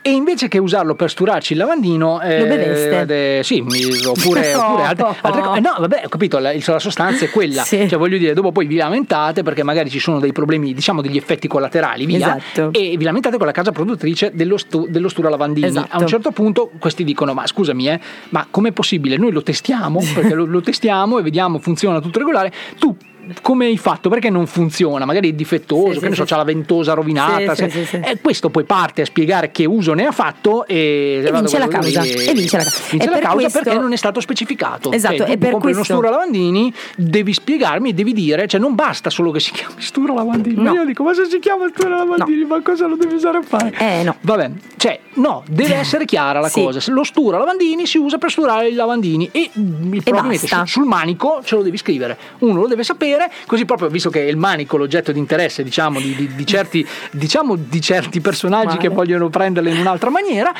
[0.00, 2.20] e invece che usarlo per sturarci il lavandino.
[2.20, 3.38] eh, Lo beveste?
[3.38, 3.58] eh, sì,
[4.06, 4.62] oppure, No.
[4.68, 5.58] oppure altre, altre cose.
[5.60, 7.62] No, vabbè, ho capito, la, la sostanza è quella.
[7.62, 7.88] Sì.
[7.88, 11.16] Cioè, voglio dire, dopo poi vi lamentate perché magari ci sono dei problemi, diciamo degli
[11.16, 12.36] effetti collaterali, via.
[12.36, 12.68] Esatto.
[12.72, 15.66] E vi lamentate con la casa produttrice dello, stu- dello stura lavandini.
[15.66, 15.96] Esatto.
[15.96, 17.98] A un certo punto questi dicono: Ma scusami, eh,
[18.28, 19.16] ma com'è possibile?
[19.16, 22.52] Noi lo testiamo, perché lo, lo testiamo e vediamo funziona tutto regolare.
[22.78, 22.96] Tu
[23.42, 24.08] come hai fatto?
[24.08, 25.04] Perché non funziona?
[25.04, 27.54] Magari è difettoso, Sì, che ne so, c'ha la ventosa rovinata.
[27.54, 28.00] Se-.
[28.04, 31.68] E questo poi parte a spiegare che uso ne ha fatto e, E vince la
[31.68, 32.02] causa.
[32.02, 32.80] E, E vince la causa.
[32.90, 34.92] vince E la per causa questo- perché non è stato specificato.
[34.92, 38.74] Esatto, Cioè, e per compri questo- uno stura lavandini, devi spiegarmi, devi dire, cioè non
[38.74, 40.62] basta solo che si chiami stura lavandini.
[40.62, 40.72] No.
[40.72, 43.72] Io dico, ma se si chiama stura lavandini, ma cosa lo devi usare a fare?
[43.78, 44.16] Eh no.
[44.20, 46.62] Vabbè, cioè, no, deve essere chiara la Sì.
[46.62, 46.80] cosa.
[46.92, 51.40] Lo stura lavandini si usa per sturare i lavandini e, mm, probabilmente sul, sul manico
[51.44, 52.16] ce lo devi scrivere.
[52.40, 53.13] Uno lo deve sapere,
[53.46, 56.86] così proprio visto che è il manico l'oggetto di interesse, diciamo, di, di- di certi,
[57.10, 58.78] diciamo, di certi personaggi Male.
[58.80, 60.52] che vogliono prenderle in un'altra maniera,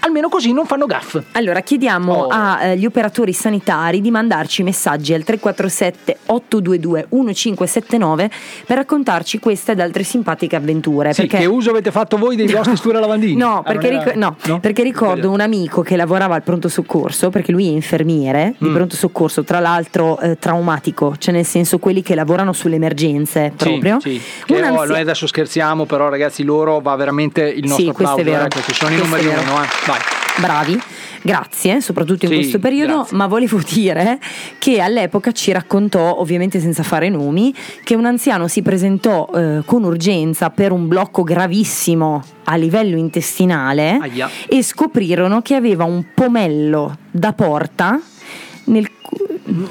[0.00, 1.18] almeno così non fanno gaff.
[1.32, 2.28] Allora chiediamo Oh.
[2.30, 8.30] agli operatori sanitari di mandarci messaggi al 347 822 1579
[8.66, 11.12] per raccontarci queste ed altre simpatiche avventure.
[11.12, 11.38] Sì, perché...
[11.38, 13.34] che uso avete fatto voi dei vostri stura lavandini?
[13.46, 14.60] No, Ah, perché, era- ric- no, no?
[14.60, 18.74] perché ricordo un amico che lavorava al pronto soccorso, perché lui è infermiere di Mm.
[18.74, 23.98] pronto soccorso, tra l'altro eh, traumatico, cioè nel senso quelli che lavorano sulle emergenze proprio.
[24.00, 24.44] Sì, sì.
[24.46, 28.20] Che, oh, noi adesso scherziamo, però ragazzi, loro va veramente il nostro Sì, applauso.
[28.20, 29.66] eh, questi sono i Questo numeri uno, eh.
[29.86, 30.00] Vai.
[30.38, 30.78] Bravi,
[31.22, 33.16] grazie, soprattutto in Sì, questo periodo, grazie.
[33.16, 34.18] ma volevo dire
[34.58, 39.84] che all'epoca ci raccontò, ovviamente senza fare nomi, che un anziano si presentò eh, con
[39.84, 44.28] urgenza per un blocco gravissimo a livello intestinale Aia.
[44.48, 47.98] e scoprirono che aveva un pomello da porta
[48.64, 48.90] nel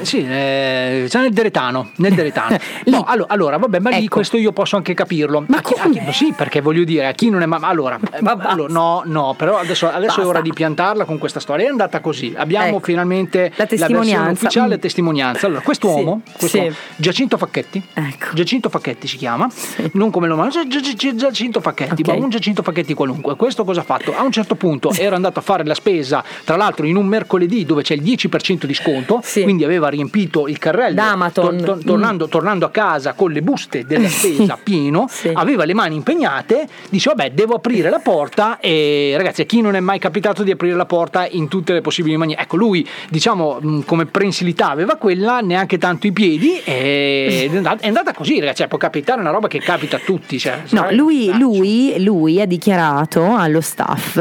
[0.01, 2.57] Sì, eh, c'è nel Deretano, nel Deretano.
[2.85, 4.15] No, allo- allora, vabbè, ma lì Ecco.
[4.15, 5.43] questo io posso anche capirlo.
[5.47, 8.71] Ma chi, chi- sì, perché voglio dire, a chi non è ma allora, ma- allora,
[8.71, 11.65] no, no, però adesso, adesso è ora di piantarla con questa storia.
[11.65, 12.33] È andata così.
[12.35, 12.79] Abbiamo Ecco.
[12.85, 14.15] finalmente La testimonianza.
[14.15, 14.79] versione ufficiale Mm.
[14.79, 15.45] testimonianza.
[15.47, 16.75] Allora, quest'uomo, Sì, quest'uomo, sì.
[16.95, 18.25] Giacinto Facchetti, Ecco.
[18.33, 19.47] Giacinto Facchetti si chiama,
[19.93, 22.07] non come lo Gi- Gi- Gi- Giacinto Facchetti, Ok.
[22.07, 23.35] ma un Giacinto Facchetti qualunque.
[23.35, 24.15] Questo cosa ha fatto?
[24.15, 27.65] A un certo punto era andato a fare la spesa, tra l'altro in un mercoledì
[27.65, 31.57] dove c'è il 10% di sconto, quindi aveva riempito il carrello Da Amaton.
[31.57, 35.95] tor- tor- tornando, tornando a casa con le buste della spesa pieno, aveva le mani
[35.95, 40.43] impegnate, dice vabbè devo aprire la porta e ragazzi a chi non è mai capitato
[40.43, 44.69] di aprire la porta in tutte le possibili maniere, ecco lui diciamo mh, come prensilità
[44.69, 49.31] aveva quella, neanche tanto i piedi e è andata, così ragazzi, cioè, può capitare una
[49.31, 50.37] roba che capita a tutti.
[50.39, 54.19] Cioè, No, lui, lui, lui ha dichiarato allo staff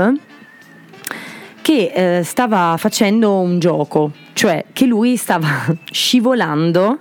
[1.63, 5.49] che eh, stava facendo un gioco, cioè che lui stava
[5.91, 6.99] scivolando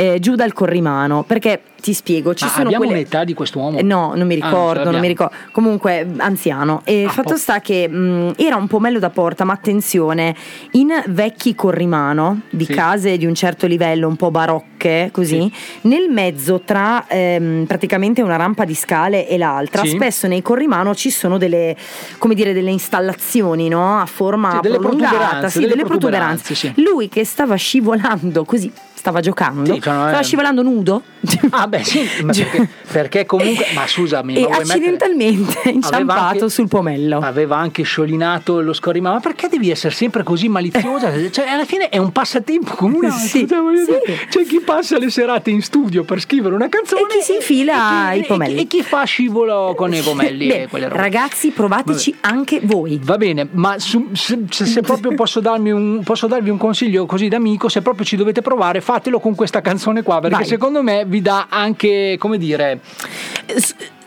[0.00, 3.00] eh, giù dal corrimano, perché ti spiego, ci Ma sono abbiamo quelle...
[3.00, 3.78] un'età di quest'uomo?
[3.78, 5.00] Eh, No, non mi Ah, ricordo, non l'abbiamo.
[5.00, 5.34] mi ricordo.
[5.50, 6.82] Comunque, anziano.
[6.84, 10.36] E Ah, fatto po- sta che mh, era un pomello da porta, ma attenzione,
[10.72, 12.72] in vecchi corrimano di Sì.
[12.74, 15.50] case di un certo livello, un po' barocche, così,
[15.82, 19.88] nel mezzo tra ehm, praticamente una rampa di scale e l'altra, Sì.
[19.90, 21.74] spesso nei corrimano ci sono delle,
[22.18, 23.98] come dire, delle installazioni, no?
[24.00, 26.44] A forma Sì, delle prolungata, protuberanze, sì, delle delle protuberanze.
[26.54, 31.02] protuberanze, Lui che stava scivolando così, stava giocando, Sì, cioè, stava eh, scivolando nudo.
[31.50, 36.20] Ah beh sì, ma perché, perché comunque, ma scusami, e ma mettere- accidentalmente è inciampato
[36.44, 37.18] anche- sul pomello.
[37.20, 41.12] Aveva anche sciolinato lo scorrimano, ma perché devi essere sempre così maliziosa?
[41.30, 43.10] Cioè, alla fine è un passatempo altro.
[43.10, 43.58] Sì, cioè,
[44.04, 44.12] sì.
[44.28, 48.12] C'è chi passa le serate in studio per scrivere una canzone E chi si infila
[48.12, 48.60] e i pomelli.
[48.60, 50.88] E chi, e chi fa scivolo con i pomelli robe.
[50.88, 52.98] ragazzi, provateci anche voi.
[53.02, 57.06] Va bene, ma su- se, se- se proprio posso, darmi un, posso darvi un consiglio
[57.06, 60.46] così d'amico, se proprio ci dovete provare, fatelo con questa canzone qua, perché Vai.
[60.46, 62.80] secondo me vi dà anche, come dire...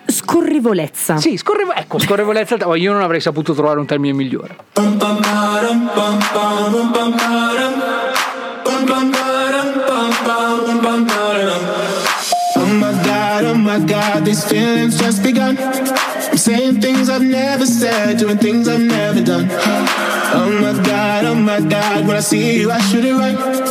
[0.08, 1.18] Scorrevolezza.
[1.18, 2.58] Sì, scorrevo- ecco, scorrevolezza.
[2.64, 4.56] oh, io non avrei saputo trovare un termine migliore.
[4.74, 4.82] Oh
[12.74, 15.58] my god, oh my god, these feelings just begun.
[15.60, 19.48] I'm saying things I've never said, doing things I've never done.
[20.34, 23.71] Oh my god, oh my god, when I see you, I should it right.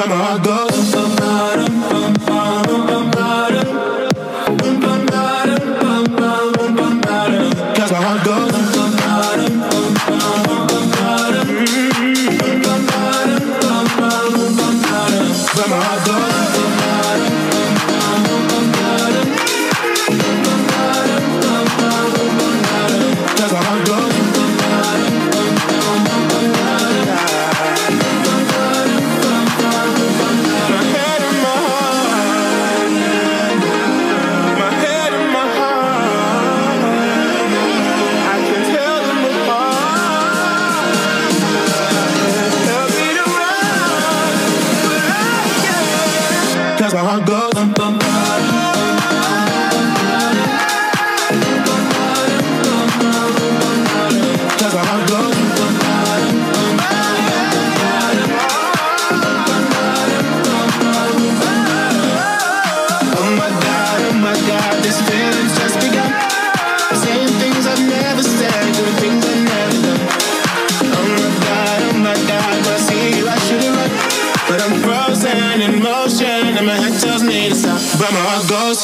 [0.00, 0.79] remember how it goes.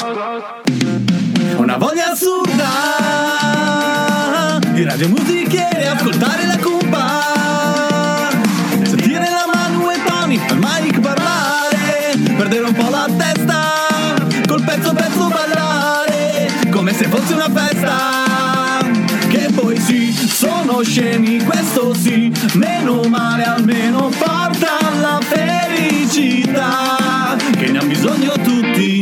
[0.02, 0.44] Goes.
[1.56, 2.68] Una voglia assurda
[4.72, 8.28] di radio musichiere, ascoltare la cumpa,
[8.82, 14.16] sentire la mano e Tony al mic parlare, perdere un po' la testa,
[14.46, 18.84] col pezzo pezzo ballare, come se fosse una festa.
[19.28, 26.66] Che poi sì, sono scemi, questo sì, meno male almeno porta alla felicità,
[27.56, 28.95] che ne hanno bisogno tutti.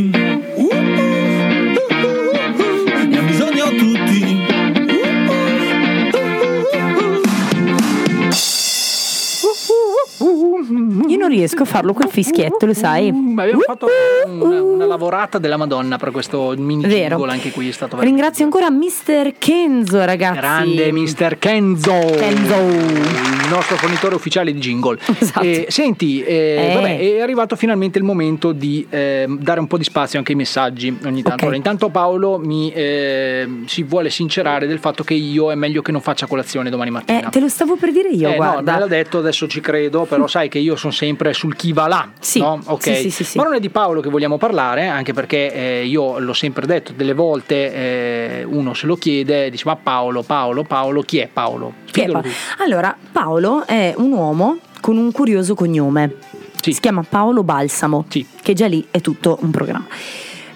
[11.45, 13.13] Riesco a farlo quel fischietto, lo sai?
[13.13, 13.87] Ma abbiamo fatto
[14.27, 17.23] una, una lavorata della Madonna per questo mini Vero.
[17.25, 19.35] anche qui è stato veramente Ringrazio ancora Mr.
[19.39, 20.39] Kenzo, ragazzi.
[20.39, 21.39] grande Mr.
[21.39, 24.99] Kenzo, il nostro fornitore ufficiale di jingle.
[25.41, 26.75] Eh, senti, eh, Eh.
[26.75, 30.39] vabbè, è arrivato finalmente il momento di eh, dare un po' di spazio anche ai
[30.39, 31.33] messaggi ogni tanto.
[31.35, 31.41] Ok.
[31.43, 35.93] Allora, intanto Paolo mi eh, si vuole sincerare del fatto che io è meglio che
[35.93, 37.27] non faccia colazione domani mattina.
[37.27, 38.73] Eh, te lo stavo per dire io, Eh, no, guarda.
[38.73, 41.87] me l'ha detto, adesso ci credo, però sai che io sono sempre sul chi va
[41.87, 42.09] là.
[42.21, 42.61] Sì, no?
[42.67, 42.97] Ok.
[42.97, 43.37] sì, sì, sì.
[43.39, 47.15] Ma non è di Paolo che vogliamo parlare, anche perché io l'ho sempre detto, delle
[47.15, 51.73] volte uno se lo chiede, dice ma Paolo, Paolo, Paolo, chi è Paolo?
[51.85, 52.35] Chi è Spiegalo Pa- tu.
[52.63, 56.17] Allora, Paolo è un uomo con un curioso cognome.
[56.61, 59.87] Si chiama Paolo Balsamo, che già lì è tutto un programma.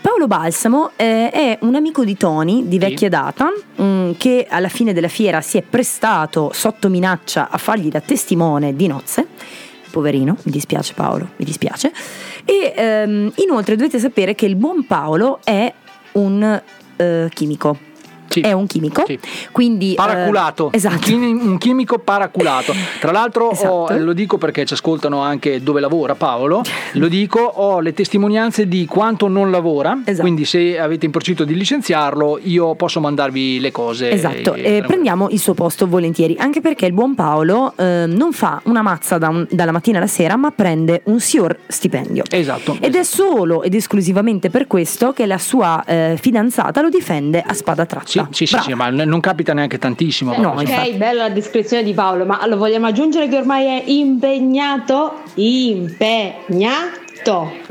[0.01, 4.95] Paolo Balsamo eh, è un amico di Tony di vecchia data mm, che alla fine
[4.95, 9.27] della fiera si è prestato sotto minaccia a fargli da testimone di nozze.
[9.91, 11.93] Poverino, mi dispiace Paolo, mi dispiace.
[12.45, 15.73] E ehm, inoltre dovete sapere che il buon Paolo è
[16.13, 16.63] un
[16.97, 17.88] eh, chimico.
[18.29, 19.05] È un chimico,
[19.53, 20.95] quindi eh, Paraculato, esatto.
[20.95, 22.75] un, chimi- un chimico paraculato.
[23.01, 23.99] Tra l'altro, ho- Esatto.
[24.05, 26.63] lo dico perché ci ascoltano anche dove lavora Paolo.
[26.93, 30.01] Lo dico, ho le testimonianze di quanto non lavora.
[30.05, 30.23] Esatto.
[30.23, 34.11] Quindi, se avete in procinto di licenziarlo, io posso mandarvi le cose.
[34.11, 38.33] Esatto, eh, e prendiamo il suo posto volentieri, anche perché il buon Paolo eh, non
[38.33, 42.25] fa una mazza da un- dalla mattina alla sera, ma prende un sior stipendio.
[42.31, 42.77] Esatto.
[42.81, 47.53] Ed è solo ed esclusivamente per questo che la sua eh, fidanzata lo difende a
[47.55, 48.07] spada tratta.
[48.07, 50.35] Sì, sì, sì, ma n- non capita neanche tantissimo.
[50.37, 50.75] No, proprio.
[50.77, 55.15] Ok, bella la descrizione di Paolo, ma lo vogliamo aggiungere che ormai è impegnato?
[55.35, 56.97] Impegnato.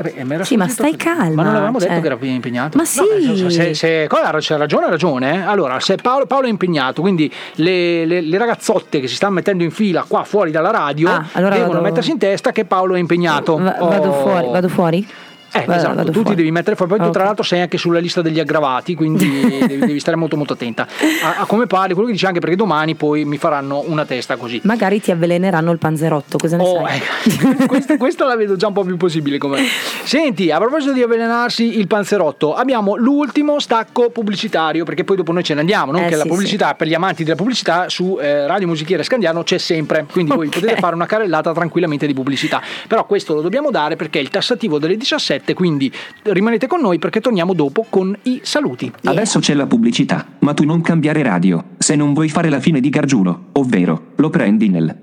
[0.04, 1.34] Eh, era Sì, ma stai che- calma.
[1.34, 2.00] Ma non avevamo detto cioè.
[2.00, 2.76] che era impegnato?
[2.76, 3.00] Ma No, sì.
[3.26, 5.34] nel senso, se, c'è ragione, ha ragione.
[5.34, 5.40] eh.
[5.40, 9.64] Allora, se Paolo, Paolo è impegnato, quindi le, le- le ragazzotte che si stanno mettendo
[9.64, 12.94] in fila qua fuori dalla radio Ah, allora devono vado- mettersi in testa che Paolo
[12.94, 13.56] è impegnato.
[13.56, 14.20] Va- vado Oh.
[14.20, 15.08] fuori, vado fuori?
[15.52, 16.34] Eh, Vado- esatto, tu ti fuori.
[16.36, 17.12] devi mettere fuori, poi tu Ok.
[17.12, 19.26] tra l'altro sei anche sulla lista degli aggravati, quindi
[19.66, 20.86] devi, devi stare molto molto attenta
[21.22, 24.36] a, a come parli, quello che dici anche perché domani poi mi faranno una testa
[24.36, 24.60] così.
[24.64, 27.00] Magari ti avveleneranno il panzerotto, cosa ne Oh, sai?
[27.24, 27.64] ecco.
[27.66, 29.62] questa, questa la vedo già un po' più possibile come.
[30.04, 35.42] Senti, a proposito di avvelenarsi il panzerotto, abbiamo l'ultimo stacco pubblicitario, perché poi dopo noi
[35.44, 36.02] ce ne andiamo, non?
[36.02, 39.42] Eh, che la sì, pubblicità per gli amanti della pubblicità su eh, Radio Musichiere Scandiano
[39.42, 42.60] c'è sempre, quindi voi potete fare una carrellata tranquillamente di pubblicità.
[42.86, 45.90] Però questo lo dobbiamo dare perché il tassativo delle 17 17, quindi
[46.22, 48.90] rimanete con noi perché torniamo dopo con i saluti.
[49.04, 52.80] Adesso c'è la pubblicità, ma tu non cambiare radio, se non vuoi fare la fine
[52.80, 54.98] di Gargiulo, ovvero, lo prendi nel...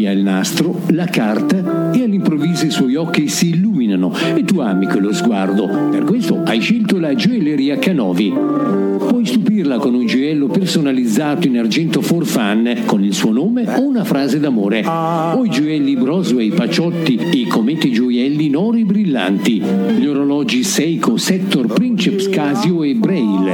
[0.00, 4.86] Via il nastro, la carta e all'improvviso i suoi occhi si illuminano e tu ami
[4.86, 5.66] quello sguardo.
[5.90, 8.32] Per questo hai scelto la gioielleria Canovi.
[8.32, 13.86] Puoi stupirla con un gioiello personalizzato in argento for fun con il suo nome o
[13.86, 14.86] una frase d'amore.
[14.86, 19.62] O i gioielli Brosway, Paciotti e comete gioielli in oro e brillanti.
[19.98, 23.52] Gli orologi Seiko, Sector, Princeps, Casio e Braille.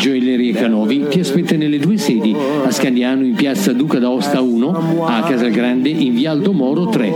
[0.00, 5.22] Gioielleria Canovi ti aspetta nelle due sedi, a Scandiano in piazza Duca d'Aosta 1, a
[5.22, 7.12] Casalgrande in via Aldo Moro 3.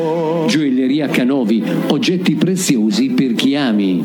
[0.46, 4.04] Gioielleria Canovi, oggetti preziosi per chi ami.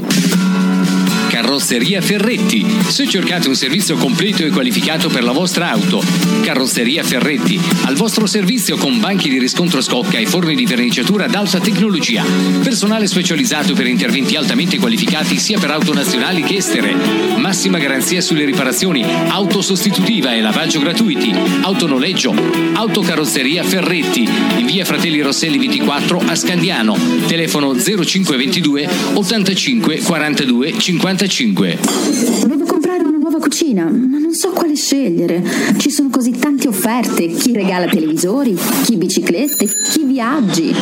[1.41, 2.63] Carrozzeria Ferretti.
[2.87, 5.99] Se cercate un servizio completo e qualificato per la vostra auto,
[6.43, 11.33] Carrozzeria Ferretti, al vostro servizio con banchi di riscontro scocca e forni di verniciatura ad
[11.33, 12.23] alta tecnologia.
[12.61, 16.93] Personale specializzato per interventi altamente qualificati sia per auto nazionali che estere.
[17.37, 22.35] Massima garanzia sulle riparazioni, auto sostitutiva e lavaggio gratuiti, autonoleggio,
[22.73, 26.95] autocarrozzeria Ferretti, in via Fratelli Rosselli 24 a Scandiano,
[27.25, 31.30] telefono 0522 85 42 55.
[31.31, 35.41] Devo comprare una nuova cucina, ma non so quale scegliere.
[35.77, 37.27] Ci sono così tante offerte.
[37.27, 38.53] Chi regala televisori,
[38.83, 40.75] chi biciclette, chi viaggi.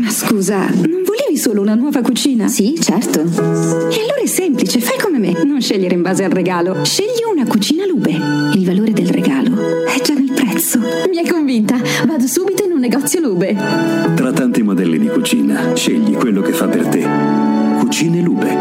[0.00, 2.48] Ma scusa, non volevi solo una nuova cucina?
[2.48, 3.20] Sì, certo.
[3.20, 5.44] E allora è semplice, fai come me.
[5.44, 6.82] Non scegliere in base al regalo.
[6.82, 8.18] Scegli una cucina Lube.
[8.54, 10.78] Il valore del regalo è già nel prezzo.
[11.10, 11.78] Mi hai convinta.
[12.06, 13.54] Vado subito in un negozio Lube.
[14.14, 17.69] Tra tanti modelli di cucina, scegli quello che fa per te.
[17.90, 18.56] Cucine Lube.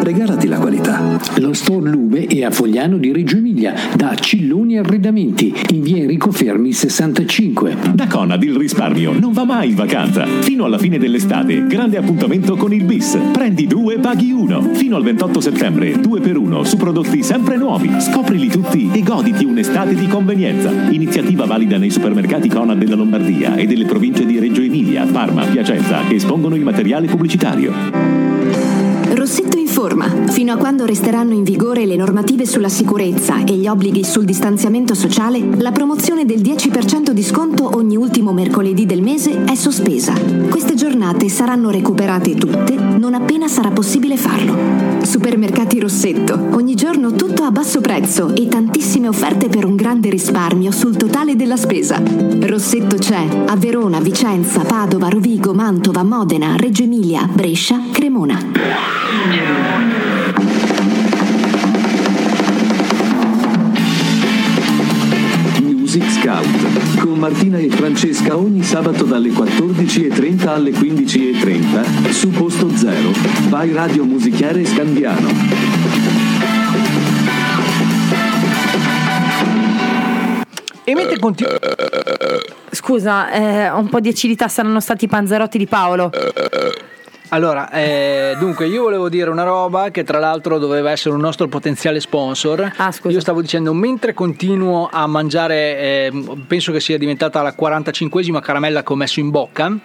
[0.00, 1.20] Regalati la qualità.
[1.36, 6.30] Lo store Lube è a Fogliano di Reggio Emilia, da Cilloni Arredamenti, in via Enrico
[6.30, 7.76] Fermi 65.
[7.92, 10.24] Da Conad il risparmio non va mai in vacanza.
[10.24, 13.18] Fino alla fine dell'estate, grande appuntamento con il bis.
[13.30, 14.62] Prendi due, paghi uno.
[14.72, 17.90] Fino al 28 settembre, due per uno su prodotti sempre nuovi.
[18.00, 20.70] Scoprili tutti e goditi un'estate di convenienza.
[20.88, 26.00] Iniziativa valida nei supermercati Conad della Lombardia e delle province di Reggio Emilia, Parma, Piacenza
[26.08, 28.69] che espongono il materiale pubblicitario.
[29.30, 30.26] Rossetto informa.
[30.26, 34.92] Fino a quando resteranno in vigore le normative sulla sicurezza e gli obblighi sul distanziamento
[34.92, 40.14] sociale, la promozione del 10% di sconto ogni ultimo mercoledì del mese è sospesa.
[40.48, 45.00] Queste giornate saranno recuperate tutte non appena sarà possibile farlo.
[45.02, 46.48] Supermercati Rossetto.
[46.50, 51.36] Ogni giorno tutto a basso prezzo e tantissime offerte per un grande risparmio sul totale
[51.36, 52.02] della spesa.
[52.02, 59.19] Rossetto c'è a Verona, Vicenza, Padova, Rovigo, Mantova, Modena, Reggio Emilia, Brescia, Cremona.
[65.60, 73.10] Music Scout con Martina e Francesca ogni sabato dalle 14.30 alle 15.30 su posto zero
[73.48, 75.28] vai Radio Musichiere Scandiano.
[80.84, 81.58] E mentre continua.
[82.70, 86.10] Scusa, eh, ho un po' di acidità, saranno stati i panzerotti di Paolo.
[87.32, 91.46] Allora, eh, dunque, io volevo dire una roba che tra l'altro doveva essere un nostro
[91.46, 92.72] potenziale sponsor.
[92.76, 93.14] Ah, scusa.
[93.14, 98.82] Io stavo dicendo, mentre continuo a mangiare, eh, penso che sia diventata la 45esima caramella
[98.82, 99.78] che ho messo in bocca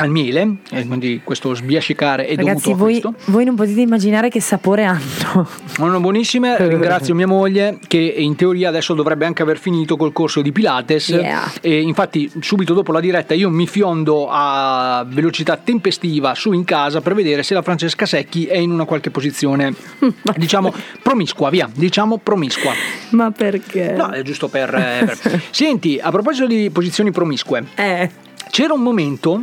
[0.00, 3.30] al miele, e quindi questo sbiascicare è Ragazzi, dovuto a voi, questo.
[3.30, 5.46] voi non potete immaginare che sapore hanno.
[5.66, 10.40] Sono buonissime, ringrazio mia moglie che in teoria adesso dovrebbe anche aver finito col corso
[10.42, 11.50] di Pilates Yeah.
[11.60, 17.00] e infatti subito dopo la diretta io mi fiondo a velocità tempestiva su in casa
[17.00, 19.74] per vedere se la Francesca Secchi è in una qualche posizione
[20.36, 20.72] diciamo
[21.02, 22.72] promiscua, via, diciamo promiscua.
[23.10, 23.92] Ma perché?
[23.96, 24.74] No, è giusto per...
[24.74, 28.10] eh, per- Senti, a proposito di posizioni promiscue, Eh.
[28.50, 29.40] c'era un momento,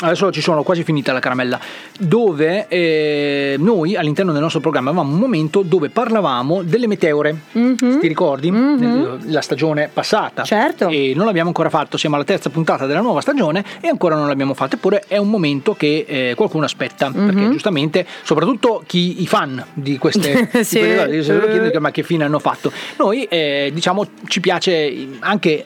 [0.00, 1.58] adesso ci sono quasi finita la caramella,
[1.98, 7.36] dove eh, noi all'interno del nostro programma avevamo un momento dove parlavamo delle meteore.
[7.52, 8.50] Ti ricordi?
[8.50, 10.42] Nel- La stagione passata.
[10.44, 10.88] Certo.
[10.88, 14.28] E non l'abbiamo ancora fatto, siamo alla terza puntata della nuova stagione e ancora non
[14.28, 14.76] l'abbiamo fatto.
[14.76, 19.98] Eppure è un momento che eh, qualcuno aspetta, perché giustamente, soprattutto chi, i fan di
[19.98, 20.78] queste, di Sì.
[20.78, 22.70] quelle cose, se lo chiedono, ma che fine hanno fatto.
[22.98, 25.64] Noi eh, diciamo ci piace anche,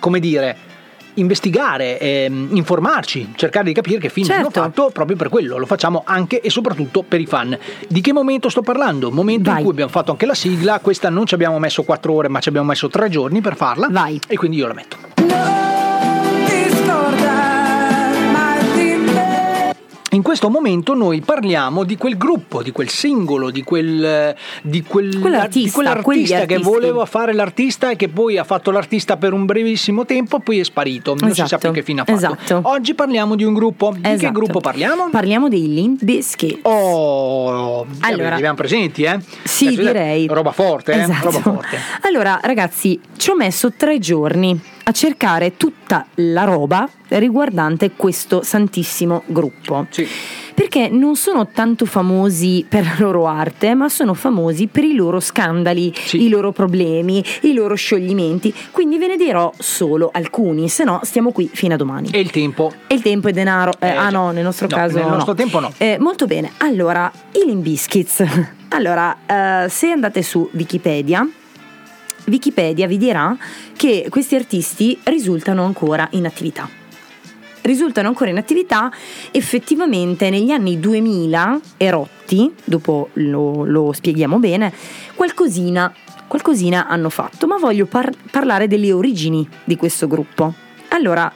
[0.00, 0.56] come dire,
[1.14, 4.60] investigare, ehm, informarci, cercare di capire che fine hanno Certo.
[4.60, 7.56] fatto proprio per quello, lo facciamo anche e soprattutto per i fan.
[7.88, 9.10] Di che momento sto parlando?
[9.10, 12.28] Momento in cui abbiamo fatto anche la sigla, questa non ci abbiamo messo quattro ore
[12.28, 13.88] ma ci abbiamo messo tre giorni per farla
[14.28, 15.73] e quindi io la metto.
[20.14, 25.18] In questo momento noi parliamo di quel gruppo, di quel singolo, di, quel, di, quel,
[25.20, 29.44] Quell'artista, di quell'artista che voleva fare l'artista e che poi ha fatto l'artista per un
[29.44, 31.14] brevissimo tempo e poi è sparito.
[31.18, 32.16] Non si sa Esatto, più che fine ha fatto.
[32.18, 32.60] esatto.
[32.64, 33.92] Oggi parliamo di un gruppo.
[33.94, 34.32] Di che Esatto.
[34.32, 35.08] gruppo parliamo?
[35.10, 36.60] Parliamo dei Limp Bizkit.
[36.62, 38.28] Oh, Allora.
[38.28, 39.18] li abbiamo presenti, eh?
[39.42, 40.26] Sì, Adesso, direi.
[40.28, 41.00] Roba forte, eh?
[41.00, 41.24] Esatto.
[41.30, 41.78] Roba forte.
[42.02, 49.22] Allora, ragazzi, ci ho messo tre giorni a cercare tutta la roba riguardante questo santissimo
[49.26, 49.86] gruppo.
[50.54, 55.18] Perché non sono tanto famosi per la loro arte, ma sono famosi per i loro
[55.18, 58.54] scandali, i loro problemi, i loro scioglimenti.
[58.70, 62.08] Quindi ve ne dirò solo alcuni, se no stiamo qui fino a domani.
[62.12, 62.72] E il tempo?
[62.86, 63.72] E il tempo è denaro.
[63.80, 65.34] Eh, Eh, ah no, nel nostro No, caso nel nostro no.
[65.38, 65.72] tempo no.
[65.76, 68.24] Eh, molto bene, allora, i Limbiskits.
[68.74, 71.24] Allora, eh, se andate su Wikipedia,
[72.26, 73.36] Wikipedia vi dirà
[73.76, 76.68] che questi artisti risultano ancora in attività.
[77.62, 78.90] Risultano ancora in attività
[79.30, 84.72] effettivamente negli anni 2000 e rotti, dopo lo, lo spieghiamo bene,
[85.14, 85.92] qualcosina,
[86.26, 90.52] qualcosina hanno fatto, ma voglio par- parlare delle origini di questo gruppo.
[90.88, 91.32] Allora,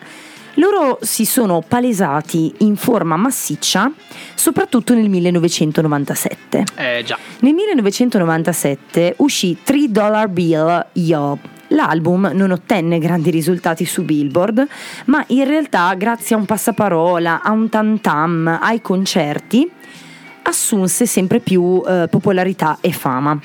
[0.59, 3.91] loro si sono palesati in forma massiccia
[4.35, 6.65] soprattutto nel 1997.
[6.77, 7.19] Eh già.
[7.41, 11.39] Nel 1997 uscì 3 Dollar Bill Yo.
[11.69, 14.67] L'album non ottenne grandi risultati su Billboard,
[15.07, 19.71] ma in realtà grazie a un passaparola, a un tam tam, ai concerti,
[20.45, 23.39] assunse sempre più eh, popolarità e fama.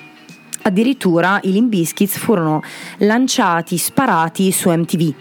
[0.61, 2.63] Addirittura i Limp Bizkit furono
[2.99, 5.13] lanciati, sparati su MTV.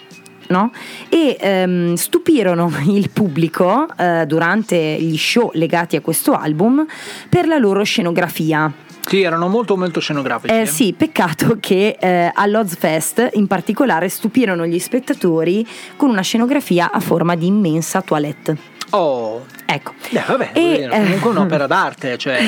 [0.49, 0.73] No?
[1.09, 6.85] E ehm, stupirono il pubblico eh, durante gli show legati a questo album
[7.29, 8.91] per la loro scenografia.
[9.07, 10.55] Sì, erano molto molto scenografici.
[10.55, 15.67] Eh, sì, peccato che eh, all'Ozfest in particolare stupirono gli spettatori
[15.97, 18.57] con una scenografia a forma di immensa toilette.
[18.91, 19.45] Oh.
[19.65, 19.93] Ecco.
[20.11, 22.39] Eh, vabbè, E, dire, comunque eh, un'opera d'arte, cioè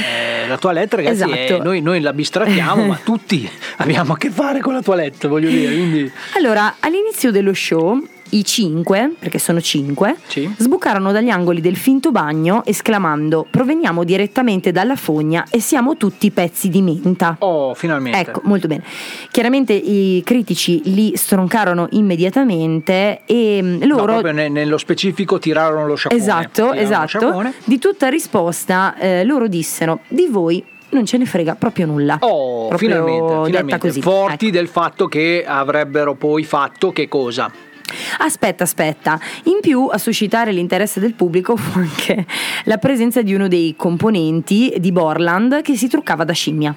[0.45, 1.63] eh, la toilette ragazzi, è- Esatto.
[1.63, 3.49] noi, noi la bistrattiamo, ma tutti
[3.79, 6.13] abbiamo a che fare con la toilette, voglio dire, quindi...
[6.37, 7.99] Allora, all'inizio dello show,
[8.35, 10.17] i cinque, perché sono cinque,
[10.57, 16.69] sbucarono dagli angoli del finto bagno esclamando: Proveniamo direttamente dalla fogna e siamo tutti pezzi
[16.69, 17.37] di menta.
[17.41, 18.19] Oh, finalmente.
[18.19, 18.83] Ecco, molto bene.
[19.31, 24.05] Chiaramente i critici li stroncarono immediatamente e mm, No, loro.
[24.05, 26.23] proprio ne- nello specifico tirarono lo sciacquone.
[26.23, 27.07] Esatto, Tirarono esatto.
[27.07, 27.55] sciacquone.
[27.65, 32.19] Di tutta risposta, eh, loro dissero: Di voi non ce ne frega proprio nulla.
[32.21, 33.79] Oh, Proprio finalmente, finalmente.
[33.79, 34.01] così.
[34.01, 34.57] forti Ecco.
[34.57, 37.51] del fatto che avrebbero poi fatto che cosa?
[38.19, 39.21] Aspetta, aspetta.
[39.45, 42.27] In più a suscitare l'interesse del pubblico fu anche
[42.65, 46.75] la presenza di uno dei componenti di Borland che si truccava da scimmia.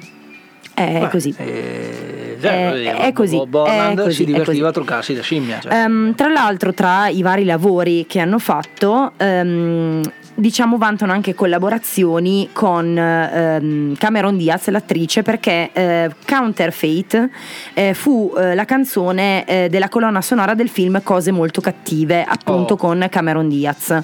[0.74, 1.34] È Beh, così.
[1.38, 5.60] Eh, È- è così, Borland è così, si divertiva a truccarsi da scimmia.
[5.60, 5.74] cioè.
[5.74, 10.02] Ehm, tra l'altro, tra i vari lavori che hanno fatto, ehm,
[10.38, 17.30] diciamo vantano anche collaborazioni con ehm, Cameron Diaz, l'attrice, perché eh, Counterfeit
[17.74, 22.74] eh, fu eh, la canzone eh, della colonna sonora del film Cose molto cattive, appunto
[22.74, 22.78] Oh.
[22.78, 24.00] con Cameron Diaz.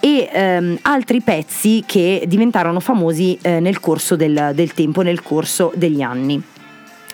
[0.00, 5.72] E ehm, altri pezzi che diventarono famosi eh, nel corso del, del tempo, nel corso
[5.74, 6.42] degli anni.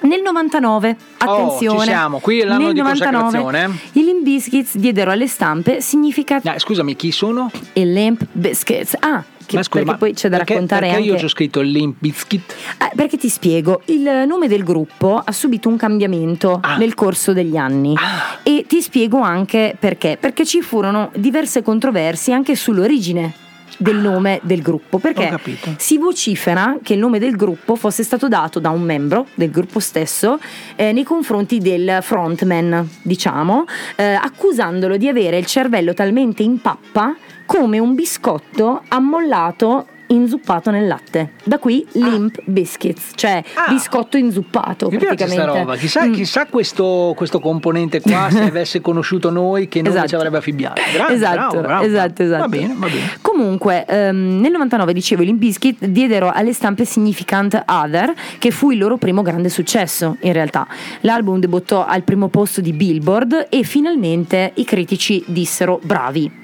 [0.02, 3.78] Nel 99, attenzione, Oh, ci siamo, qui è l'anno nel di 99, consacrazione.
[3.92, 6.50] i Limp Bizkits diedero alle stampe significato.
[6.50, 7.50] Eh, scusami, chi sono?
[7.74, 8.96] I Limp Bizkits.
[8.98, 11.08] Ah, che- Ma scusa, perché poi c'è da perché- raccontare perché anche.
[11.20, 12.54] io ho scritto Limp Bizkit?
[12.78, 16.76] Eh, perché ti spiego, il nome del gruppo ha subito un cambiamento Ah.
[16.76, 17.94] nel corso degli anni
[18.42, 23.34] e ti spiego anche perché, perché ci furono diverse controversie anche sull'origine
[23.80, 25.38] del nome del gruppo, perché
[25.78, 29.80] si vocifera che il nome del gruppo fosse stato dato da un membro del gruppo
[29.80, 30.38] stesso
[30.76, 33.64] eh, nei confronti del frontman, diciamo,
[33.96, 37.16] eh, accusandolo di avere il cervello talmente in pappa
[37.46, 41.32] come un biscotto ammollato inzuppato nel latte.
[41.44, 45.50] Da qui Limp Biscuits, cioè biscotto inzuppato Mi piace praticamente.
[45.50, 46.12] sta roba, chissà, Mm.
[46.12, 50.08] chissà questo, questo componente qua se avesse conosciuto noi che non Esatto.
[50.08, 50.80] ci avrebbe affibbiato.
[50.94, 51.84] Bravo, esatto, bravo, bravo.
[51.84, 52.40] esatto, esatto.
[52.42, 53.10] Va bene, va bene.
[53.20, 58.70] Comunque, ehm, nel 99 dicevo, i Limp Bizkit diedero alle stampe Significant Other, che fu
[58.70, 60.66] il loro primo grande successo in realtà.
[61.02, 66.39] L'album debuttò al primo posto di Billboard e finalmente i critici dissero bravi.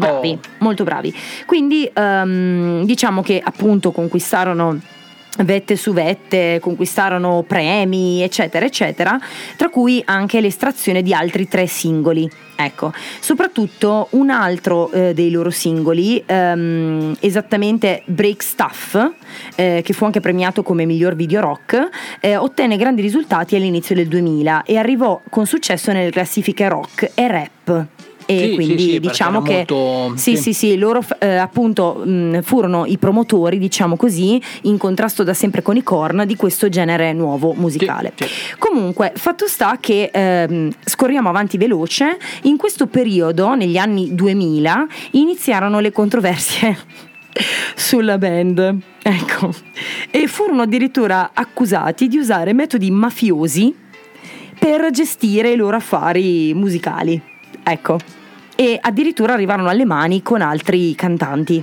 [0.00, 0.48] Bravi, Oh.
[0.58, 1.14] molto bravi.
[1.46, 4.80] Quindi ehm, diciamo che appunto conquistarono
[5.40, 9.18] vette su vette, conquistarono premi, eccetera, eccetera,
[9.56, 12.26] tra cui anche l'estrazione di altri tre singoli.
[12.58, 12.90] Ecco,
[13.20, 19.10] soprattutto un altro eh, dei loro singoli, ehm, esattamente Break Stuff,
[19.56, 21.86] eh, che fu anche premiato come miglior video rock,
[22.20, 27.28] eh, ottenne grandi risultati all'inizio del 2000 e arrivò con successo nelle classifiche rock e
[27.28, 27.86] rap
[28.26, 30.16] e sì, quindi sì, sì, diciamo che molto...
[30.16, 30.52] sì, sì.
[30.52, 35.76] sì loro eh, appunto mh, furono i promotori diciamo così in contrasto da sempre con
[35.76, 38.12] i Korn di questo genere nuovo musicale.
[38.58, 42.18] Comunque fatto sta che ehm, scorriamo avanti veloce.
[42.42, 46.76] In questo periodo negli anni 2000 iniziarono le controversie
[47.76, 49.54] sulla band ecco.
[50.10, 53.72] E furono addirittura accusati di usare metodi mafiosi
[54.58, 57.34] per gestire i loro affari musicali
[57.68, 57.98] ecco
[58.56, 61.62] e addirittura arrivarono alle mani con altri cantanti.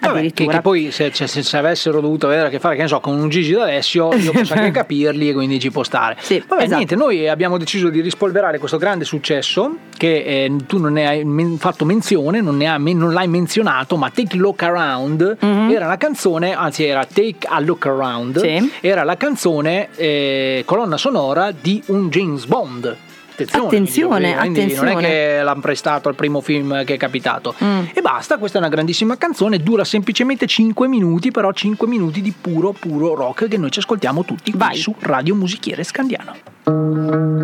[0.00, 2.88] Vabbè, che, che, poi se, cioè, se, avessero dovuto avere a che fare che ne
[2.88, 4.70] so, con un Gigi d'Alessio io posso anche esatto.
[4.70, 6.76] capirli e quindi ci può stare sì, Vabbè, esatto.
[6.76, 11.24] niente, noi abbiamo deciso di rispolverare questo grande successo che eh, tu non ne hai
[11.24, 15.70] men- fatto menzione non, ha, non, l'hai menzionato ma Take a Look Around mm-hmm.
[15.70, 18.72] era la canzone anzi era Take a Look Around sì.
[18.80, 22.96] era la canzone eh, colonna sonora di un James Bond
[23.44, 23.66] attenzione.
[23.66, 24.92] Attenzione, quindi, attenzione.
[24.92, 27.54] Non è che l'hanno prestato al primo film che è capitato.
[27.62, 27.84] Mm.
[27.92, 32.32] E basta, questa è una grandissima canzone, dura semplicemente 5 minuti, però 5 minuti di
[32.38, 34.76] puro, puro rock che noi ci ascoltiamo tutti Vai.
[34.76, 37.36] su Radio Musichiere Scandiano.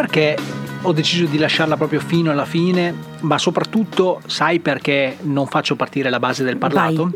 [0.00, 0.36] Perché
[0.82, 6.08] ho deciso di lasciarla proprio fino alla fine, ma soprattutto sai perché non faccio partire
[6.08, 7.10] la base del parlato?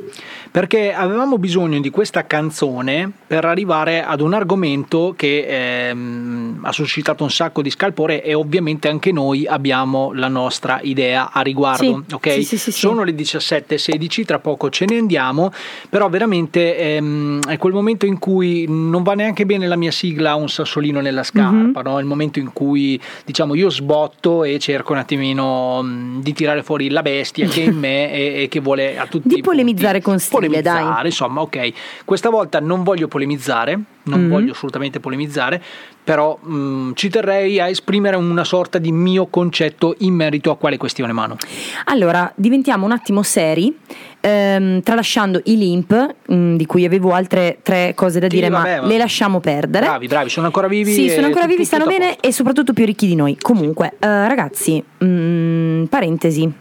[0.51, 7.23] Perché avevamo bisogno di questa canzone per arrivare ad un argomento che ehm, ha suscitato
[7.23, 12.05] un sacco di scalpore e ovviamente anche noi abbiamo la nostra idea a riguardo.
[12.07, 12.45] Sì, ok?
[12.45, 12.73] sì, sì.
[12.73, 15.53] Sono le 17.16, tra poco ce ne andiamo,
[15.89, 20.35] però veramente ehm, è quel momento in cui non va neanche bene la mia sigla
[20.35, 21.99] un sassolino nella scarpa, no?
[21.99, 26.63] È il momento in cui diciamo io sbotto e cerco un attimino mh, di tirare
[26.63, 30.01] fuori la bestia che è in me e, e che vuole a tutti Di polemizzare
[30.01, 31.07] con stile, polemizzare, dai.
[31.07, 31.73] insomma, ok.
[32.05, 34.29] Questa volta non voglio polemizzare, non Mm.
[34.29, 35.63] voglio assolutamente polemizzare,
[36.03, 40.77] però mh, ci terrei a esprimere una sorta di mio concetto in merito a quale
[40.77, 41.37] questione mano.
[41.85, 43.77] Allora, diventiamo un attimo seri,
[44.21, 48.77] ehm, tralasciando i limp, mh, di cui avevo altre tre cose da Sì, dire, vabbè,
[48.77, 49.87] ma ma- le lasciamo perdere.
[49.87, 50.93] Bravi, bravi, sono ancora vivi.
[50.93, 53.37] Sì, sono ancora vivi, stanno bene e soprattutto più ricchi di noi.
[53.41, 56.53] Comunque, eh, ragazzi, mh, parentesi.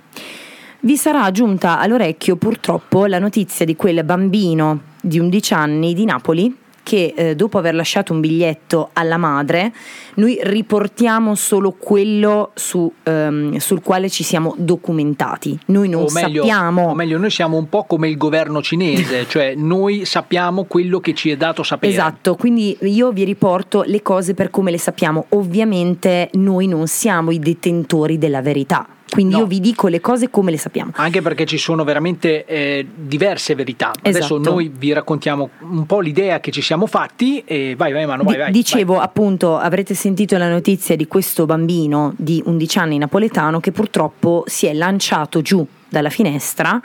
[0.84, 6.56] Vi sarà giunta all'orecchio purtroppo la notizia di quel bambino di 11 anni di Napoli
[6.84, 9.72] che eh, dopo aver lasciato un biglietto alla madre,
[10.16, 15.58] noi riportiamo solo quello su, ehm, sul quale ci siamo documentati.
[15.68, 19.26] Noi non o meglio, sappiamo o meglio, noi siamo un po' come il governo cinese,
[19.30, 21.92] cioè noi sappiamo quello che ci è dato sapere.
[21.92, 25.26] Esatto, quindi io vi riporto le cose per come le sappiamo.
[25.30, 30.52] Ovviamente noi non siamo i detentori della verità, quindi io vi dico le cose come
[30.52, 30.92] le sappiamo.
[30.96, 33.92] Anche perché ci sono veramente eh, diverse verità.
[34.02, 34.50] Adesso Esatto.
[34.50, 38.38] noi vi raccontiamo un po' l'idea che ci siamo fatti e vai, vai, mano, vai,
[38.38, 38.52] vai.
[38.52, 44.44] Dicevo appunto, avrete sentito la notizia di questo bambino di 11 anni napoletano che purtroppo
[44.48, 46.80] si è lanciato giù dalla finestra,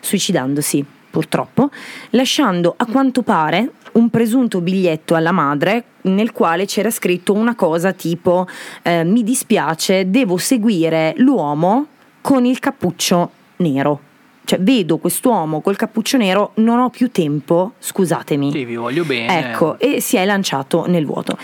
[0.00, 1.70] suicidandosi purtroppo,
[2.10, 7.92] lasciando a quanto pare un presunto biglietto alla madre nel quale c'era scritto una cosa
[7.92, 8.46] tipo
[8.82, 11.86] eh, mi dispiace, devo seguire l'uomo
[12.20, 14.00] con il cappuccio nero.
[14.44, 18.50] Cioè, vedo quest'uomo col cappuccio nero, non ho più tempo, scusatemi.
[18.50, 19.50] Sì, vi voglio bene.
[19.50, 21.36] Ecco, e si è lanciato nel vuoto.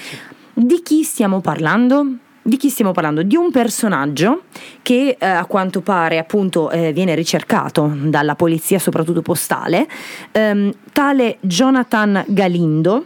[0.53, 2.07] Di chi stiamo parlando?
[2.47, 3.25] Di chi stiamo parlando?
[3.25, 4.43] Di un personaggio
[4.81, 9.89] che eh, a quanto pare appunto eh, viene ricercato dalla polizia, soprattutto postale,
[10.31, 13.05] ehm, tale Jonathan Galindo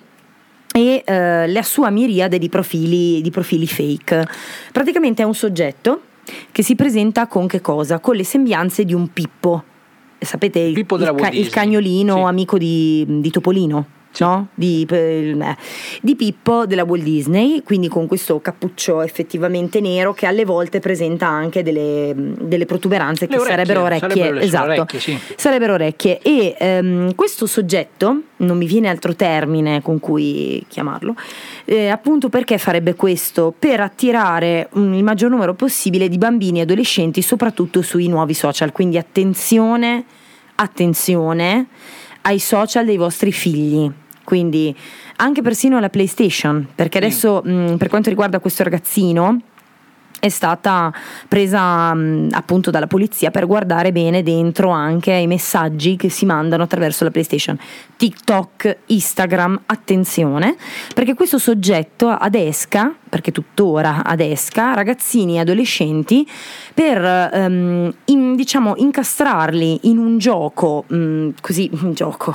[0.71, 4.29] e eh, la sua miriade di profili, di profili fake.
[4.73, 6.03] Praticamente è un soggetto
[6.53, 7.99] che si presenta con che cosa?
[7.99, 9.65] Con le sembianze di un Pippo.
[10.19, 14.00] Sapete, il, il Walt il cagnolino amico di, di Topolino.
[14.19, 14.49] No?
[14.55, 15.57] Di, eh,
[16.03, 21.29] di Pippo della Walt Disney, quindi con questo cappuccio effettivamente nero che alle volte presenta
[21.29, 24.09] anche delle, delle protuberanze Le che orecchie, sarebbero orecchie.
[24.09, 25.19] sarebbero esatto, orecchie, sì.
[25.37, 26.19] sarebbero orecchie.
[26.21, 31.15] E ehm, questo soggetto, non mi viene altro termine con cui chiamarlo,
[31.65, 33.55] eh, appunto perché farebbe questo?
[33.57, 38.73] Per attirare mm, il maggior numero possibile di bambini e adolescenti, soprattutto sui nuovi social.
[38.73, 40.05] Quindi attenzione,
[40.57, 41.67] attenzione
[42.23, 43.91] ai social dei vostri figli.
[44.25, 44.75] Quindi
[45.17, 49.41] anche persino alla PlayStation, perché adesso mh, per quanto riguarda questo ragazzino
[50.21, 50.93] è stata
[51.27, 56.63] presa mh, appunto dalla polizia per guardare bene dentro anche i messaggi che si mandano
[56.63, 57.59] attraverso la PlayStation.
[57.97, 60.57] TikTok, Instagram, attenzione,
[60.95, 66.27] perché questo soggetto adesca, perché tuttora adesca, ragazzini e adolescenti
[66.73, 72.35] per ehm, in- diciamo incastrarli in un gioco, mh, così, un gioco,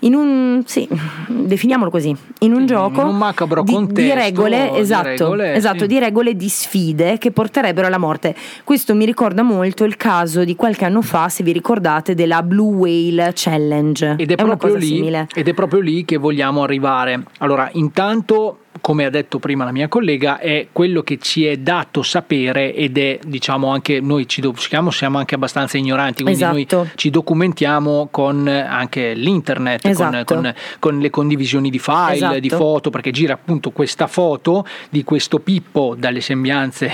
[0.00, 0.88] in un, sì,
[1.26, 3.32] definiamolo così, in un gioco in un
[3.64, 5.86] di, contesto di regole, di esatto, regole, esatto, sì.
[5.86, 8.34] di regole di sfide che porterebbero alla morte.
[8.64, 12.74] Questo mi ricorda molto il caso di qualche anno fa, se vi ricordate, della Blue
[12.74, 14.14] Whale Challenge.
[14.16, 15.28] Ed è, una proprio lì, simile.
[15.34, 17.22] ed è proprio lì che vogliamo arrivare.
[17.38, 22.02] Allora, intanto, come ha detto prima la mia collega, è quello che ci è dato
[22.02, 26.76] sapere ed è, diciamo, anche noi ci siamo, siamo anche abbastanza ignoranti, quindi Esatto.
[26.76, 30.34] noi ci documentiamo con eh, anche l'internet, con- Esatto.
[30.34, 32.38] con, con le condivisioni di file, Esatto.
[32.38, 36.90] di foto, perché gira appunto questa foto di questo Pippo dalle sembianze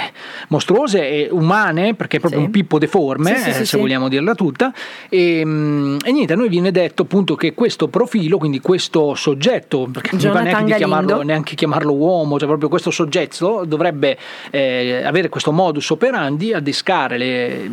[0.49, 2.47] mostruose e umane, perché è proprio Sì.
[2.47, 4.73] un Pippo deforme, Sì, sì, eh, se vogliamo dirla tutta.
[5.11, 9.89] E, mm, e niente, a noi viene detto appunto che questo profilo, quindi questo soggetto,
[9.93, 13.65] perché non mi va Jonathan neanche, di chiamarlo, neanche chiamarlo uomo, cioè proprio questo soggetto
[13.67, 14.17] dovrebbe
[14.51, 17.71] eh, avere questo modus operandi, adescare le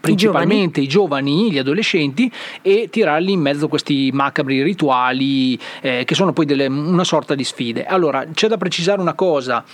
[0.00, 2.30] principalmente i giovani, gli adolescenti
[2.60, 7.34] e tirarli in mezzo a questi macabri rituali eh, che sono poi delle- una sorta
[7.34, 7.86] di sfide.
[7.86, 9.64] Allora, c'è da precisare una cosa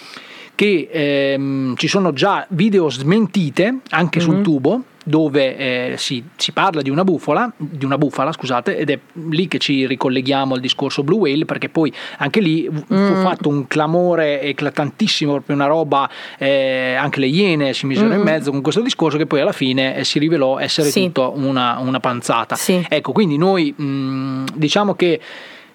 [0.55, 4.43] che ehm, ci sono già video smentite anche sul Mhm.
[4.43, 8.99] tubo dove eh, si, si parla di una bufala, di una bufala, scusate, ed è
[9.31, 13.23] lì che ci ricolleghiamo al discorso Blue Whale, perché poi anche lì fu Mm.
[13.23, 16.09] fatto un clamore eclatantissimo, proprio una roba,
[16.39, 18.25] eh, anche le iene si misero in Mm.
[18.25, 21.05] mezzo con questo discorso che poi alla fine eh, si rivelò essere Sì.
[21.05, 22.55] tutto una, una panzata.
[22.89, 25.19] Ecco, quindi noi mh, diciamo che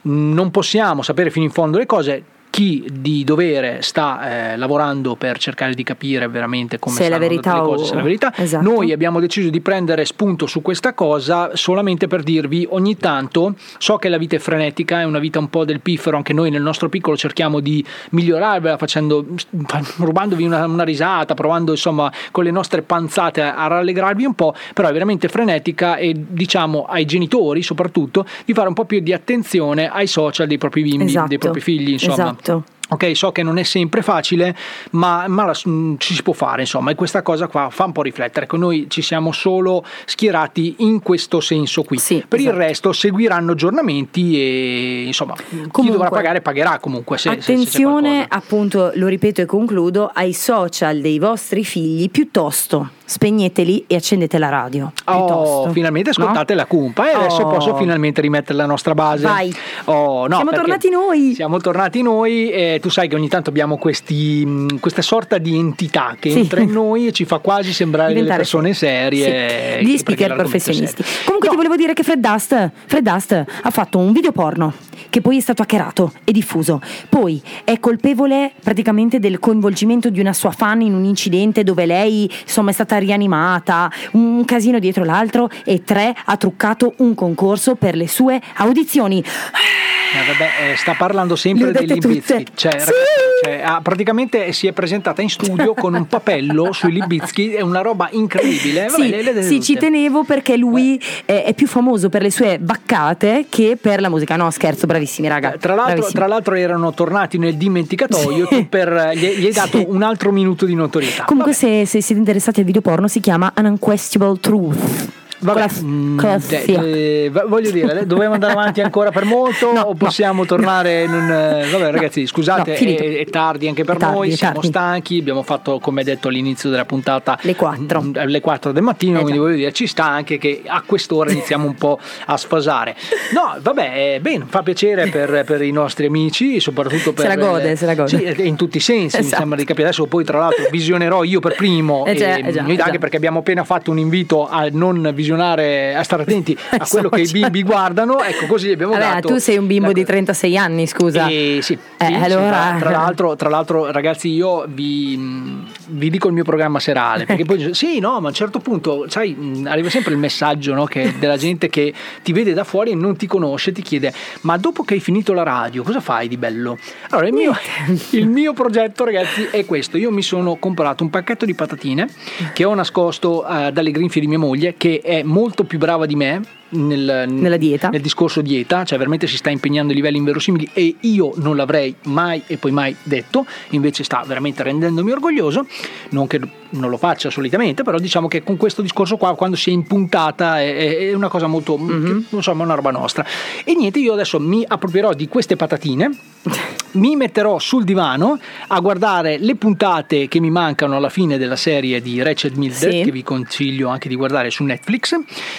[0.03, 2.23] non possiamo sapere fino in fondo le cose.
[2.55, 7.15] Chi di dovere sta eh, lavorando per cercare di capire veramente come Se è la
[7.15, 8.33] stanno verità le o- cose, se è la verità.
[8.33, 8.63] Esatto.
[8.63, 13.97] Noi abbiamo deciso di prendere spunto su questa cosa solamente per dirvi ogni tanto, so
[13.97, 16.61] che la vita è frenetica, è una vita un po' del piffero, anche noi nel
[16.61, 19.25] nostro piccolo cerchiamo di migliorarvela facendo,
[19.97, 24.55] rubandovi una, una risata, provando insomma con le nostre panzate a, a rallegrarvi un po',
[24.73, 29.11] però è veramente frenetica e diciamo ai genitori soprattutto di fare un po' più di
[29.11, 31.27] attenzione ai social dei propri bimbi, Esatto.
[31.27, 32.13] dei propri figli, insomma.
[32.13, 32.43] Esatto.
[32.87, 34.55] Ok, so che non è sempre facile,
[34.91, 37.91] ma, ma la- mm, ci si può fare, insomma, e questa cosa qua fa un
[37.91, 38.45] po' riflettere.
[38.45, 41.97] Ecco, noi ci siamo solo schierati in questo senso qui.
[42.27, 42.61] per il esatto.
[42.61, 47.17] resto seguiranno aggiornamenti e insomma, chi dovrà pagare pagherà comunque.
[47.17, 52.91] Se, se- se Attenzione, appunto, lo ripeto e concludo, ai social dei vostri figli, piuttosto
[53.05, 54.91] spegneteli e accendete la radio.
[55.05, 56.23] Oh, finalmente No?
[56.23, 57.49] ascoltate la cumpa e adesso Oh.
[57.49, 59.23] posso finalmente rimettere la nostra base.
[59.23, 59.53] Vai.
[59.85, 61.33] Oh, no, Siamo tornati noi.
[61.35, 65.55] Siamo tornati noi e tu sai che ogni tanto abbiamo questi, mh, questa sorta di
[65.57, 66.39] entità che Sì.
[66.39, 69.23] entra in noi e ci fa quasi sembrare delle Diventare persone serie.
[69.23, 71.03] Sì, eh, Gli speaker professionisti.
[71.25, 74.73] Comunque ti volevo dire che Fred Dust, Fred Dust ha fatto un video porno
[75.09, 76.81] che poi è stato hackerato e diffuso.
[77.09, 82.29] Poi è colpevole praticamente del coinvolgimento di una sua fan in un incidente dove lei
[82.41, 87.95] insomma è stata rianimata, un casino dietro l'altro e tre ha truccato un concorso per
[87.95, 89.19] le sue audizioni.
[89.19, 92.07] Eh, vabbè, eh, sta parlando sempre Limp tutte.
[92.07, 92.51] Bizkit.
[92.55, 92.77] Cioè, Sì.
[92.77, 92.95] ragazzi,
[93.43, 97.81] cioè, ha- praticamente si è presentata in studio con un papello sui Libizki, è una
[97.81, 98.85] roba incredibile.
[98.87, 102.31] Vabbè, sì, le- le sì, ci tenevo perché lui eh, è più famoso per le
[102.31, 104.35] sue baccate che per la musica.
[104.35, 105.55] No, scherzo, bravissimi raga.
[105.59, 106.13] Tra l'altro, bravissimi.
[106.13, 110.65] tra l'altro erano tornati nel dimenticatoio, tu per, gli, gli hai dato un altro minuto
[110.65, 111.23] di notorietà.
[111.25, 115.23] Comunque, se, se siete interessati al video porno, si chiama An Unquestionable Truth.
[115.39, 121.03] Vabbè, la- mm, eh, voglio dire, dobbiamo andare avanti ancora per molto o possiamo tornare
[121.03, 121.29] in un...
[121.31, 124.67] eh, Vabbè ragazzi, scusate, no, è, è tardi anche per tardi, noi, siamo tardi.
[124.67, 128.11] stanchi, abbiamo fatto come detto all'inizio della puntata Le 4.
[128.25, 129.43] le 4 del mattino, Eh, quindi già.
[129.45, 132.95] voglio dire, ci sta anche che a quest'ora iniziamo un po' a sfasare.
[133.33, 137.29] No, vabbè, eh, bene, fa piacere per, per i nostri amici, soprattutto per...
[137.29, 138.07] Se la gode, se la gode.
[138.35, 139.39] Sì, in tutti i sensi, mi Esatto.
[139.41, 139.87] sembra di capire.
[139.87, 142.91] Adesso poi tra l'altro visionerò io per primo, Eh già, e, già, noi eh anche
[142.93, 142.99] già.
[142.99, 147.21] perché abbiamo appena fatto un invito a non visionare, a stare attenti a quello che
[147.21, 149.27] i bimbi guardano, ecco così abbiamo Vabbè, dato...
[149.29, 151.27] tu sei un bimbo di 36 anni, scusa.
[151.27, 155.65] Eh, sì, Eh, sì, sì, allora- tra, tra l'altro, tra l'altro, ragazzi, io vi, mh,
[155.89, 157.25] vi dico il mio programma serale.
[157.25, 160.73] Perché poi sì, no, ma a un certo punto, sai, mh, arriva sempre il messaggio
[160.73, 161.93] no, che- della gente che
[162.23, 165.33] ti vede da fuori e non ti conosce, ti chiede: Ma dopo che hai finito
[165.33, 166.77] la radio, cosa fai di bello?
[167.09, 167.53] Allora, il mio,
[168.11, 169.97] il mio progetto, ragazzi, è questo.
[169.97, 172.07] Io mi sono comprato un pacchetto di patatine
[172.53, 176.15] che ho nascosto eh, dalle grinfie di mia moglie, che è molto più brava di
[176.15, 176.41] me.
[176.67, 177.87] Nel, Nella dieta.
[177.89, 181.95] nel discorso dieta, cioè veramente si sta impegnando a livelli inverosimili e io non l'avrei
[182.05, 185.67] mai e poi mai detto, invece sta veramente rendendomi orgoglioso,
[186.09, 189.69] non che non lo faccia solitamente, però diciamo che con questo discorso qua quando si
[189.69, 193.23] è impuntata è, è- è una cosa molto, che, insomma, una roba nostra.
[193.63, 196.09] E niente, io adesso mi approprierò di queste patatine.
[196.95, 201.99] Mi metterò sul divano a guardare le puntate che mi mancano alla fine della serie
[202.01, 203.01] di Ratchet Mildred, Sì.
[203.03, 205.13] che vi consiglio anche di guardare su Netflix,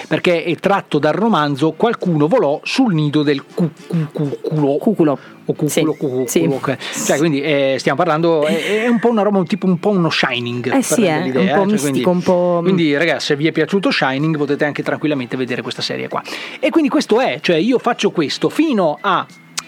[0.09, 4.77] perché è tratto dal romanzo Qualcuno volò sul nido del cu- cu- cu- culo.
[4.79, 5.19] Cuculo.
[5.49, 6.49] O cuculo, Sì, cuculo, sì.
[6.65, 9.79] che- Cioè, quindi eh, stiamo parlando, è, è un po' una roba, un tipo un
[9.79, 10.75] po' uno Shining.
[10.75, 12.61] Eh sì, rendere eh, l'idea, un po' cioè, mistico, quindi- un po'.
[12.65, 16.21] quindi ragazzi, se vi è piaciuto Shining potete anche tranquillamente vedere questa serie qua.
[16.59, 19.25] E quindi questo è, cioè io faccio questo fino a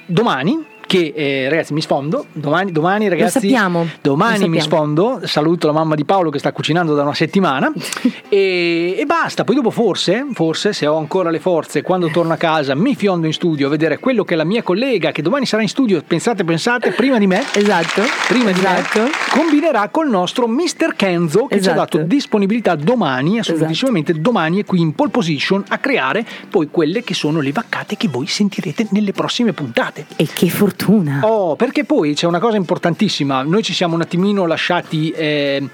[0.06, 0.64] domani.
[0.88, 5.94] Che eh, ragazzi mi sfondo domani, domani ragazzi sappiamo, domani mi sfondo saluto la mamma
[5.94, 7.70] di Paolo che sta cucinando da una settimana
[8.26, 12.36] e, e basta poi dopo forse forse se ho ancora le forze quando torno a
[12.36, 15.60] casa mi fiondo in studio a vedere quello che la mia collega che domani sarà
[15.60, 18.82] in studio pensate pensate prima di me esatto prima di me
[19.30, 20.94] combinerà col nostro Mr.
[20.96, 21.98] Kenzo che ci ha Esatto.
[21.98, 27.12] dato disponibilità domani, assolutissimamente domani e qui in pole position a creare poi quelle che
[27.12, 30.06] sono le vaccate che voi sentirete nelle prossime puntate.
[30.16, 30.77] E che fortuna!
[31.22, 35.66] Oh, perché poi c'è una cosa importantissima, noi ci siamo un attimino lasciati, eh,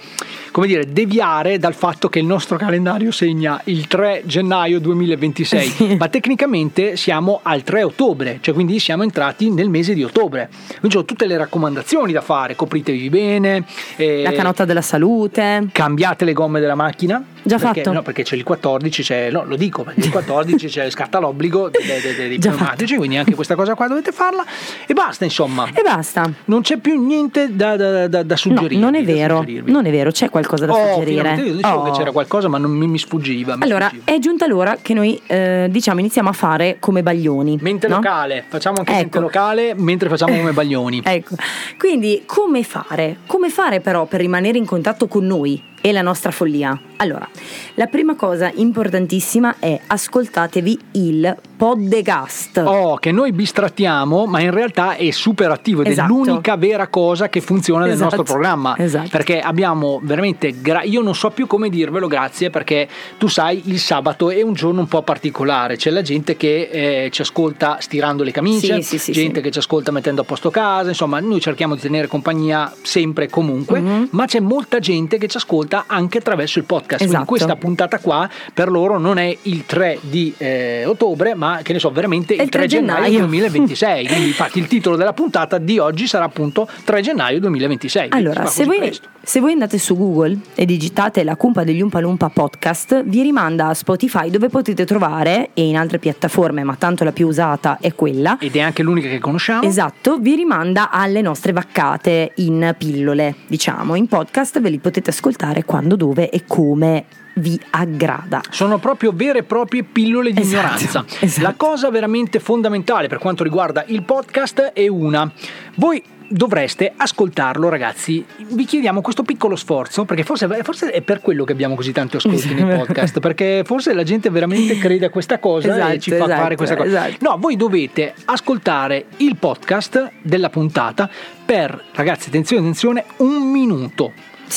[0.51, 6.09] come dire, deviare dal fatto che il nostro calendario segna il 3 gennaio 2026, ma
[6.09, 10.49] tecnicamente siamo al 3 ottobre, cioè quindi siamo entrati nel mese di ottobre.
[10.81, 13.65] Quindi ho tutte le raccomandazioni da fare, copritevi bene,
[13.97, 15.69] eh, La canotta della salute.
[15.73, 17.23] cambiate le gomme della macchina.
[17.47, 17.93] Già perché, fatto.
[17.93, 21.69] No, perché c'è il 14, c'è, no, lo dico, perché il 14 c'è, scatta l'obbligo
[21.69, 24.43] dei, dei- dei- pneumatici, quindi anche questa cosa qua dovete farla.
[24.87, 25.69] E basta, insomma.
[25.75, 26.31] E basta.
[26.47, 28.81] Non c'è più niente da, da, da, da No, suggerire.
[28.81, 31.35] non è vero, non è vero, c'è qualcosa da Oh, suggerire.
[31.35, 31.83] io dicevo Oh.
[31.83, 33.57] che c'era qualcosa, ma non mi, mi sfuggiva.
[33.57, 34.12] mi Allora, sfuggiva.
[34.12, 37.59] è giunta l'ora che noi eh, diciamo iniziamo a fare come baglioni.
[37.61, 37.97] Mente no?
[37.97, 39.21] locale, facciamo anche mente Ecco.
[39.21, 41.03] locale mentre facciamo come baglioni.
[41.15, 41.35] Ecco,
[41.79, 43.19] quindi come fare?
[43.27, 46.81] Come fare però per rimanere in contatto con noi e la nostra follia?
[46.97, 47.28] Allora,
[47.74, 52.62] la prima cosa importantissima è ascoltatevi il podcast.
[52.65, 56.06] Oh, che noi bistrattiamo, ma in realtà è super attivo ed Esatto.
[56.11, 58.16] è l'unica vera cosa che funziona nel Esatto.
[58.16, 58.74] nostro programma.
[58.78, 59.09] Esatto.
[59.11, 62.89] Perché abbiamo veramente, gra- io non so più come dirvelo, grazie, perché
[63.19, 65.77] tu sai, il sabato è un giorno un po' particolare.
[65.77, 66.70] C'è la gente che
[67.05, 70.24] eh, ci ascolta stirando le camicie, Sì, sì, sì, gente che ci ascolta mettendo a
[70.24, 74.09] posto casa, insomma, noi cerchiamo di tenere compagnia sempre e comunque, Mhm.
[74.12, 76.99] ma c'è molta gente che ci ascolta anche attraverso il podcast.
[76.99, 77.29] Quindi Esatto.
[77.29, 81.79] questa puntata qua per loro non è il 3 di eh, ottobre, ma che ne
[81.79, 83.19] so, veramente È il 3 gennaio, gennaio.
[83.21, 84.07] 2026.
[84.09, 88.09] Quindi infatti il titolo della puntata di oggi sarà appunto 3 gennaio 2026.
[88.11, 92.01] Quindi Allora, se voi, se voi andate su Google e digitate la cumpa degli Umpa
[92.01, 97.05] Lumpa podcast, vi rimanda a Spotify dove potete trovare, e in altre piattaforme, ma tanto
[97.05, 98.39] la più usata è quella.
[98.39, 99.63] Ed è anche l'unica che conosciamo.
[99.63, 105.64] Esatto, vi rimanda alle nostre vaccate in pillole, diciamo, in podcast ve li potete ascoltare
[105.65, 107.05] quando, dove e come
[107.36, 108.41] vi aggrada.
[108.51, 111.05] Sono proprio vere e proprie pillole di Esatto, ignoranza.
[111.20, 111.43] esatto.
[111.47, 115.31] La cosa veramente fondamentale per quanto riguarda il podcast è una.
[115.77, 121.45] Voi dovreste ascoltarlo ragazzi vi chiediamo questo piccolo sforzo perché forse, forse è per quello
[121.45, 125.39] che abbiamo così tanti ascolti nei podcast perché forse la gente veramente crede a questa
[125.39, 127.16] cosa e Esatto, ci fa esatto, fare questa cosa esatto.
[127.20, 131.11] no voi dovete ascoltare il podcast della puntata
[131.45, 134.12] per ragazzi attenzione attenzione un minuto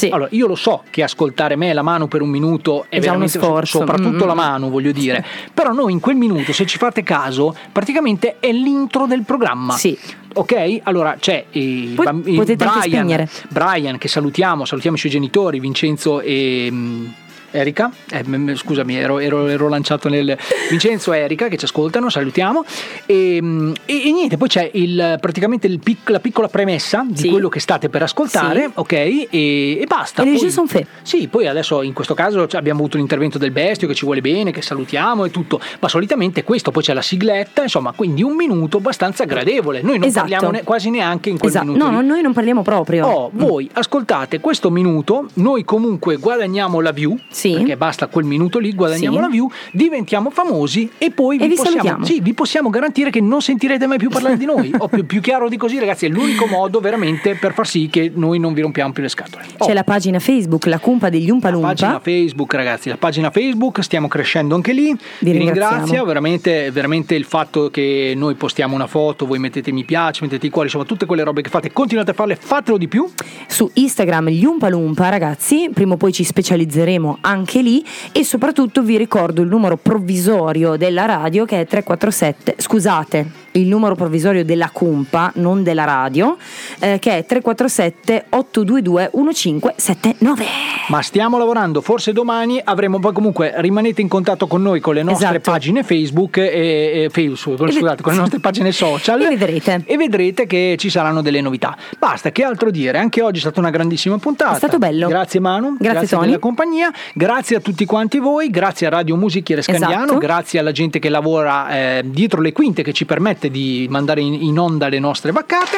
[0.10, 3.12] Allora, io lo so che ascoltare me la mano per un minuto è, È già
[3.12, 3.80] uno veramente sforzo.
[3.80, 4.28] soprattutto Mm.
[4.28, 5.26] la mano, voglio dire.
[5.54, 9.74] Però noi in quel minuto, se ci fate caso, praticamente è l'intro del programma.
[9.74, 9.98] Sì.
[10.34, 10.80] Ok?
[10.84, 13.28] Allora c'è il, Poi bamb- anche Brian.
[13.50, 17.06] Brian che salutiamo, salutiamo i suoi genitori, Vincenzo e mm,
[17.52, 18.24] Erika, eh,
[18.56, 20.38] scusami, ero, ero- ero lanciato nel
[20.70, 22.64] Vincenzo e Erika che ci ascoltano, salutiamo.
[23.06, 27.18] E, mm, e- e niente, poi c'è il, praticamente il pic- la piccola premessa di
[27.18, 27.30] Sì.
[27.30, 28.72] quello che state per ascoltare, Sì.
[28.76, 28.92] ok?
[28.94, 30.22] E, e basta.
[30.24, 30.88] E Poi- jeux sont faits.
[31.04, 34.52] sì, poi adesso in questo caso abbiamo avuto l'intervento del bestio che ci vuole bene,
[34.52, 38.78] che salutiamo e tutto, ma solitamente questo, poi c'è la sigletta, insomma, quindi un minuto
[38.78, 39.82] abbastanza gradevole.
[39.82, 40.28] Noi non Esatto.
[40.30, 41.66] parliamo ne- quasi neanche in quel Esatto.
[41.68, 41.84] minuto.
[41.86, 41.96] No, lì.
[42.06, 43.06] no, noi non parliamo proprio.
[43.08, 48.74] Oh, voi ascoltate questo minuto, noi comunque guadagniamo la view, perché basta quel minuto lì,
[48.74, 49.22] guadagniamo Sì.
[49.22, 53.22] la view, diventiamo famosi e poi E vi, vi possiamo, sì, vi possiamo garantire che
[53.22, 54.72] non sentirete mai più parlare di noi.
[54.78, 58.12] o più, più chiaro di così, ragazzi, è l'unico modo veramente per far sì che
[58.14, 59.44] noi non vi rompiamo più le scatole.
[59.58, 61.68] C'è la pagina Facebook, la cumpa degli Umpa Lumpa.
[61.68, 64.96] Pagina Facebook, ragazzi, la pagina Facebook, stiamo crescendo anche lì.
[65.20, 65.70] Vi, ringraziamo.
[65.76, 70.46] ringrazio, veramente, veramente il fatto che noi postiamo una foto, voi mettete mi piace, mettete
[70.48, 73.08] i cuori, insomma, tutte quelle robe che fate, continuate a farle, fatelo di più.
[73.48, 78.82] Su Instagram gli Umpa Lumpa, ragazzi, prima o poi ci specializzeremo anche lì e soprattutto
[78.82, 84.70] vi ricordo il numero provvisorio della radio che è 347, scusate, il numero provvisorio della
[84.72, 86.38] cumpa, non della radio,
[86.80, 90.46] eh, che è 347 822 1579.
[90.90, 95.04] Ma stiamo lavorando, forse domani avremo poi comunque rimanete in contatto con noi con le
[95.04, 95.52] nostre Esatto.
[95.52, 99.84] pagine Facebook e, e Facebook, ve- scusate, con le nostre pagine social E vedrete.
[99.86, 101.76] e vedrete che ci saranno delle novità.
[102.00, 102.98] Basta, che altro dire?
[102.98, 104.54] Anche oggi è stata una grandissima puntata.
[104.54, 105.08] È stato bello.
[105.08, 106.26] Grazie Manu, Grazie, Tony.
[106.28, 110.18] della compagnia, grazie a tutti quanti voi, grazie a Radio Musichiere Scandiano, Esatto.
[110.20, 114.58] grazie alla gente che lavora eh, dietro le quinte che ci permette di mandare in,
[114.60, 115.78] onda le nostre vaccate.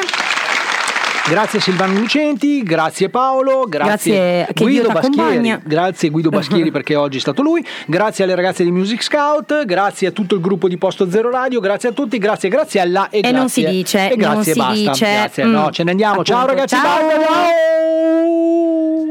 [1.28, 7.20] Grazie Silvano Lucenti, grazie Paolo, grazie, Grazie Guido Baschieri, grazie Guido Baschieri perché oggi è
[7.20, 11.08] stato lui, grazie alle ragazze di Music Scout, grazie a tutto il gruppo di Posto
[11.08, 13.64] Zero Radio, grazie a tutti, grazie, grazie alla e, E non grazie.
[13.64, 15.12] si dice, e grazie non si basta, dice.
[15.12, 15.50] grazie, Mm.
[15.52, 17.06] no, ce ne andiamo, ciao Appunto, ragazzi, ciao.
[17.06, 17.24] bye,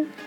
[0.10, 0.19] ciao.